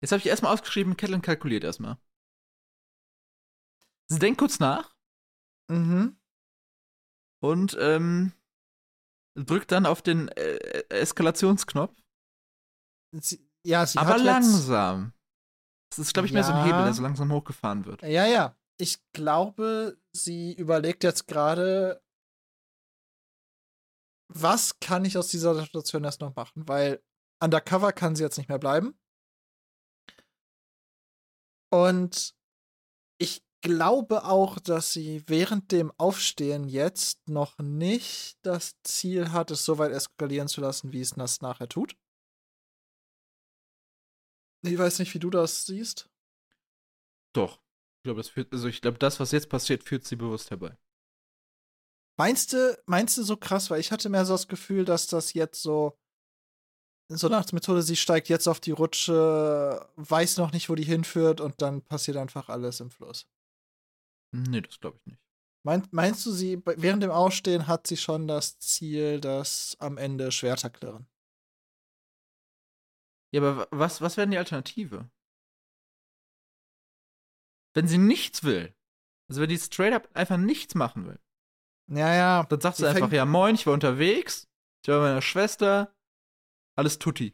[0.01, 1.97] Jetzt habe ich erstmal ausgeschrieben, Catelyn kalkuliert erstmal.
[4.07, 4.95] Sie denkt kurz nach
[5.69, 6.19] Mhm.
[7.43, 8.33] und ähm,
[9.35, 11.95] drückt dann auf den äh, Eskalationsknopf.
[13.11, 15.13] Sie, ja, sie aber langsam.
[15.91, 16.65] Das ist, glaube ich, mehr so ein Ja.
[16.65, 18.01] Hebel, der so langsam hochgefahren wird.
[18.01, 18.55] Ja, ja.
[18.77, 22.01] Ich glaube, sie überlegt jetzt gerade,
[24.31, 26.67] was kann ich aus dieser Situation erst noch machen?
[26.67, 27.03] Weil
[27.39, 28.97] undercover kann sie jetzt nicht mehr bleiben.
[31.71, 32.35] Und
[33.19, 39.65] ich glaube auch, dass sie während dem Aufstehen jetzt noch nicht das Ziel hat, es
[39.65, 41.95] so weit eskalieren zu lassen, wie es das nachher tut.
[44.61, 46.09] Ich weiß nicht, wie du das siehst.
[47.33, 47.61] Doch.
[47.99, 50.77] Ich glaube, das führt, also ich glaube, das, was jetzt passiert, führt sie bewusst herbei.
[52.17, 53.69] Meinst du, meinst du so krass?
[53.69, 55.97] Weil ich hatte mehr so das Gefühl, dass das jetzt so
[57.09, 60.83] so nach der Methode, sie steigt jetzt auf die Rutsche, weiß noch nicht, wo die
[60.83, 63.27] hinführt und dann passiert einfach alles im Fluss.
[64.31, 65.21] Nee, das glaube ich nicht.
[65.65, 70.31] Mein, meinst du, sie während dem Ausstehen hat sie schon das Ziel, dass am Ende
[70.31, 71.07] Schwerter klirren?
[73.33, 75.09] Ja, aber wa- was, was wäre denn die Alternative?
[77.75, 78.73] Wenn sie nichts will,
[79.29, 81.19] also wenn die straight up einfach nichts machen will,
[81.89, 82.43] Ja, ja.
[82.43, 84.47] dann sagt sie einfach, ja moin, ich war unterwegs,
[84.83, 85.93] ich war bei meiner Schwester,
[86.79, 87.33] alles tutti.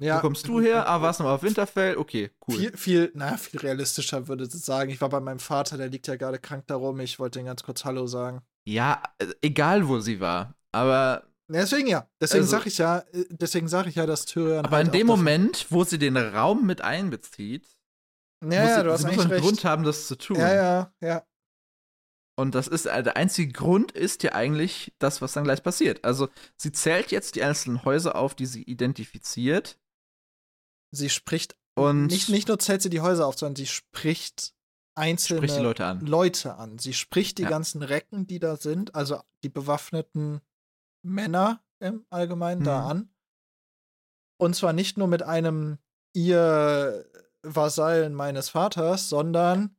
[0.00, 0.16] ja.
[0.16, 0.88] Wo kommst du her?
[0.88, 1.96] Ah, warst du mal auf Winterfell?
[1.96, 2.56] Okay, cool.
[2.58, 4.90] Viel, viel, na, viel realistischer würde ich sagen.
[4.90, 7.00] Ich war bei meinem Vater, der liegt ja gerade krank darum.
[7.00, 8.40] Ich wollte ihn ganz kurz Hallo sagen.
[8.66, 10.54] Ja, äh, egal wo sie war.
[10.72, 12.08] Aber, Ja, Deswegen ja.
[12.20, 14.92] Deswegen Also- sag ich ja, äh, deswegen sage ich ja, dass Tyrion aber halt in
[14.92, 17.66] dem Moment, wo sie den Raum mit einbezieht,
[18.42, 19.44] Ja, muss, ja, sie, du hast sie muss einen recht.
[19.44, 20.36] Grund haben, das zu tun.
[20.38, 21.22] Ja, ja, ja.
[22.36, 26.04] Und das ist, äh, der einzige Grund ist ja eigentlich das, was dann gleich passiert.
[26.04, 29.78] Also, sie zählt jetzt die einzelnen Häuser auf, die sie identifiziert.
[30.90, 34.52] Sie spricht Und nicht, nicht nur zählt sie die Häuser auf, sondern sie spricht
[34.96, 36.00] einzelne spricht Leute an.
[36.06, 36.78] Leute an.
[36.78, 37.48] Sie spricht die Ja.
[37.50, 40.40] ganzen Recken, die da sind, also die bewaffneten
[41.02, 42.86] Männer im Allgemeinen da Mhm.
[42.90, 43.08] an.
[44.38, 45.78] Und zwar nicht nur mit einem
[46.12, 47.04] ihr
[47.42, 49.76] Vasallen meines Vaters, sondern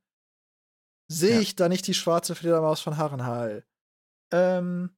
[1.07, 1.41] sehe Ja.
[1.41, 3.65] ich da nicht die schwarze Fledermaus von Harrenhal.
[4.31, 4.95] Ähm,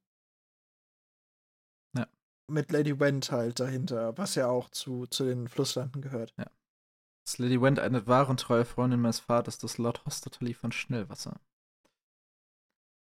[1.96, 2.06] Ja.
[2.50, 6.34] Mit Lady Went halt dahinter, was ja auch zu, zu den Flusslanden gehört.
[7.26, 11.40] Ist Lady Went eine wahre und treue Freundin meines Vaters, das Lord Hostertally von Schnellwasser.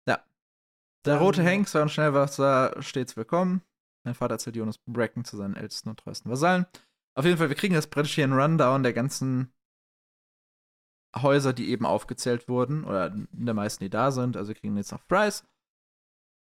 [0.07, 0.23] Ja.
[1.05, 3.61] Der Dann- rote Hengst war in Schnellwasser stets willkommen.
[4.03, 6.65] Mein Vater erzählt Jonas Bracken zu seinen ältesten und treuesten Vasallen.
[7.15, 9.53] Auf jeden Fall, wir kriegen hier einen Rundown der ganzen
[11.15, 14.37] Häuser, die eben aufgezählt wurden, oder der meisten, die da sind.
[14.37, 15.43] Also wir kriegen jetzt noch Bryce.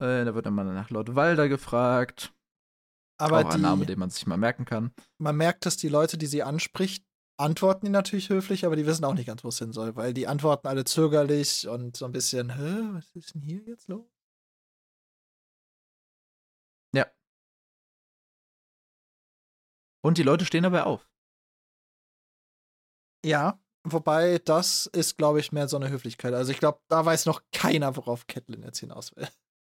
[0.01, 2.33] Äh, da wird dann mal nach Lord Walder gefragt.
[3.19, 4.91] Aber auch ein Name, die, den man sich mal merken kann.
[5.17, 7.03] man merkt, dass die Leute, die sie anspricht,
[7.39, 10.13] antworten die natürlich höflich, aber die wissen auch nicht ganz, wo es hin soll, weil
[10.13, 14.07] die antworten alle zögerlich und so ein bisschen, hä, was ist denn hier jetzt los?
[20.07, 21.05] Und die Leute stehen dabei auf.
[23.25, 23.59] Ja,
[23.91, 26.33] wobei das ist, glaube ich, mehr so eine Höflichkeit.
[26.33, 29.27] Also ich glaube, da weiß noch keiner, worauf Catelyn jetzt hinaus will.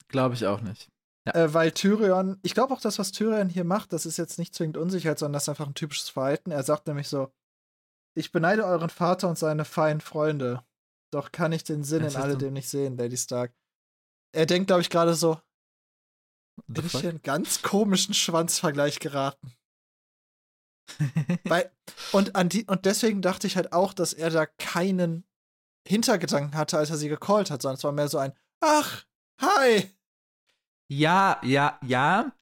[0.09, 0.91] Glaube ich auch nicht.
[1.27, 1.35] Ja.
[1.35, 4.55] Äh, weil Tyrion, ich glaube auch, das, was Tyrion hier macht, das ist jetzt nicht
[4.55, 6.51] zwingend Unsicherheit, sondern das ist einfach ein typisches Verhalten.
[6.51, 7.33] Er sagt nämlich so:
[8.17, 10.65] Ich beneide euren Vater und seine feinen Freunde,
[11.13, 13.53] doch kann ich den Sinn Das in alledem nicht sehen, Lady Stark.
[14.33, 15.39] Er denkt, glaube ich, gerade so:
[16.67, 19.53] Bin ich hier in einen ganz komischen Schwanzvergleich geraten?
[21.45, 21.71] Weil,
[22.13, 25.25] und, an die, und deswegen dachte ich halt auch, dass er da keinen
[25.87, 29.05] Hintergedanken hatte, als er sie gecallt hat, sondern es war mehr so ein: Ach,
[29.41, 29.91] hi!
[30.89, 32.33] Ja, ja, ja.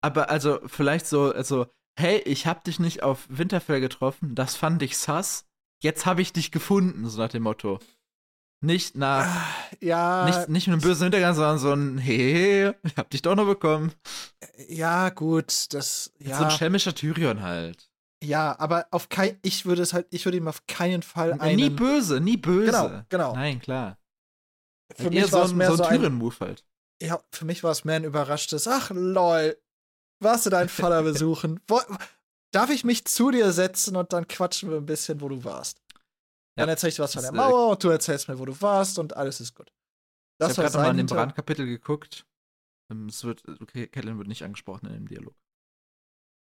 [0.00, 1.66] Aber also vielleicht so, also,
[1.98, 5.46] hey, ich hab dich nicht auf Winterfell getroffen, das fand ich sass.
[5.80, 7.78] Jetzt habe ich dich gefunden, so nach dem Motto.
[8.64, 9.46] Nicht nach, Ah,
[9.80, 13.34] Ja, nicht, nicht mit einem bösen Hintergrund, sondern so ein, hey, ich hab dich doch
[13.34, 13.92] noch bekommen.
[14.68, 17.90] ja, gut, das, So ein ja, schelmischer Tyrion halt.
[18.22, 21.56] Ja, aber auf kein, ich würde es halt, ich würde ihm auf keinen Fall einen.
[21.56, 22.66] nie böse, nie böse.
[22.70, 23.34] Genau, genau.
[23.34, 23.98] Nein, klar.
[24.96, 26.64] Für Eher mich so war es ein, mehr so so ein Tyrion-Move halt.
[27.02, 29.56] ja, für mich war es mehr ein überraschtes, ach lol,
[30.20, 31.60] warst du deinen Vater besuchen?
[31.66, 31.80] Wo,
[32.52, 35.82] darf ich mich zu dir setzen und dann quatschen wir ein bisschen, wo du warst?
[36.56, 38.38] Dann Ja, erzähl ich dir was von das, der äh, Mauer und du erzählst mir,
[38.38, 39.72] wo du warst und alles ist gut.
[40.38, 42.26] ich habe gerade nochmal in dem Brandkapitel geguckt.
[42.90, 45.34] Ähm, Es wird, okay, Catelyn wird nicht angesprochen in dem Dialog.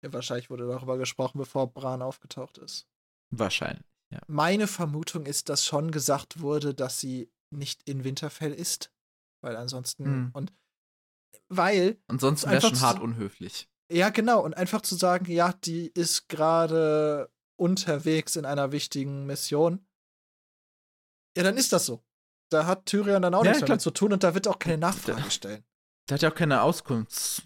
[0.02, 2.86] Ja, wahrscheinlich wurde darüber gesprochen, bevor Bran aufgetaucht ist.
[3.30, 3.86] Wahrscheinlich.
[4.26, 8.92] Meine Vermutung ist, dass schon gesagt wurde, dass sie nicht in Winterfell ist.
[9.40, 10.04] Weil ansonsten.
[10.04, 10.30] Hm.
[10.34, 10.52] Und
[11.48, 13.68] weil, Und sonst wäre schon hart unhöflich.
[13.90, 19.86] ja, genau, und einfach zu sagen, ja, die ist gerade unterwegs in einer wichtigen Mission.
[21.36, 22.02] Ja, dann ist das so.
[22.50, 23.76] Da hat Tyrion dann auch Ja, nichts mehr klar.
[23.76, 25.64] mit zu tun und da wird auch keine Nachfrage stellen.
[26.08, 27.44] Der hat ja auch keine Auskunftsrecht.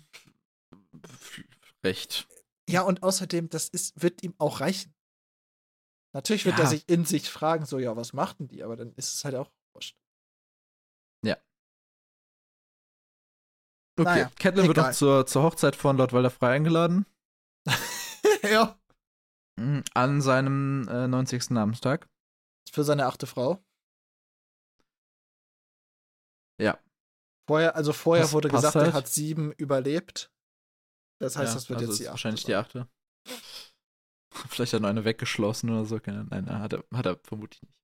[2.68, 4.92] Ja, und außerdem, das ist, wird ihm auch reichen.
[6.12, 6.64] Natürlich wird Ja.
[6.64, 8.62] er sich in sich fragen, so, ja, was machten die?
[8.62, 9.96] Aber dann ist es halt auch wurscht.
[13.98, 17.06] Okay, Naja, Catelyn wird noch zur, zur Hochzeit von Lord Walder Frey eingeladen.
[18.42, 18.78] ja.
[19.58, 21.48] Mhm, An seinem äh, 90.
[21.50, 22.06] Namenstag.
[22.70, 23.64] Für seine achte Frau.
[26.60, 26.78] Ja.
[27.48, 28.92] Vorher, also vorher Das wurde gesagt, er halt.
[28.94, 30.30] hat sieben überlebt.
[31.18, 32.12] Das heißt, ja, das wird also jetzt die achte.
[32.12, 32.88] wahrscheinlich die achte.
[34.48, 35.98] Vielleicht hat noch eine weggeschlossen oder so.
[35.98, 37.74] Keine, nein, hat er, hat er vermutlich nicht.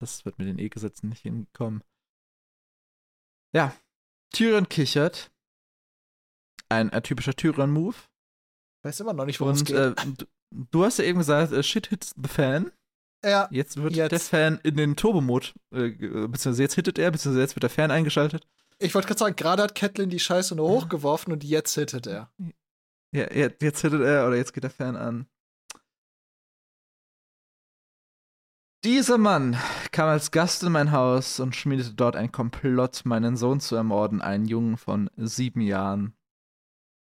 [0.00, 1.82] Das wird mit den E-Gesetzen nicht hinkommen.
[3.54, 3.74] Ja,
[4.34, 5.30] Tyrion kichert.
[6.68, 7.96] Ein, ein typischer Tyrion-Move.
[8.84, 9.76] Weiß immer noch nicht, worum es geht.
[9.76, 12.70] äh, du, du hast ja eben gesagt, äh, shit hits the fan.
[13.24, 14.12] ja, Jetzt wird Jetzt.
[14.12, 15.88] der Fan in den Turbo-Mode, äh,
[16.28, 18.46] beziehungsweise jetzt hittet er, beziehungsweise jetzt wird der Fan eingeschaltet.
[18.78, 22.30] Ich wollte gerade sagen, gerade hat Catelyn die Scheiße nur hochgeworfen und jetzt hittet er.
[23.12, 25.26] Ja, jetzt hittet er oder jetzt geht der Fan an.
[28.84, 29.56] Dieser Mann
[29.90, 34.20] kam als Gast in mein Haus und schmiedete dort ein Komplott, meinen Sohn zu ermorden,
[34.20, 36.14] einen Jungen von sieben Jahren.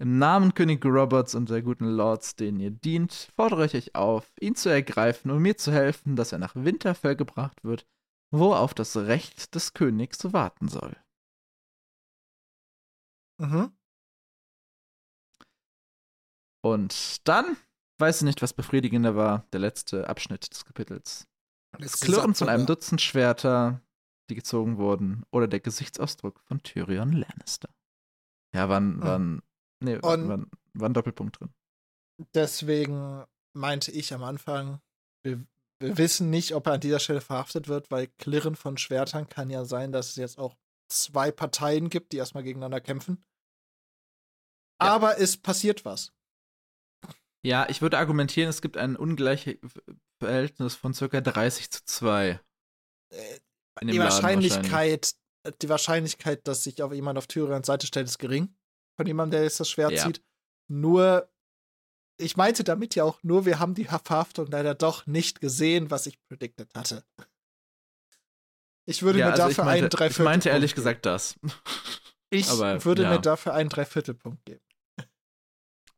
[0.01, 4.32] Im Namen König Roberts und der guten Lords, denen ihr dient, fordere ich euch auf,
[4.40, 7.86] ihn zu ergreifen und mir zu helfen, dass er nach Winterfell gebracht wird,
[8.32, 10.97] wo er auf das Recht des Königs warten soll.
[13.39, 13.73] Mhm.
[16.65, 17.56] Und dann,
[17.98, 21.27] weiß ich nicht, was befriedigender war, der letzte Abschnitt des Kapitels.
[21.78, 23.81] Das Klirren von einem Dutzend Schwerter,
[24.31, 27.69] die gezogen wurden, oder der Gesichtsausdruck von Tyrion Lannister.
[28.55, 29.43] Ja, war ein, war ein,
[29.81, 31.51] nee, war, Und- war, ein- war ein Doppelpunkt drin.
[32.35, 34.81] Deswegen meinte ich am Anfang,
[35.23, 35.44] wir,
[35.78, 39.51] wir wissen nicht, ob er an dieser Stelle verhaftet wird, weil Klirren von Schwertern kann
[39.51, 40.56] ja sein, dass es jetzt auch
[40.89, 43.24] zwei Parteien gibt, die erstmal gegeneinander kämpfen.
[44.81, 44.94] Ja.
[44.94, 46.12] Aber es passiert was.
[47.44, 49.56] Ja, ich würde argumentieren, es gibt ein ungleiches
[50.20, 52.40] Verhältnis von circa 30 zu 2.
[53.10, 53.39] Äh,
[53.85, 55.15] die Wahrscheinlichkeit,
[55.62, 58.56] die Wahrscheinlichkeit, dass sich auf jemand auf Tyrions Seite stellt, ist gering.
[58.97, 60.05] Von jemandem, der jetzt das Schwert Ja.
[60.05, 60.23] zieht.
[60.69, 61.32] Nur,
[62.20, 66.06] ich meinte damit ja auch nur, wir haben die Verhaftung leider doch nicht gesehen, was
[66.06, 67.05] ich predicted hatte.
[68.89, 71.39] Ich würde Ja, mir also dafür einen meinte, ich meinte ehrlich gesagt das.
[72.31, 73.10] ich aber, würde ja.
[73.10, 74.65] mir dafür einen Dreiviertelpunkt geben.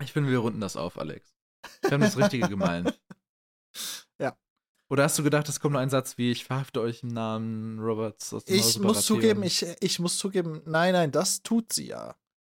[0.03, 1.33] Ich finde, wir runden das auf, Alex.
[1.83, 3.01] Wir haben das Richtige gemeint.
[4.19, 4.37] Ja.
[4.89, 7.79] Oder hast du gedacht, es kommt nur ein Satz wie, ich verhafte euch im Namen
[7.79, 11.73] Roberts aus dem Ich Hause muss zugeben, ich, ich muss zugeben, nein, nein, das tut
[11.73, 12.17] sie ja.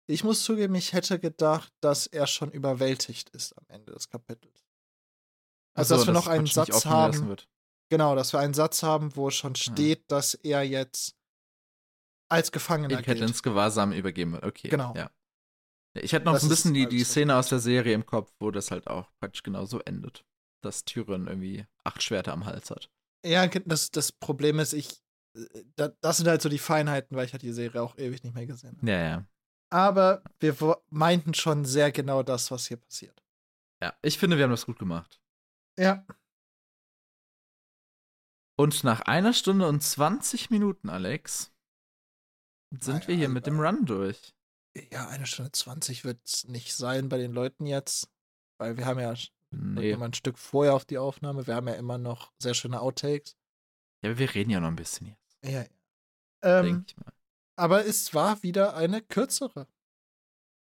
[0.07, 4.65] Ich muss zugeben, ich hätte gedacht, dass er schon überwältigt ist am Ende des Kapitels.
[5.74, 7.48] Also, so, dass wir noch einen Satz haben, Wird.
[7.91, 11.15] Genau, dass wir einen Satz haben, wo schon steht, dass er jetzt
[12.31, 13.05] als Gefangener In.
[13.05, 14.45] Catelyn's Gewahrsam übergeben wird.
[14.45, 14.69] Okay.
[14.69, 14.95] Genau.
[14.97, 15.11] Ja.
[15.95, 17.03] Ich hätte noch Das ein bisschen die, die.
[17.05, 20.25] Szene aus der Serie im Kopf, wo das halt auch praktisch genau so endet.
[20.62, 22.91] Dass Tyrion irgendwie acht Schwerter am Hals hat.
[23.27, 25.03] Ja, das, das Problem ist, ich,
[25.37, 28.23] äh, da- das sind halt so die Feinheiten, weil ich halt die Serie auch ewig
[28.23, 28.91] nicht mehr gesehen habe.
[28.91, 29.27] Ja, ja.
[29.73, 30.57] Aber wir
[30.91, 33.23] meinten schon sehr genau das, was hier passiert.
[33.83, 35.21] Ja, ich finde, wir haben das gut gemacht.
[35.79, 36.05] Ja.
[38.61, 41.51] Und nach einer Stunde und 20 Minuten, Alex,
[42.70, 44.35] sind Naja, wir hier mit dem Run durch.
[44.93, 48.11] Ja, eine Stunde 20 wird es nicht sein bei den Leuten jetzt.
[48.59, 49.15] Weil wir haben ja
[49.53, 49.93] Nee.
[49.93, 51.47] immer ein Stück vorher auf die Aufnahme.
[51.47, 53.35] Wir haben ja immer noch sehr schöne Outtakes.
[54.05, 55.66] Ja, aber wir reden ja noch ein bisschen jetzt, Ja, ja.
[56.43, 57.12] Ähm, denke ich mal.
[57.57, 59.66] aber es war wieder eine kürzere.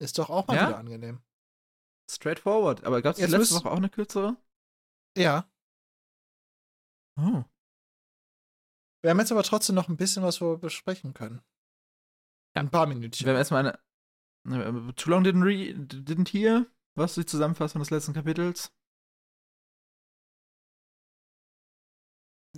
[0.01, 0.67] Ist doch auch mal Ja?
[0.69, 1.21] wieder angenehm.
[2.11, 2.83] Straightforward.
[2.83, 4.35] Aber gab es letzte Woche auch eine kürzere?
[5.17, 5.47] Ja.
[7.17, 7.43] Oh.
[9.05, 11.39] Wir haben jetzt aber trotzdem noch ein bisschen, was wir besprechen können.
[12.55, 12.61] Ja.
[12.63, 13.23] Ein paar Minütchen.
[13.23, 13.79] Wir haben erstmal
[14.47, 14.89] eine.
[14.89, 16.65] äh, Too long didn't, re didn't hear.
[16.95, 18.73] Was ist die Zusammenfassung des letzten Kapitels?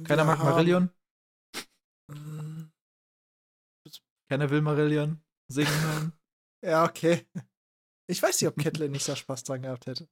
[0.06, 0.90] Keiner Wir mag haben- Marillion.
[2.10, 2.72] Mm,
[4.30, 5.22] Keiner will Marillion
[5.52, 6.14] singen hören.
[6.64, 7.28] Ja, okay.
[8.10, 10.08] Ich weiß nicht, ob Catelyn nicht so Spaß dran gehabt hätte.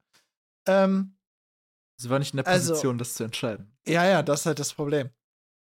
[0.68, 1.18] Ähm,
[1.98, 3.78] Sie war nicht in der Also- Position, das zu entscheiden.
[3.88, 5.12] ja, ja, das ist halt das Problem.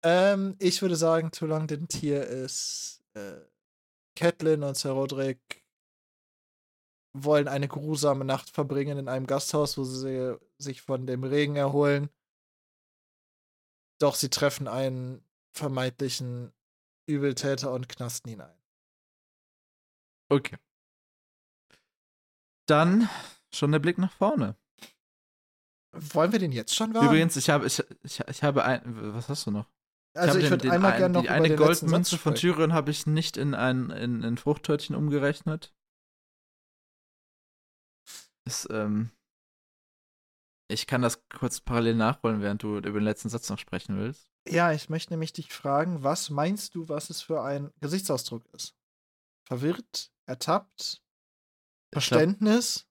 [0.03, 3.41] Ähm, ich würde sagen, Too Long Didn't Hear ist äh,
[4.15, 5.61] Catelyn und Sir Roderick
[7.13, 12.09] wollen eine grusame Nacht verbringen in einem Gasthaus, wo sie sich von dem Regen erholen.
[13.99, 15.23] Doch sie treffen einen
[15.53, 16.53] vermeintlichen
[17.07, 18.57] Übeltäter und knasten ihn ein.
[20.29, 20.57] Okay.
[22.65, 23.09] Dann
[23.53, 24.55] schon der Blick nach vorne.
[25.91, 27.07] Wollen wir den jetzt schon wagen?
[27.07, 28.81] Übrigens, ich habe, ich, ich, ich habe ein.
[29.13, 29.67] Was hast du noch?
[30.13, 32.35] Also ich den- würde einmal ein- gerne noch Die eine Goldmünze von.
[32.35, 35.73] Tyrion habe ich nicht in ein in, in Fruchttörtchen umgerechnet.
[38.45, 39.11] Ist, ähm,
[40.69, 44.27] ich kann das kurz parallel nachholen, während du über den letzten Satz noch sprechen willst.
[44.47, 48.75] Ja, ich möchte nämlich dich fragen, was meinst du, was es für ein Gesichtsausdruck ist?
[49.47, 52.87] Verwirrt, ertappt, Ich Verständnis?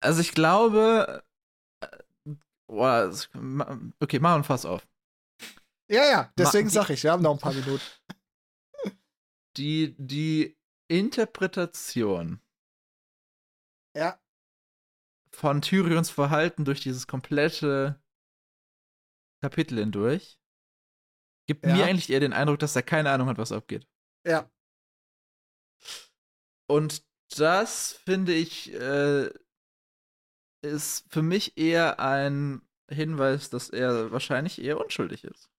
[0.00, 1.22] Also ich glaube.
[1.82, 3.08] äh,
[3.38, 4.86] ma- okay, machen wir ein Fass auf.
[5.92, 7.82] Ja, ja, deswegen die- sag ich, wir haben noch ein paar Minuten.
[9.58, 10.56] Die, die
[10.88, 12.40] Interpretation
[13.94, 14.18] Ja,
[15.30, 18.02] von Tyrions Verhalten durch dieses komplette
[19.42, 20.40] Kapitel hindurch
[21.46, 21.74] gibt Ja.
[21.76, 23.86] mir eigentlich eher den Eindruck, dass er keine Ahnung hat, was abgeht.
[24.26, 24.50] ja,
[26.66, 27.04] Und
[27.36, 29.30] das finde ich äh,
[30.64, 35.51] ist für mich eher ein Hinweis, dass er wahrscheinlich eher unschuldig ist.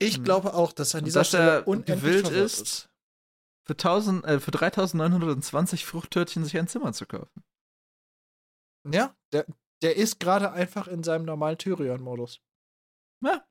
[0.00, 0.24] Ich Hm.
[0.24, 2.88] glaube auch, dass er an dieser dass Stelle unendlich gewillt verwirrt ist,
[3.66, 7.44] Für, 1000, äh, für 3920 Fruchttörtchen sich ein Zimmer zu kaufen.
[8.90, 9.46] Ja, der,
[9.82, 12.40] der ist gerade einfach in seinem normalen Tyrion-Modus.
[13.22, 13.44] Ja,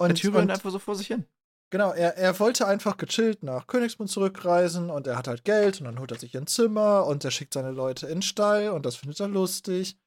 [0.00, 1.26] Und, der Tyrion und einfach so vor sich hin.
[1.70, 5.84] genau, er, er wollte einfach gechillt nach Königsmund zurückreisen und er hat halt Geld und
[5.84, 8.86] dann holt er sich ein Zimmer und er schickt seine Leute in den Stall und
[8.86, 9.98] das findet er lustig.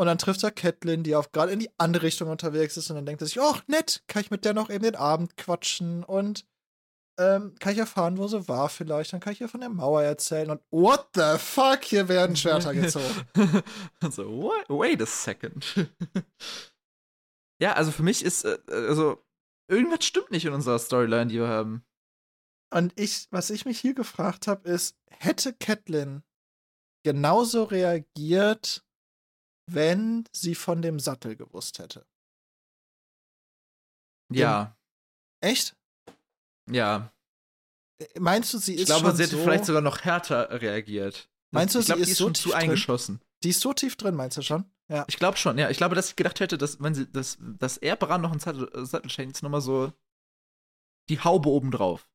[0.00, 2.96] Und dann trifft er Catelyn, die auch gerade in die andere Richtung unterwegs ist und
[2.96, 6.04] dann denkt er sich, ach nett, kann ich mit der noch eben den Abend quatschen
[6.04, 6.46] und
[7.18, 10.02] ähm, kann ich erfahren, wo sie war vielleicht, dann kann ich ihr von der Mauer
[10.02, 13.26] erzählen und what the fuck, hier werden Schwerter gezogen.
[14.00, 15.66] also, wait, wait a second.
[17.60, 19.22] ja, also für mich ist, äh, also,
[19.68, 21.84] irgendwas stimmt nicht in unserer Storyline, die wir haben.
[22.72, 26.22] Und ich, was ich mich hier gefragt habe, ist, hätte Catelyn
[27.04, 28.82] genauso reagiert,
[29.74, 32.06] wenn sie von dem Sattel gewusst hätte?
[34.32, 34.76] Ja,
[35.40, 35.76] Echt?
[36.70, 37.12] ja.
[37.98, 40.60] Äh, Meinst du, sie ist Ich glaube, schon sie hätte so, vielleicht sogar noch härter
[40.60, 41.28] reagiert.
[41.50, 42.58] Meinst du, ich glaube, sie ist ist so schon tief zu drin?
[42.60, 43.20] eingeschossen.
[43.42, 44.70] die ist so tief drin, meinst du schon?
[44.88, 45.04] Ja.
[45.08, 45.70] Ich glaube schon, ja.
[45.70, 48.40] Ich glaube, dass ich gedacht hätte, dass, wenn sie, dass, dass er Bran noch einen
[48.40, 49.92] Sattel, äh, Sattel schenkt, ist nochmal so
[51.08, 52.08] die Haube obendrauf.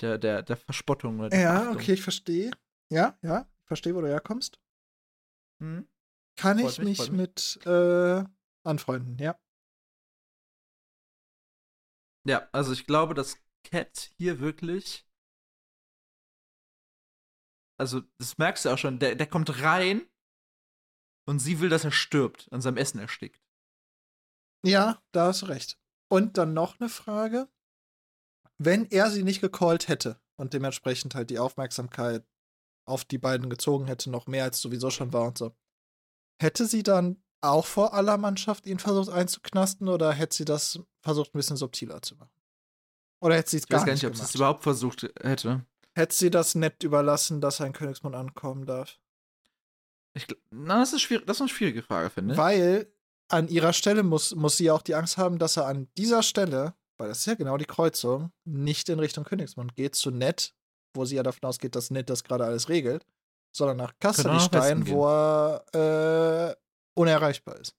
[0.00, 1.76] Der, der, der Verspottung oder der Ja, Verachtung.
[1.82, 2.50] okay, ich verstehe.
[2.90, 4.58] Ja, ja, ich verstehe, wo du herkommst.
[5.60, 5.86] Hm?
[6.38, 8.24] Kann Freut ich mich, mich, mit äh,
[8.62, 9.36] anfreunden, ja.
[12.24, 15.04] Ja, also ich glaube, dass Cat hier wirklich.
[17.76, 20.08] Also, das merkst du auch schon, der, der kommt rein
[21.26, 23.42] und sie will, dass er stirbt, an seinem Essen erstickt.
[24.64, 25.80] Ja, da hast du recht.
[26.08, 27.48] Und dann noch eine Frage.
[28.58, 32.24] Wenn er sie nicht gecallt hätte und dementsprechend halt die Aufmerksamkeit
[32.86, 35.56] auf die beiden gezogen hätte, noch mehr als sowieso schon war und so,
[36.38, 41.34] hätte sie dann auch vor aller Mannschaft ihn versucht einzuknasten oder hätte sie das versucht,
[41.34, 42.30] ein bisschen subtiler zu machen?
[43.20, 44.34] Oder hätte sie es Ich weiß gar gar nicht nicht, ob sie es gemacht?
[44.36, 45.64] überhaupt versucht hätte.
[45.94, 48.98] Hätte sie das nett überlassen, dass ein Königsmund ankommen darf?
[50.14, 52.38] Ich, na, das ist, schwierig, das ist eine schwierige Frage, finde ich.
[52.38, 52.92] Weil
[53.28, 56.74] an ihrer Stelle muss, muss sie auch die Angst haben, dass er an dieser Stelle
[56.98, 59.74] weil das ist ja genau die Kreuzung, nicht in Richtung Königsmund.
[59.76, 60.54] Geht zu Ned,
[60.94, 63.06] wo sie ja davon ausgeht, dass Ned das gerade alles regelt,
[63.56, 66.56] sondern nach Kasterstein, wo er äh,
[66.96, 67.74] unerreichbar ist.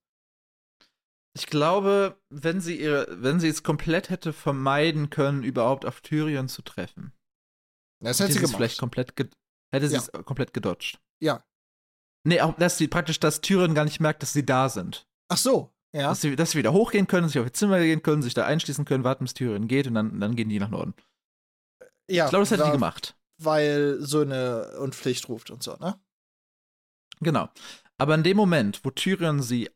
[1.36, 6.50] Ich glaube, wenn sie ihre, wenn sie es komplett hätte vermeiden können, überhaupt auf Tyrion
[6.50, 7.14] zu treffen.
[8.02, 8.56] Das hätte sie gemacht.
[8.56, 9.14] vielleicht komplett
[9.72, 10.02] hätte sie ja.
[10.02, 11.00] es komplett gedodged.
[11.22, 11.44] Ja.
[12.26, 15.08] Nee, auch dass sie praktisch, dass Tyrion gar nicht merkt, dass sie da sind.
[15.30, 16.10] Ach so, ja.
[16.10, 18.46] Dass sie, dass sie wieder hochgehen können, sich auf ihr Zimmer gehen können, sich da
[18.46, 20.94] einschließen können, warten, bis Tyrion geht und dann, dann gehen die nach Norden.
[22.10, 22.26] Ja.
[22.26, 23.16] Ich glaube, das hätte sie gemacht.
[23.40, 25.99] Weil Söhne und Pflicht ruft und so, ne?
[27.22, 27.49] Genau.
[27.98, 29.70] Aber in dem Moment, wo Tyrion sie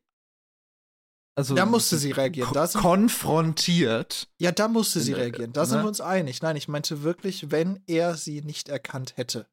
[1.35, 2.53] also da musste sie reagieren.
[2.53, 4.29] Da konfrontiert.
[4.39, 5.51] Ja, da musste sie reagieren.
[5.51, 5.67] Da ne?
[5.67, 6.41] sind wir uns einig.
[6.43, 9.47] Nein, ich meinte wirklich, wenn er sie nicht erkannt hätte.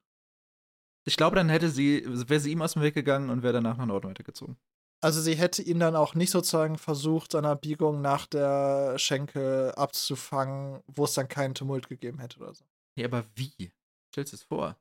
[1.06, 3.78] Ich glaube, dann hätte sie, wäre sie ihm aus dem Weg gegangen und wäre danach
[3.78, 4.58] nach Norden weitergezogen.
[5.02, 10.82] Also sie hätte ihn dann auch nicht sozusagen versucht, seiner Biegung nach der Schenke abzufangen,
[10.86, 12.66] wo es dann keinen Tumult gegeben hätte oder so.
[12.96, 13.72] Ja, aber wie?
[14.12, 14.76] Stellst du es vor?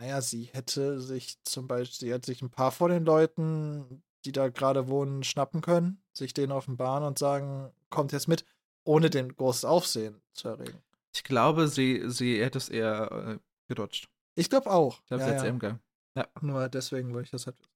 [0.00, 4.32] Naja, sie hätte sich zum Beispiel, sie hätte sich ein paar von den Leuten, die
[4.32, 8.44] da gerade wohnen, schnappen können, sich denen offenbaren und sagen, kommt jetzt mit,
[8.84, 10.82] ohne den großes Aufsehen zu erregen.
[11.14, 14.08] Ich glaube, sie, sie hätte es eher äh, gedodged.
[14.36, 15.00] Ich glaube auch.
[15.00, 15.80] Ich glaube, ja, sie hätte es ja.
[16.16, 16.28] Ja.
[16.40, 17.70] Nur deswegen wollte ich das halt wissen.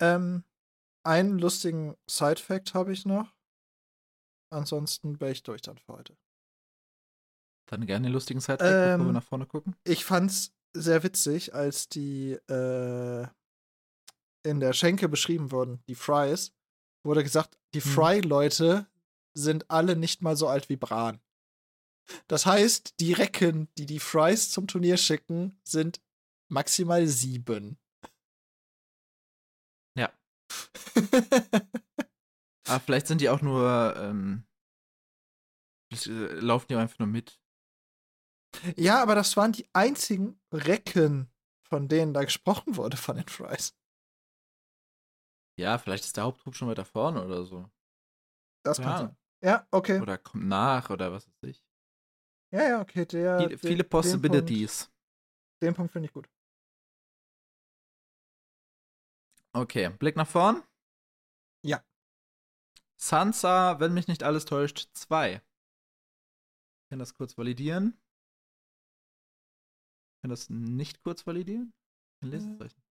[0.00, 0.44] Ähm,
[1.04, 3.34] einen lustigen Side-Fact habe ich noch.
[4.50, 6.16] Ansonsten wäre ich durch dann für heute.
[7.68, 9.76] Dann gerne den lustigen Side-Fact, ähm, bevor wir ähm, nach vorne gucken.
[9.84, 13.26] Ich fand's sehr witzig, als die äh,
[14.42, 16.54] in der Schenke beschrieben wurden, die Fries,
[17.04, 17.90] wurde gesagt, die hm.
[17.90, 18.86] Fry-Leute
[19.34, 21.20] sind alle nicht mal so alt wie Bran.
[22.26, 26.00] Das heißt, die Recken, die die Fries zum Turnier schicken, sind
[26.50, 27.78] maximal sieben.
[29.96, 30.10] Ja.
[32.66, 34.46] Aber vielleicht sind die auch nur, ähm,
[35.92, 36.08] äh,
[36.40, 37.38] laufen die einfach nur mit.
[38.76, 41.30] Ja, aber das waren die einzigen Recken,
[41.68, 43.74] von denen da gesprochen wurde von den Fries.
[45.58, 47.68] Ja, vielleicht ist der Haupttrupp schon weiter vorne oder so.
[48.64, 48.84] Das ja.
[48.84, 49.16] kann sein.
[49.42, 50.00] Ja, okay.
[50.00, 51.64] Oder kommt nach oder was weiß ich.
[52.52, 53.04] Ja, ja, okay.
[53.06, 54.90] Der, viele, den, viele Possibilities.
[55.62, 56.28] Den Punkt finde ich gut.
[59.52, 60.62] Okay, Blick nach vorn.
[61.64, 61.84] Ja.
[62.96, 65.42] Sansa, wenn mich nicht alles täuscht, zwei.
[66.84, 68.00] Ich kann das kurz validieren.
[70.28, 71.72] Kann das nicht kurz validieren.
[72.22, 72.82] Ein Lesezeichen.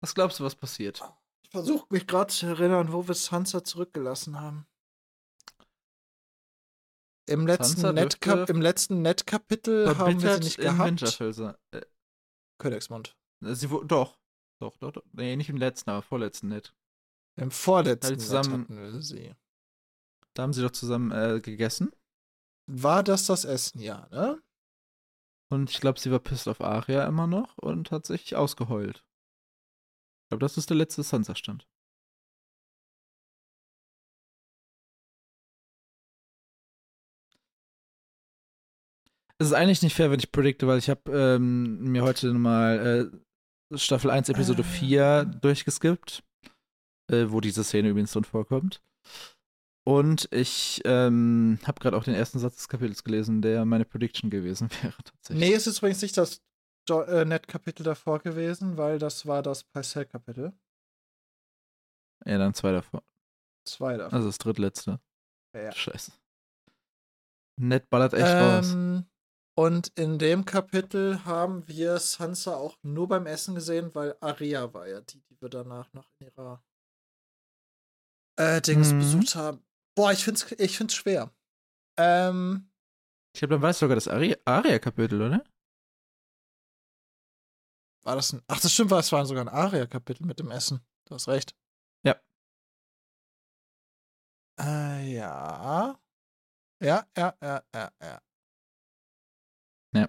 [0.00, 1.02] Was glaubst du, was passiert?
[1.42, 4.68] Ich versuche mich gerade zu erinnern, wo wir Sansa zurückgelassen haben.
[7.28, 11.20] Im letzten, Netkap im letzten Netkapitel haben wir sie nicht gehabt.
[11.72, 11.84] Äh,
[12.58, 13.16] Königsmund.
[13.44, 14.16] Äh, sie doch.
[14.60, 15.04] Doch, doch, doch.
[15.10, 16.72] Nee, nicht im letzten, aber vorletzten Net.
[17.34, 19.34] Im vorletzten Net zusammen, hatten wir sie.
[20.38, 21.90] Da haben sie doch zusammen äh, gegessen.
[22.70, 24.40] War das das Essen, ja, ne?
[25.50, 28.98] Und ich glaube, sie war pissed auf Aria immer noch und hat sich ausgeheult.
[28.98, 31.66] Ich glaube, das ist der letzte Sansa-Stand.
[39.38, 43.10] Es ist eigentlich nicht fair, wenn ich predikte, weil ich habe ähm, mir heute mal
[43.72, 44.64] äh, Staffel 1, Episode äh.
[44.64, 46.22] 4 durchgeskippt,
[47.10, 48.80] äh, wo diese Szene übrigens drin vorkommt.
[49.88, 54.28] Und ich ähm, habe gerade auch den ersten Satz des Kapitels gelesen, der meine Prediction
[54.28, 55.48] gewesen wäre tatsächlich.
[55.48, 56.42] Nee, es ist übrigens nicht das
[56.90, 60.52] äh, Net-Kapitel davor gewesen, weil das war das Parcell-Kapitel.
[62.26, 63.02] Ja, dann zwei davor.
[63.66, 64.12] Zwei davor.
[64.12, 65.00] Also das drittletzte.
[65.56, 65.72] Ja.
[65.72, 66.12] Scheiße.
[67.58, 69.04] Nett ballert echt ähm, raus.
[69.56, 74.86] Und in dem Kapitel haben wir Sansa auch nur beim Essen gesehen, weil Aria war
[74.86, 76.62] ja die, die wir danach noch in ihrer
[78.38, 78.98] äh, Dings mhm.
[78.98, 79.64] besucht haben.
[79.98, 81.34] Boah, ich find's, ich find's schwer.
[81.96, 82.70] Ähm,
[83.34, 85.42] ich glaube, dann war es sogar das Aria-Kapitel, oder?
[88.04, 88.40] War das ein.
[88.46, 90.86] Ach, das stimmt, es war sogar ein Aria-Kapitel mit dem Essen.
[91.06, 91.56] Du hast recht.
[92.04, 92.14] Ja.
[94.60, 96.00] Äh, ja.
[96.80, 98.22] Ja, ja, ja, ja, ja.
[99.96, 100.08] Ja.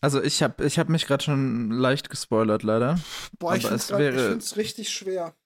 [0.00, 2.98] Also ich habe ich hab mich gerade schon leicht gespoilert, leider.
[3.38, 5.36] Boah, ich finde es richtig schwer.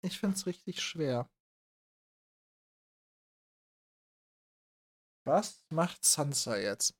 [0.00, 1.28] Ich finde es richtig schwer.
[5.30, 6.92] Was macht Sansa jetzt?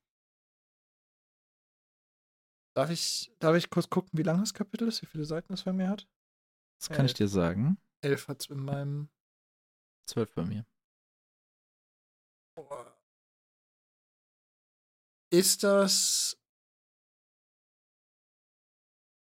[2.77, 5.65] Darf ich, darf ich kurz gucken, wie lang das Kapitel ist, wie viele Seiten es
[5.65, 6.09] bei mir hat?
[6.79, 7.11] Das kann Elf.
[7.11, 7.79] ich dir sagen.
[8.03, 9.11] Elf hat es in meinem.
[10.07, 10.65] Zwölf bei mir.
[15.33, 16.39] Ist das.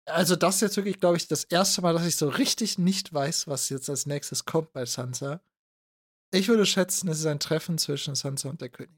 [0.05, 3.11] Also, das ist jetzt wirklich, glaube ich, das erste Mal, dass ich so richtig nicht
[3.11, 5.41] weiß, was jetzt als nächstes kommt bei Sansa.
[6.33, 8.97] Ich würde schätzen, es ist ein Treffen zwischen Sansa und der König.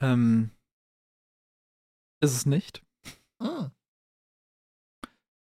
[0.00, 0.50] Ähm,
[2.20, 2.82] ist es nicht.
[3.40, 3.70] Hm.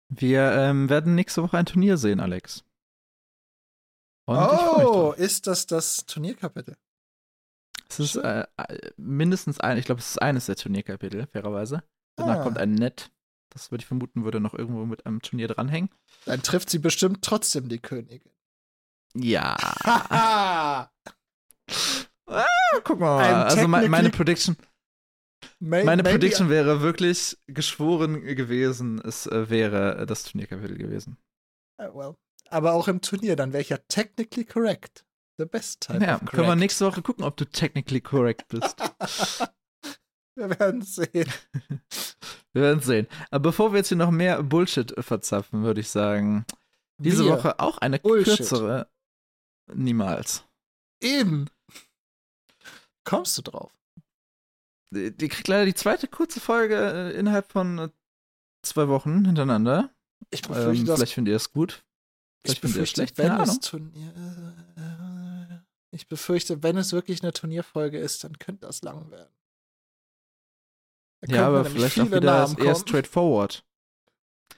[0.08, 2.64] Wir ähm, werden nächste Woche ein Turnier sehen, Alex.
[4.26, 6.76] Und Oh, ist das das Turnierkapitel?
[7.88, 8.46] Es ist äh,
[8.96, 11.82] mindestens ein, ich glaube, es ist eines der Turnierkapitel, fairerweise.
[12.16, 12.42] Danach Ah.
[12.42, 13.10] kommt ein Net.
[13.50, 15.90] Das würde ich vermuten, würde noch irgendwo mit einem Turnier dranhängen.
[16.24, 18.32] Dann trifft sie bestimmt trotzdem die Königin.
[19.14, 19.56] Ja.
[22.32, 22.44] Ah,
[22.84, 23.44] guck mal.
[23.44, 24.56] Also me meine Prediction,
[25.58, 31.16] May- meine Prediction wäre wirklich geschworen gewesen, es äh, wäre das Turnierkapitel gewesen.
[31.80, 32.16] Uh, well.
[32.48, 35.04] Aber auch im Turnier, dann wäre ich ja technically correct.
[35.38, 38.76] The best type Ja, können wir nächste Woche gucken, ob du technically correct bist.
[40.36, 41.32] wir werden sehen.
[42.52, 43.06] Wir werden sehen.
[43.30, 46.44] Aber bevor wir jetzt hier noch mehr Bullshit verzapfen, würde ich sagen,
[46.98, 47.32] diese Wir.
[47.32, 48.38] Woche auch eine Bullshit.
[48.38, 48.88] kürzere.
[49.72, 50.44] Niemals.
[51.00, 51.46] Eben.
[53.04, 53.72] Kommst du drauf?
[54.92, 57.88] Die, die kriegt leider die zweite kurze Folge äh, innerhalb von äh,
[58.62, 59.90] zwei Wochen hintereinander.
[60.30, 61.84] Ich Ähm, befürchte, dass vielleicht findet ihr es gut.
[62.44, 63.18] ich Vielleicht findet ihr es befürchte, schlecht.
[63.18, 63.60] wenn es.
[63.60, 64.12] Turnier,
[64.76, 65.58] äh,
[65.92, 69.32] ich befürchte, wenn es wirklich eine Turnierfolge ist, dann könnte das lang werden.
[71.26, 72.76] Ja, aber vielleicht auch wieder Namen eher kommen.
[72.76, 73.64] straightforward.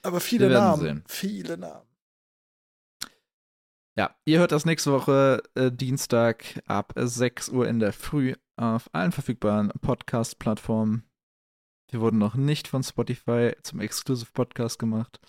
[0.03, 0.81] Aber viele Namen.
[0.81, 1.05] sehen.
[1.07, 1.87] Viele Namen.
[3.97, 8.89] Ja, ihr hört das nächste Woche äh, Dienstag ab 6 Uhr in der Früh auf
[8.93, 11.05] allen verfügbaren Podcast-Plattformen.
[11.91, 15.21] Wir wurden noch nicht von Spotify zum Exclusive Podcast gemacht.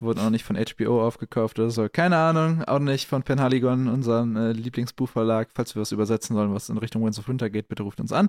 [0.00, 1.88] Wurden auch nicht von HBO aufgekauft oder so.
[1.88, 2.62] Keine Ahnung.
[2.64, 5.48] Auch nicht von Penhaligon, unserem äh, Lieblingsbuchverlag.
[5.52, 8.12] Falls wir was übersetzen sollen, was in Richtung Winds of Winter geht, bitte ruft uns
[8.12, 8.28] an.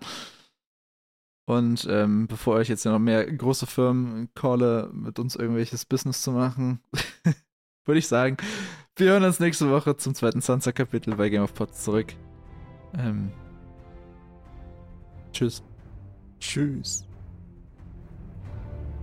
[1.45, 6.31] Und ähm, bevor ich jetzt noch mehr große Firmen calle, mit uns irgendwelches Business zu
[6.31, 6.80] machen,
[7.85, 8.38] würde ich sagen,
[8.95, 12.13] wir hören uns nächste Woche zum zweiten Sansa-Kapitel bei Game of Pots zurück.
[12.97, 13.31] Ähm,
[15.31, 15.63] tschüss.
[16.39, 17.05] Tschüss.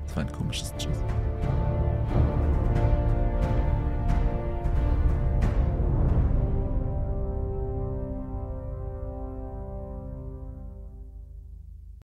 [0.07, 0.99] Das war ein komisches Tschüss.